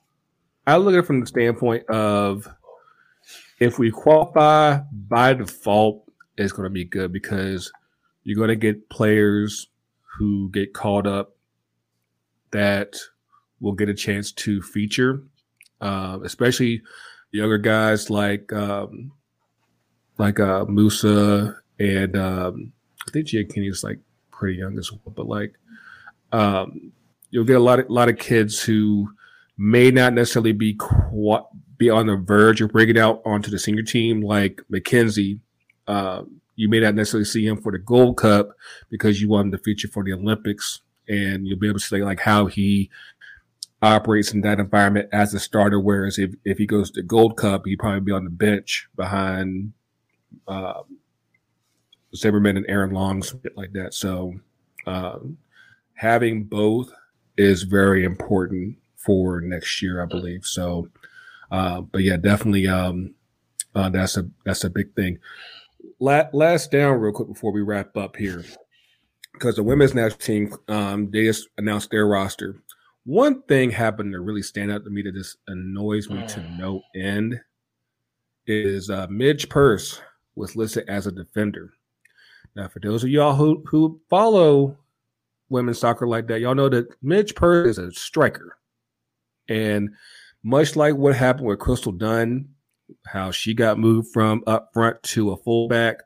I 0.66 0.76
look 0.76 0.95
at 0.95 1.01
it 1.01 1.07
from 1.07 1.20
the 1.20 1.26
standpoint 1.26 1.87
of 1.91 2.49
if 3.59 3.78
we 3.78 3.91
qualify 3.91 4.78
by 4.93 5.35
default, 5.35 6.11
it's 6.39 6.53
going 6.53 6.64
to 6.64 6.70
be 6.70 6.85
good 6.85 7.12
because 7.12 7.70
you're 8.24 8.36
going 8.36 8.48
to 8.48 8.56
get 8.56 8.88
players 8.90 9.68
who 10.18 10.50
get 10.50 10.74
called 10.74 11.06
up 11.06 11.36
that 12.50 12.96
will 13.60 13.72
get 13.72 13.88
a 13.88 13.94
chance 13.94 14.32
to 14.32 14.60
feature, 14.62 15.22
uh, 15.80 16.18
especially 16.24 16.82
younger 17.32 17.58
guys 17.58 18.10
like 18.10 18.52
um, 18.52 19.12
like 20.18 20.40
uh, 20.40 20.64
Musah 20.64 21.56
and 21.78 22.16
um, 22.16 22.72
I 23.08 23.10
think 23.10 23.28
Kenny 23.28 23.68
is 23.68 23.84
like 23.84 23.98
pretty 24.30 24.58
young 24.58 24.78
as 24.78 24.90
well. 24.92 25.12
But 25.14 25.26
like 25.26 25.54
um, 26.32 26.92
you'll 27.30 27.44
get 27.44 27.56
a 27.56 27.60
lot 27.60 27.80
of 27.80 27.90
lot 27.90 28.08
of 28.08 28.18
kids 28.18 28.62
who 28.62 29.10
may 29.56 29.90
not 29.90 30.12
necessarily 30.12 30.52
be 30.52 30.78
be 31.76 31.90
on 31.90 32.06
the 32.06 32.16
verge 32.16 32.60
of 32.60 32.72
breaking 32.72 32.98
out 32.98 33.22
onto 33.24 33.51
the 33.51 33.59
senior 33.59 33.82
team, 33.82 34.20
like 34.20 34.60
McKenzie. 34.70 35.40
Um, 35.86 36.40
you 36.61 36.69
may 36.69 36.78
not 36.78 36.95
necessarily 36.95 37.24
see 37.24 37.47
him 37.47 37.57
for 37.57 37.73
the 37.73 37.78
Gold 37.78 38.19
Cup 38.19 38.51
because 38.91 39.19
you 39.19 39.31
want 39.31 39.47
him 39.47 39.53
to 39.53 39.59
feature 39.59 39.89
for 39.89 40.05
the 40.05 40.12
Olympics, 40.12 40.82
and 41.09 41.47
you'll 41.47 41.59
be 41.59 41.69
able 41.69 41.78
to 41.78 41.85
see 41.85 42.05
like 42.05 42.20
how 42.20 42.47
he 42.47 42.91
operates 43.81 44.35
in 44.35 44.43
that 44.43 44.61
environment 44.61 45.09
as 45.11 45.32
a 45.32 45.41
starter. 45.41 45.81
Whereas 45.81 46.19
if, 46.19 46.35
if 46.45 46.59
he 46.59 46.66
goes 46.66 46.91
to 46.91 47.03
Gold 47.03 47.39
Cup, 47.39 47.65
he'd 47.65 47.78
probably 47.78 48.01
be 48.01 48.12
on 48.12 48.24
the 48.24 48.31
bench 48.31 48.89
behind 48.95 49.73
uh, 50.47 50.82
Zimmerman 52.15 52.59
and 52.59 52.66
Aaron 52.69 52.91
Long, 52.91 53.23
something 53.23 53.53
like 53.57 53.73
that. 53.73 53.95
So 53.95 54.35
um, 54.87 55.39
having 55.95 56.45
both 56.45 56.93
is 57.39 57.62
very 57.62 58.05
important 58.05 58.77
for 58.97 59.41
next 59.41 59.81
year, 59.81 60.03
I 60.03 60.05
believe. 60.05 60.45
So, 60.45 60.91
uh, 61.51 61.81
but 61.81 62.03
yeah, 62.03 62.19
definitely, 62.19 62.66
um, 62.66 63.15
uh, 63.74 63.89
that's 63.89 64.19
a 64.19 64.28
that's 64.45 64.65
a 64.65 64.69
big 64.69 64.95
thing 64.95 65.20
last 66.01 66.70
down 66.70 66.98
real 66.98 67.12
quick 67.12 67.28
before 67.28 67.52
we 67.52 67.60
wrap 67.60 67.97
up 67.97 68.16
here, 68.16 68.44
because 69.35 69.56
the 69.56 69.62
women's 69.62 69.94
national 69.94 70.18
team 70.18 70.55
um, 70.68 71.10
they 71.10 71.24
just 71.24 71.48
announced 71.59 71.90
their 71.90 72.06
roster. 72.06 72.62
One 73.05 73.43
thing 73.43 73.70
happened 73.70 74.12
to 74.12 74.20
really 74.20 74.43
stand 74.43 74.70
out 74.70 74.85
to 74.85 74.90
me 74.90 75.02
that 75.02 75.14
just 75.14 75.39
annoys 75.47 76.10
me 76.10 76.27
to 76.27 76.40
mm. 76.40 76.59
no 76.59 76.82
end 76.94 77.40
is 78.47 78.90
uh, 78.90 79.06
Midge 79.09 79.48
Purce 79.48 80.01
was 80.35 80.56
listed 80.56 80.89
as 80.89 81.06
a 81.06 81.12
defender. 81.12 81.72
Now, 82.56 82.68
for 82.68 82.81
those 82.81 83.05
of 83.05 83.10
y'all 83.10 83.35
who 83.35 83.62
who 83.66 84.01
follow 84.10 84.77
women's 85.48 85.78
soccer 85.78 86.06
like 86.06 86.27
that, 86.28 86.40
y'all 86.40 86.55
know 86.55 86.68
that 86.68 86.89
Midge 87.02 87.35
Purce 87.35 87.78
is 87.78 87.78
a 87.78 87.93
striker, 87.93 88.56
and 89.48 89.90
much 90.43 90.77
like 90.77 90.94
what 90.94 91.14
happened 91.14 91.47
with 91.47 91.59
Crystal 91.59 91.93
Dunn 91.93 92.48
how 93.06 93.30
she 93.30 93.54
got 93.54 93.78
moved 93.78 94.12
from 94.12 94.42
up 94.46 94.70
front 94.72 95.02
to 95.02 95.32
a 95.32 95.36
fullback. 95.36 95.96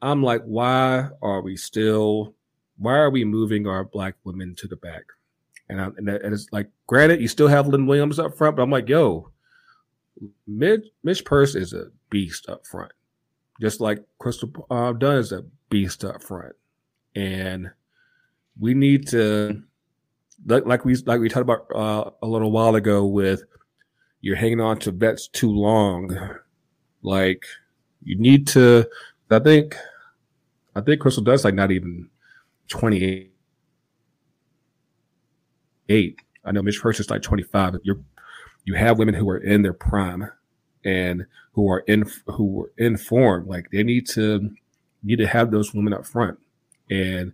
I'm 0.00 0.22
like, 0.22 0.42
why 0.42 1.08
are 1.22 1.42
we 1.42 1.56
still, 1.56 2.34
why 2.78 2.94
are 2.94 3.10
we 3.10 3.24
moving 3.24 3.66
our 3.66 3.84
black 3.84 4.14
women 4.24 4.54
to 4.56 4.66
the 4.66 4.76
back? 4.76 5.04
And, 5.68 5.80
I, 5.80 5.86
and, 5.96 6.08
it's 6.08 6.48
like, 6.52 6.68
granted, 6.86 7.20
you 7.20 7.28
still 7.28 7.48
have 7.48 7.68
Lynn 7.68 7.86
Williams 7.86 8.18
up 8.18 8.36
front, 8.36 8.56
but 8.56 8.62
I'm 8.62 8.70
like, 8.70 8.88
yo, 8.88 9.30
Mitch, 10.46 10.86
Mitch 11.02 11.24
Purce 11.24 11.54
is 11.54 11.72
a 11.72 11.86
beast 12.10 12.48
up 12.48 12.66
front, 12.66 12.92
just 13.60 13.80
like 13.80 14.04
Crystal 14.18 14.50
uh, 14.70 14.92
Dunn 14.92 15.16
is 15.16 15.32
a 15.32 15.44
beast 15.70 16.04
up 16.04 16.22
front, 16.22 16.54
and 17.14 17.70
we 18.60 18.74
need 18.74 19.08
to, 19.08 19.62
like, 20.46 20.66
like 20.66 20.84
we 20.84 20.96
like 21.06 21.20
we 21.20 21.28
talked 21.28 21.42
about 21.42 21.66
uh, 21.74 22.10
a 22.22 22.26
little 22.26 22.50
while 22.50 22.74
ago 22.74 23.06
with 23.06 23.44
you're 24.22 24.36
hanging 24.36 24.60
on 24.60 24.78
to 24.80 24.90
vets 24.90 25.28
too 25.28 25.50
long. 25.50 26.16
Like 27.02 27.44
you 28.02 28.16
need 28.16 28.46
to. 28.48 28.86
I 29.30 29.38
think 29.38 29.76
I 30.74 30.80
think 30.80 31.00
Crystal 31.00 31.22
does 31.22 31.44
like 31.44 31.54
not 31.54 31.70
even 31.70 32.08
28. 32.68 33.32
eight. 35.88 36.18
I 36.44 36.52
know 36.52 36.62
Mitch 36.62 36.80
Hurst 36.80 37.00
is 37.00 37.10
like 37.10 37.22
25. 37.22 37.76
You're 37.82 38.00
you 38.64 38.74
have 38.74 38.98
women 38.98 39.14
who 39.14 39.28
are 39.28 39.38
in 39.38 39.62
their 39.62 39.72
prime 39.72 40.30
and 40.84 41.26
who 41.52 41.70
are 41.70 41.80
in 41.80 42.04
who 42.26 42.64
are 42.64 42.72
informed. 42.78 43.48
Like 43.48 43.70
they 43.70 43.82
need 43.82 44.06
to 44.10 44.50
need 45.02 45.16
to 45.16 45.26
have 45.26 45.50
those 45.50 45.74
women 45.74 45.92
up 45.92 46.06
front. 46.06 46.38
And 46.90 47.32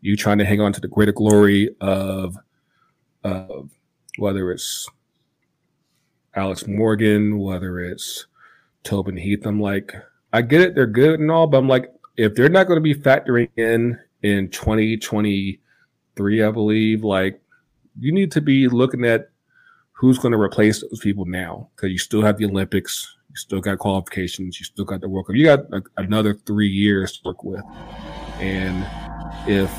you 0.00 0.16
trying 0.16 0.38
to 0.38 0.44
hang 0.44 0.60
on 0.60 0.72
to 0.72 0.80
the 0.80 0.88
greater 0.88 1.12
glory 1.12 1.74
of 1.80 2.36
of 3.22 3.70
whether 4.18 4.52
it's 4.52 4.88
Alex 6.36 6.66
Morgan, 6.66 7.38
whether 7.38 7.78
it's 7.80 8.26
Tobin 8.82 9.16
Heath. 9.16 9.46
I'm 9.46 9.60
like, 9.60 9.94
I 10.32 10.42
get 10.42 10.60
it, 10.60 10.74
they're 10.74 10.86
good 10.86 11.20
and 11.20 11.30
all, 11.30 11.46
but 11.46 11.58
I'm 11.58 11.68
like, 11.68 11.92
if 12.16 12.34
they're 12.34 12.48
not 12.48 12.66
going 12.66 12.78
to 12.78 12.82
be 12.82 12.94
factoring 12.94 13.48
in 13.56 13.98
in 14.22 14.48
2023, 14.50 16.42
I 16.42 16.50
believe, 16.50 17.04
like 17.04 17.40
you 17.98 18.12
need 18.12 18.32
to 18.32 18.40
be 18.40 18.68
looking 18.68 19.04
at 19.04 19.30
who's 19.92 20.18
going 20.18 20.32
to 20.32 20.40
replace 20.40 20.82
those 20.82 20.98
people 21.00 21.24
now 21.24 21.68
because 21.74 21.90
you 21.90 21.98
still 21.98 22.22
have 22.22 22.38
the 22.38 22.46
Olympics, 22.46 23.16
you 23.30 23.36
still 23.36 23.60
got 23.60 23.78
qualifications, 23.78 24.58
you 24.58 24.64
still 24.64 24.84
got 24.84 25.00
the 25.00 25.08
World 25.08 25.26
Cup, 25.26 25.36
you 25.36 25.44
got 25.44 25.60
another 25.96 26.34
three 26.34 26.68
years 26.68 27.18
to 27.18 27.28
work 27.28 27.44
with, 27.44 27.62
and 28.40 28.84
if 29.48 29.70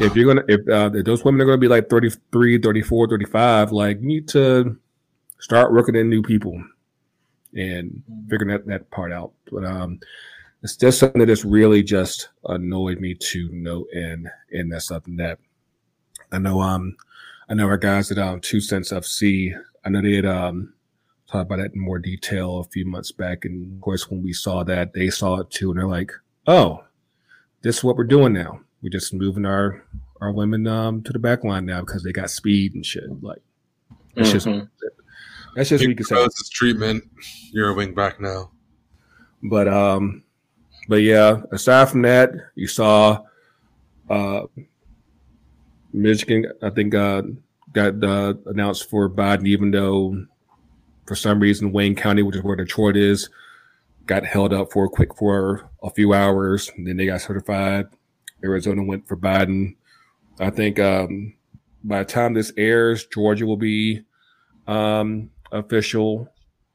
if 0.00 0.16
you're 0.16 0.34
gonna 0.34 0.44
if, 0.48 0.66
uh, 0.68 0.90
if 0.94 1.04
those 1.04 1.24
women 1.24 1.40
are 1.42 1.44
gonna 1.44 1.58
be 1.58 1.68
like 1.68 1.88
33 1.90 2.58
34 2.58 3.08
35 3.08 3.72
like 3.72 4.00
you 4.00 4.06
need 4.06 4.26
to 4.28 4.76
start 5.40 5.72
working 5.72 5.94
in 5.94 6.08
new 6.08 6.22
people 6.22 6.62
and 7.54 8.02
figuring 8.28 8.52
that, 8.52 8.66
that 8.66 8.90
part 8.90 9.12
out 9.12 9.32
but 9.50 9.64
um 9.64 9.98
it's 10.62 10.76
just 10.76 10.98
something 10.98 11.20
that 11.20 11.26
just 11.26 11.44
really 11.44 11.82
just 11.82 12.28
annoyed 12.44 13.00
me 13.00 13.14
to 13.14 13.48
no 13.52 13.86
end, 13.94 14.28
and 14.52 14.72
that's 14.72 14.86
something 14.86 15.16
that 15.16 15.38
I 16.30 16.38
know. 16.38 16.60
Um, 16.60 16.96
I 17.48 17.54
know 17.54 17.66
our 17.66 17.78
guys 17.78 18.10
at 18.10 18.18
um, 18.18 18.40
Two 18.40 18.60
Cents 18.60 18.92
FC. 18.92 19.58
I 19.84 19.88
know 19.88 20.02
they 20.02 20.16
had 20.16 20.26
um 20.26 20.74
talked 21.26 21.46
about 21.50 21.62
that 21.62 21.74
in 21.74 21.80
more 21.80 21.98
detail 21.98 22.58
a 22.58 22.64
few 22.64 22.84
months 22.84 23.10
back, 23.10 23.44
and 23.44 23.74
of 23.76 23.80
course, 23.80 24.10
when 24.10 24.22
we 24.22 24.32
saw 24.32 24.62
that, 24.64 24.92
they 24.92 25.08
saw 25.08 25.40
it 25.40 25.50
too, 25.50 25.70
and 25.70 25.80
they're 25.80 25.88
like, 25.88 26.12
"Oh, 26.46 26.84
this 27.62 27.78
is 27.78 27.84
what 27.84 27.96
we're 27.96 28.04
doing 28.04 28.34
now. 28.34 28.60
We're 28.82 28.90
just 28.90 29.14
moving 29.14 29.46
our 29.46 29.82
our 30.20 30.32
women 30.32 30.66
um 30.66 31.02
to 31.04 31.12
the 31.12 31.18
back 31.18 31.42
line 31.42 31.64
now 31.64 31.80
because 31.80 32.02
they 32.02 32.12
got 32.12 32.30
speed 32.30 32.74
and 32.74 32.84
shit." 32.84 33.04
Like, 33.22 33.40
it's 34.14 34.28
mm-hmm. 34.28 34.58
just 34.58 34.68
that's 35.54 35.68
just 35.70 35.82
what 35.82 35.88
you 35.88 35.94
can 35.94 36.04
say. 36.04 36.26
treatment. 36.52 37.04
You're 37.52 37.70
a 37.70 37.74
wing 37.74 37.94
back 37.94 38.20
now. 38.20 38.50
But 39.42 39.68
um, 39.68 40.22
but 40.88 41.02
yeah, 41.02 41.42
aside 41.52 41.88
from 41.88 42.02
that, 42.02 42.30
you 42.54 42.66
saw 42.66 43.22
uh, 44.08 44.42
Michigan. 45.92 46.52
I 46.62 46.70
think 46.70 46.94
uh, 46.94 47.22
got 47.72 48.02
uh, 48.02 48.34
announced 48.46 48.88
for 48.90 49.08
Biden, 49.08 49.46
even 49.46 49.70
though 49.70 50.26
for 51.06 51.14
some 51.14 51.40
reason 51.40 51.72
Wayne 51.72 51.94
County, 51.94 52.22
which 52.22 52.36
is 52.36 52.42
where 52.42 52.56
Detroit 52.56 52.96
is, 52.96 53.28
got 54.06 54.24
held 54.24 54.52
up 54.52 54.72
for 54.72 54.84
a 54.84 54.88
quick 54.88 55.16
for 55.16 55.70
a 55.82 55.90
few 55.90 56.12
hours. 56.12 56.70
And 56.76 56.86
then 56.86 56.96
they 56.96 57.06
got 57.06 57.20
certified. 57.20 57.86
Arizona 58.44 58.82
went 58.82 59.06
for 59.06 59.16
Biden. 59.16 59.76
I 60.38 60.50
think 60.50 60.78
um, 60.78 61.34
by 61.84 62.00
the 62.00 62.04
time 62.04 62.34
this 62.34 62.52
airs, 62.56 63.06
Georgia 63.06 63.46
will 63.46 63.56
be 63.56 64.02
um, 64.66 65.30
official. 65.52 66.28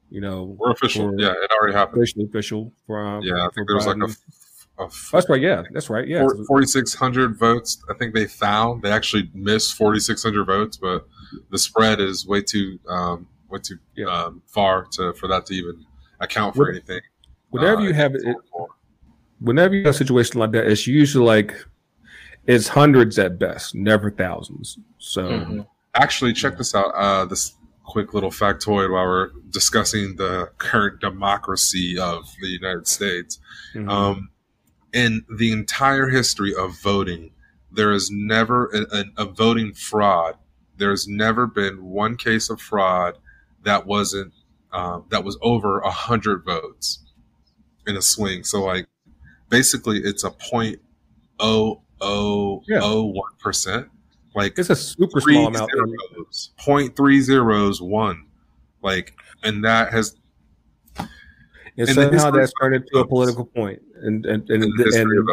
You 0.09 0.21
know, 0.21 0.55
we're 0.59 0.71
official. 0.71 1.11
For, 1.11 1.19
yeah, 1.19 1.31
it 1.31 1.51
already 1.51 1.73
happened. 1.73 2.01
Officially 2.01 2.25
official 2.25 2.71
from. 2.85 3.23
Yeah, 3.23 3.45
I 3.45 3.49
think 3.53 3.67
there 3.67 3.75
was 3.75 3.87
like 3.87 3.97
a, 3.97 4.83
a. 4.83 4.89
That's 5.11 5.29
right. 5.29 5.41
Yeah, 5.41 5.63
that's 5.71 5.89
right. 5.89 6.07
Yeah, 6.07 6.27
forty 6.47 6.67
six 6.67 6.93
hundred 6.93 7.37
votes. 7.37 7.83
I 7.89 7.93
think 7.95 8.13
they 8.13 8.27
found 8.27 8.81
they 8.83 8.91
actually 8.91 9.29
missed 9.33 9.75
forty 9.75 9.99
six 9.99 10.23
hundred 10.23 10.45
votes, 10.45 10.77
but 10.77 11.07
the 11.49 11.57
spread 11.57 11.99
is 11.99 12.27
way 12.27 12.41
too 12.41 12.79
um, 12.87 13.27
way 13.49 13.59
too 13.59 13.77
yeah. 13.95 14.05
um, 14.05 14.41
far 14.45 14.85
to 14.91 15.13
for 15.13 15.27
that 15.27 15.45
to 15.47 15.53
even 15.55 15.83
account 16.19 16.55
for 16.55 16.69
anything. 16.69 17.01
Whenever 17.49 17.81
uh, 17.81 17.85
you 17.85 17.93
have 17.93 18.15
it, 18.15 18.23
whenever 19.39 19.73
you 19.73 19.85
have 19.85 19.95
a 19.95 19.97
situation 19.97 20.39
like 20.39 20.51
that, 20.51 20.67
it's 20.67 20.85
usually 20.85 21.25
like 21.25 21.55
it's 22.45 22.67
hundreds 22.67 23.17
at 23.17 23.39
best, 23.39 23.75
never 23.75 24.11
thousands. 24.11 24.77
So. 24.97 25.23
Mm-hmm. 25.23 25.61
Actually, 25.97 26.33
check 26.33 26.57
this 26.57 26.75
out. 26.75 26.93
Uh, 26.93 27.23
this 27.23 27.53
quick 27.85 28.13
little 28.13 28.31
factoid 28.31 28.91
while 28.91 29.05
we're 29.05 29.29
discussing 29.49 30.15
the 30.15 30.49
current 30.57 30.99
democracy 30.99 31.97
of 31.97 32.25
the 32.41 32.47
United 32.47 32.87
States. 32.87 33.39
Mm-hmm. 33.73 33.89
Um, 33.89 34.29
in 34.93 35.25
the 35.29 35.51
entire 35.51 36.09
history 36.09 36.53
of 36.55 36.79
voting, 36.81 37.31
there 37.71 37.91
is 37.91 38.09
never 38.11 38.67
a, 38.67 38.97
a, 38.97 39.05
a, 39.17 39.25
voting 39.25 39.73
fraud. 39.73 40.35
There 40.77 40.91
has 40.91 41.07
never 41.07 41.45
been 41.45 41.83
one 41.83 42.15
case 42.15 42.49
of 42.49 42.61
fraud 42.61 43.17
that 43.63 43.85
wasn't 43.85 44.33
um, 44.71 45.05
that 45.09 45.23
was 45.23 45.37
over 45.41 45.79
a 45.79 45.91
hundred 45.91 46.45
votes 46.45 47.03
in 47.85 47.97
a 47.97 48.01
swing. 48.01 48.43
So 48.43 48.63
like 48.63 48.87
basically, 49.49 49.99
it's 49.99 50.23
a 50.23 50.31
point 50.31 50.79
oh 51.39 51.81
oh 52.01 52.61
oh 52.71 53.03
one 53.03 53.33
percent 53.39 53.89
like 54.35 54.59
it's 54.59 54.69
a 54.69 54.75
super 54.75 55.21
small 55.21 55.47
amount. 55.47 55.71
Zeros, 55.71 56.51
point 56.57 56.95
three 56.95 57.21
zeros 57.21 57.81
one, 57.81 58.25
like, 58.81 59.13
and 59.43 59.63
that 59.63 59.91
has. 59.91 60.15
And 61.77 61.89
somehow 61.89 62.31
that's 62.31 62.53
turned 62.61 62.75
into 62.75 62.97
a 62.99 63.07
political 63.07 63.45
point, 63.45 63.81
and 64.01 64.25
and 64.25 64.49
and 64.49 64.63
and, 64.63 65.29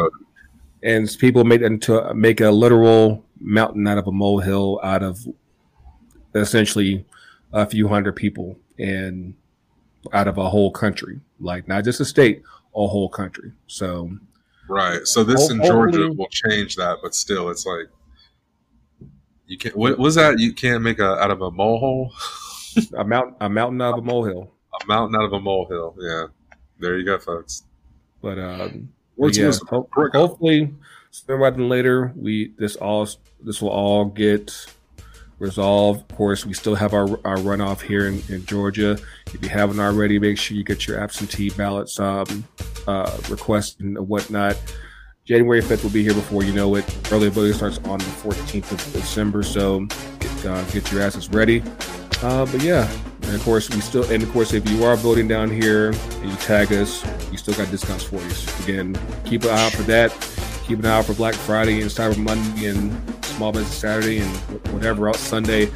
and 0.83 1.17
people 1.19 1.43
made 1.43 1.61
into 1.61 2.13
make 2.13 2.41
a 2.41 2.49
literal 2.49 3.25
mountain 3.39 3.87
out 3.87 3.97
of 3.97 4.07
a 4.07 4.11
molehill 4.11 4.79
out 4.83 5.03
of 5.03 5.25
essentially 6.35 7.05
a 7.51 7.65
few 7.65 7.87
hundred 7.87 8.15
people 8.15 8.57
and 8.79 9.33
out 10.11 10.27
of 10.27 10.37
a 10.37 10.49
whole 10.49 10.71
country, 10.71 11.19
like 11.39 11.67
not 11.67 11.83
just 11.83 11.99
a 11.99 12.05
state, 12.05 12.41
a 12.75 12.87
whole 12.87 13.07
country. 13.07 13.51
So, 13.67 14.17
right. 14.67 15.05
So 15.05 15.23
this 15.23 15.49
in 15.49 15.63
Georgia 15.63 16.11
will 16.11 16.27
change 16.27 16.75
that, 16.75 16.99
but 17.01 17.15
still, 17.15 17.49
it's 17.49 17.65
like 17.65 17.87
you 19.53 19.59
can't. 19.59 19.77
What 19.77 19.99
was 19.99 20.15
that? 20.15 20.39
You 20.39 20.51
can't 20.51 20.81
make 20.81 20.97
a 20.97 21.13
out 21.21 21.29
of 21.29 21.43
a 21.43 21.51
molehill. 21.51 22.11
a 22.97 23.05
mountain. 23.05 23.35
A 23.39 23.47
mountain 23.47 23.79
out 23.83 23.93
of 23.93 23.99
a 23.99 24.01
molehill. 24.01 24.51
A 24.81 24.87
mountain 24.87 25.15
out 25.15 25.25
of 25.25 25.33
a 25.33 25.39
molehill. 25.39 25.95
Yeah. 25.99 26.25
There 26.79 26.97
you 26.97 27.05
go, 27.05 27.19
folks. 27.19 27.61
But 28.19 28.39
um, 28.39 28.89
but 29.15 29.37
yeah, 29.37 29.51
ho- 29.69 29.87
hopefully 29.93 30.73
sooner 31.11 31.37
rather 31.37 31.57
than 31.57 31.69
later, 31.69 32.11
we 32.15 32.51
this 32.57 32.75
all 32.77 33.07
this 33.43 33.61
will 33.61 33.69
all 33.69 34.05
get 34.05 34.51
resolved. 35.37 36.09
Of 36.09 36.17
course, 36.17 36.47
we 36.47 36.53
still 36.53 36.73
have 36.73 36.95
our, 36.95 37.07
our 37.25 37.37
runoff 37.37 37.81
here 37.81 38.07
in, 38.07 38.23
in 38.29 38.43
Georgia. 38.47 38.97
If 39.27 39.43
you 39.43 39.49
haven't 39.49 39.79
already, 39.79 40.17
make 40.17 40.39
sure 40.39 40.57
you 40.57 40.63
get 40.63 40.87
your 40.87 40.99
absentee 40.99 41.51
ballots 41.51 41.99
um, 41.99 42.43
uh, 42.87 43.15
requests 43.29 43.79
and 43.79 43.99
whatnot. 44.07 44.57
January 45.25 45.61
5th 45.61 45.83
will 45.83 45.89
be 45.89 46.03
here 46.03 46.13
before 46.13 46.43
you 46.43 46.51
know 46.51 46.75
it. 46.75 46.83
Early 47.09 47.29
voting 47.29 47.53
starts 47.53 47.77
on 47.85 47.99
the 47.99 48.05
14th 48.05 48.69
of 48.73 48.93
December, 48.93 49.41
so 49.41 49.85
get, 50.19 50.45
uh, 50.45 50.61
get 50.65 50.91
your 50.91 51.01
asses 51.01 51.29
ready. 51.29 51.63
Uh, 52.21 52.45
but 52.45 52.61
yeah, 52.61 52.91
and 53.21 53.33
of 53.33 53.41
course 53.43 53.69
we 53.69 53.79
still, 53.79 54.03
and 54.11 54.21
of 54.21 54.29
course 54.33 54.51
if 54.51 54.69
you 54.69 54.83
are 54.83 54.97
voting 54.97 55.29
down 55.29 55.49
here 55.49 55.91
and 55.91 56.29
you 56.29 56.35
tag 56.37 56.73
us, 56.73 57.05
you 57.31 57.37
still 57.37 57.53
got 57.53 57.71
discounts 57.71 58.03
for 58.03 58.17
you. 58.17 58.65
Again, 58.65 58.99
keep 59.23 59.43
an 59.43 59.51
eye 59.51 59.65
out 59.65 59.71
for 59.71 59.83
that. 59.83 60.11
Keep 60.67 60.79
an 60.79 60.87
eye 60.87 60.97
out 60.97 61.05
for 61.05 61.13
Black 61.13 61.35
Friday 61.35 61.79
and 61.79 61.89
Cyber 61.89 62.17
Monday 62.17 62.67
and 62.67 62.91
Small 63.23 63.53
Business 63.53 63.77
Saturday 63.77 64.19
and 64.19 64.35
whatever 64.73 65.07
else 65.07 65.21
Sunday. 65.21 65.71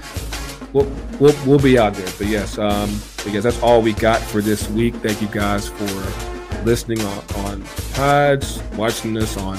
We'll, 0.73 0.91
we'll, 1.21 1.35
we'll 1.45 1.59
be 1.59 1.79
out 1.79 1.93
there. 1.93 2.13
But 2.17 2.27
yes, 2.27 2.57
um, 2.57 2.99
but 3.15 3.31
yes, 3.31 3.43
that's 3.43 3.61
all 3.63 3.81
we 3.81 3.93
got 3.93 4.19
for 4.19 4.41
this 4.41 4.69
week. 4.71 4.95
Thank 4.95 5.21
you 5.21 5.29
guys 5.29 5.69
for 5.69 6.36
listening 6.63 6.99
on, 7.01 7.23
on 7.35 7.63
pods, 7.93 8.61
watching 8.75 9.17
us 9.17 9.37
on 9.37 9.57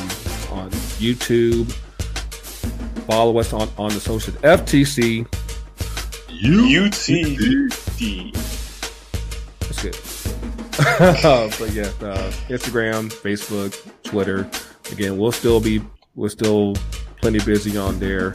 on 0.50 0.70
YouTube. 0.98 1.70
Follow 3.06 3.38
us 3.38 3.52
on, 3.52 3.68
on 3.78 3.90
the 3.90 4.00
social 4.00 4.34
FTC. 4.34 5.26
UTD. 6.28 7.72
That's 9.60 9.82
good. 9.82 9.96
but 11.58 11.72
yeah, 11.72 11.90
uh, 12.06 12.30
Instagram, 12.48 13.10
Facebook, 13.12 13.74
Twitter. 14.02 14.48
Again, 14.92 15.16
we'll 15.16 15.32
still 15.32 15.60
be 15.60 15.82
we're 16.14 16.28
still 16.28 16.74
plenty 17.20 17.40
busy 17.40 17.76
on 17.76 17.98
there 17.98 18.32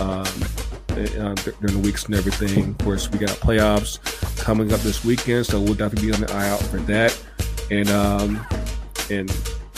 um, 0.00 0.26
uh, 0.90 1.34
during 1.34 1.80
the 1.80 1.80
weeks 1.82 2.04
and 2.04 2.14
everything. 2.14 2.70
Of 2.70 2.78
course, 2.78 3.10
we 3.10 3.18
got 3.18 3.30
playoffs 3.30 3.98
coming 4.38 4.72
up 4.72 4.80
this 4.80 5.04
weekend, 5.04 5.46
so 5.46 5.60
we'll 5.60 5.74
definitely 5.74 6.08
be 6.08 6.14
on 6.14 6.20
the 6.20 6.32
eye 6.32 6.48
out 6.48 6.60
for 6.60 6.78
that 6.78 7.18
and 7.70 7.88
um, 7.90 8.46
and 9.10 9.30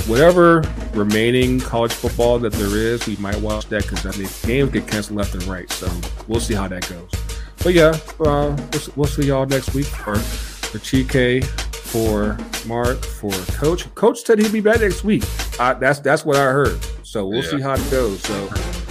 whatever 0.06 0.64
remaining 0.94 1.60
college 1.60 1.92
football 1.92 2.38
that 2.38 2.52
there 2.52 2.76
is, 2.76 3.06
we 3.06 3.16
might 3.16 3.40
watch 3.40 3.66
that 3.66 3.82
because 3.82 4.04
I 4.06 4.18
mean 4.18 4.28
games 4.44 4.70
get 4.70 4.86
canceled 4.86 5.18
left 5.18 5.34
and 5.34 5.44
right. 5.44 5.70
So 5.70 5.88
we'll 6.26 6.40
see 6.40 6.54
how 6.54 6.68
that 6.68 6.88
goes. 6.88 7.10
But 7.62 7.74
yeah, 7.74 7.96
uh, 8.20 8.56
we'll, 8.72 8.82
we'll, 8.96 9.06
see 9.06 9.26
y'all 9.26 9.46
next 9.46 9.74
week 9.74 9.86
for 9.86 10.16
for 10.16 10.78
TK, 10.78 11.44
for 11.44 12.36
Mark, 12.66 13.04
for 13.04 13.30
Coach. 13.52 13.92
Coach 13.94 14.24
said 14.24 14.38
he'd 14.38 14.52
be 14.52 14.60
back 14.60 14.80
next 14.80 15.04
week. 15.04 15.22
I, 15.60 15.74
that's 15.74 16.00
that's 16.00 16.24
what 16.24 16.36
I 16.36 16.44
heard. 16.44 16.82
So 17.04 17.26
we'll 17.26 17.44
yeah. 17.44 17.50
see 17.50 17.60
how 17.60 17.74
it 17.74 17.90
goes. 17.90 18.20
So. 18.22 18.48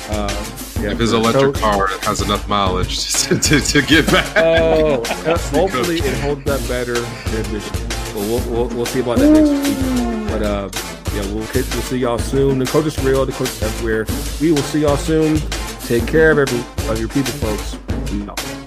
Uh, 0.09 0.57
yeah, 0.81 0.91
if 0.91 0.99
his 0.99 1.13
electric 1.13 1.55
car 1.55 1.87
has 2.01 2.21
enough 2.21 2.47
mileage 2.47 3.13
to, 3.23 3.37
to, 3.37 3.61
to 3.61 3.81
get 3.83 4.07
back. 4.07 4.35
Oh, 4.35 5.03
hopefully 5.05 5.97
it 5.97 6.19
holds 6.21 6.49
up 6.49 6.67
better 6.67 6.95
than 6.95 7.53
Michigan. 7.53 8.00
But 8.13 8.21
we'll, 8.21 8.51
we'll, 8.51 8.67
we'll 8.75 8.85
see 8.85 8.99
about 8.99 9.19
that 9.19 9.31
next 9.31 9.49
week. 9.49 10.29
But 10.29 10.43
uh, 10.43 10.69
yeah, 11.13 11.21
we'll, 11.33 11.47
we'll 11.53 11.63
see 11.63 11.97
y'all 11.97 12.19
soon. 12.19 12.59
The 12.59 12.65
coach 12.65 12.85
is 12.85 13.03
real. 13.03 13.25
The 13.25 13.31
coach 13.31 13.49
is 13.49 13.63
everywhere. 13.63 14.05
We 14.39 14.51
will 14.51 14.63
see 14.63 14.81
y'all 14.81 14.97
soon. 14.97 15.37
Take 15.81 16.07
care 16.07 16.31
of 16.31 16.39
every 16.39 16.59
of 16.89 16.99
your 16.99 17.09
people, 17.09 17.31
folks. 17.33 18.60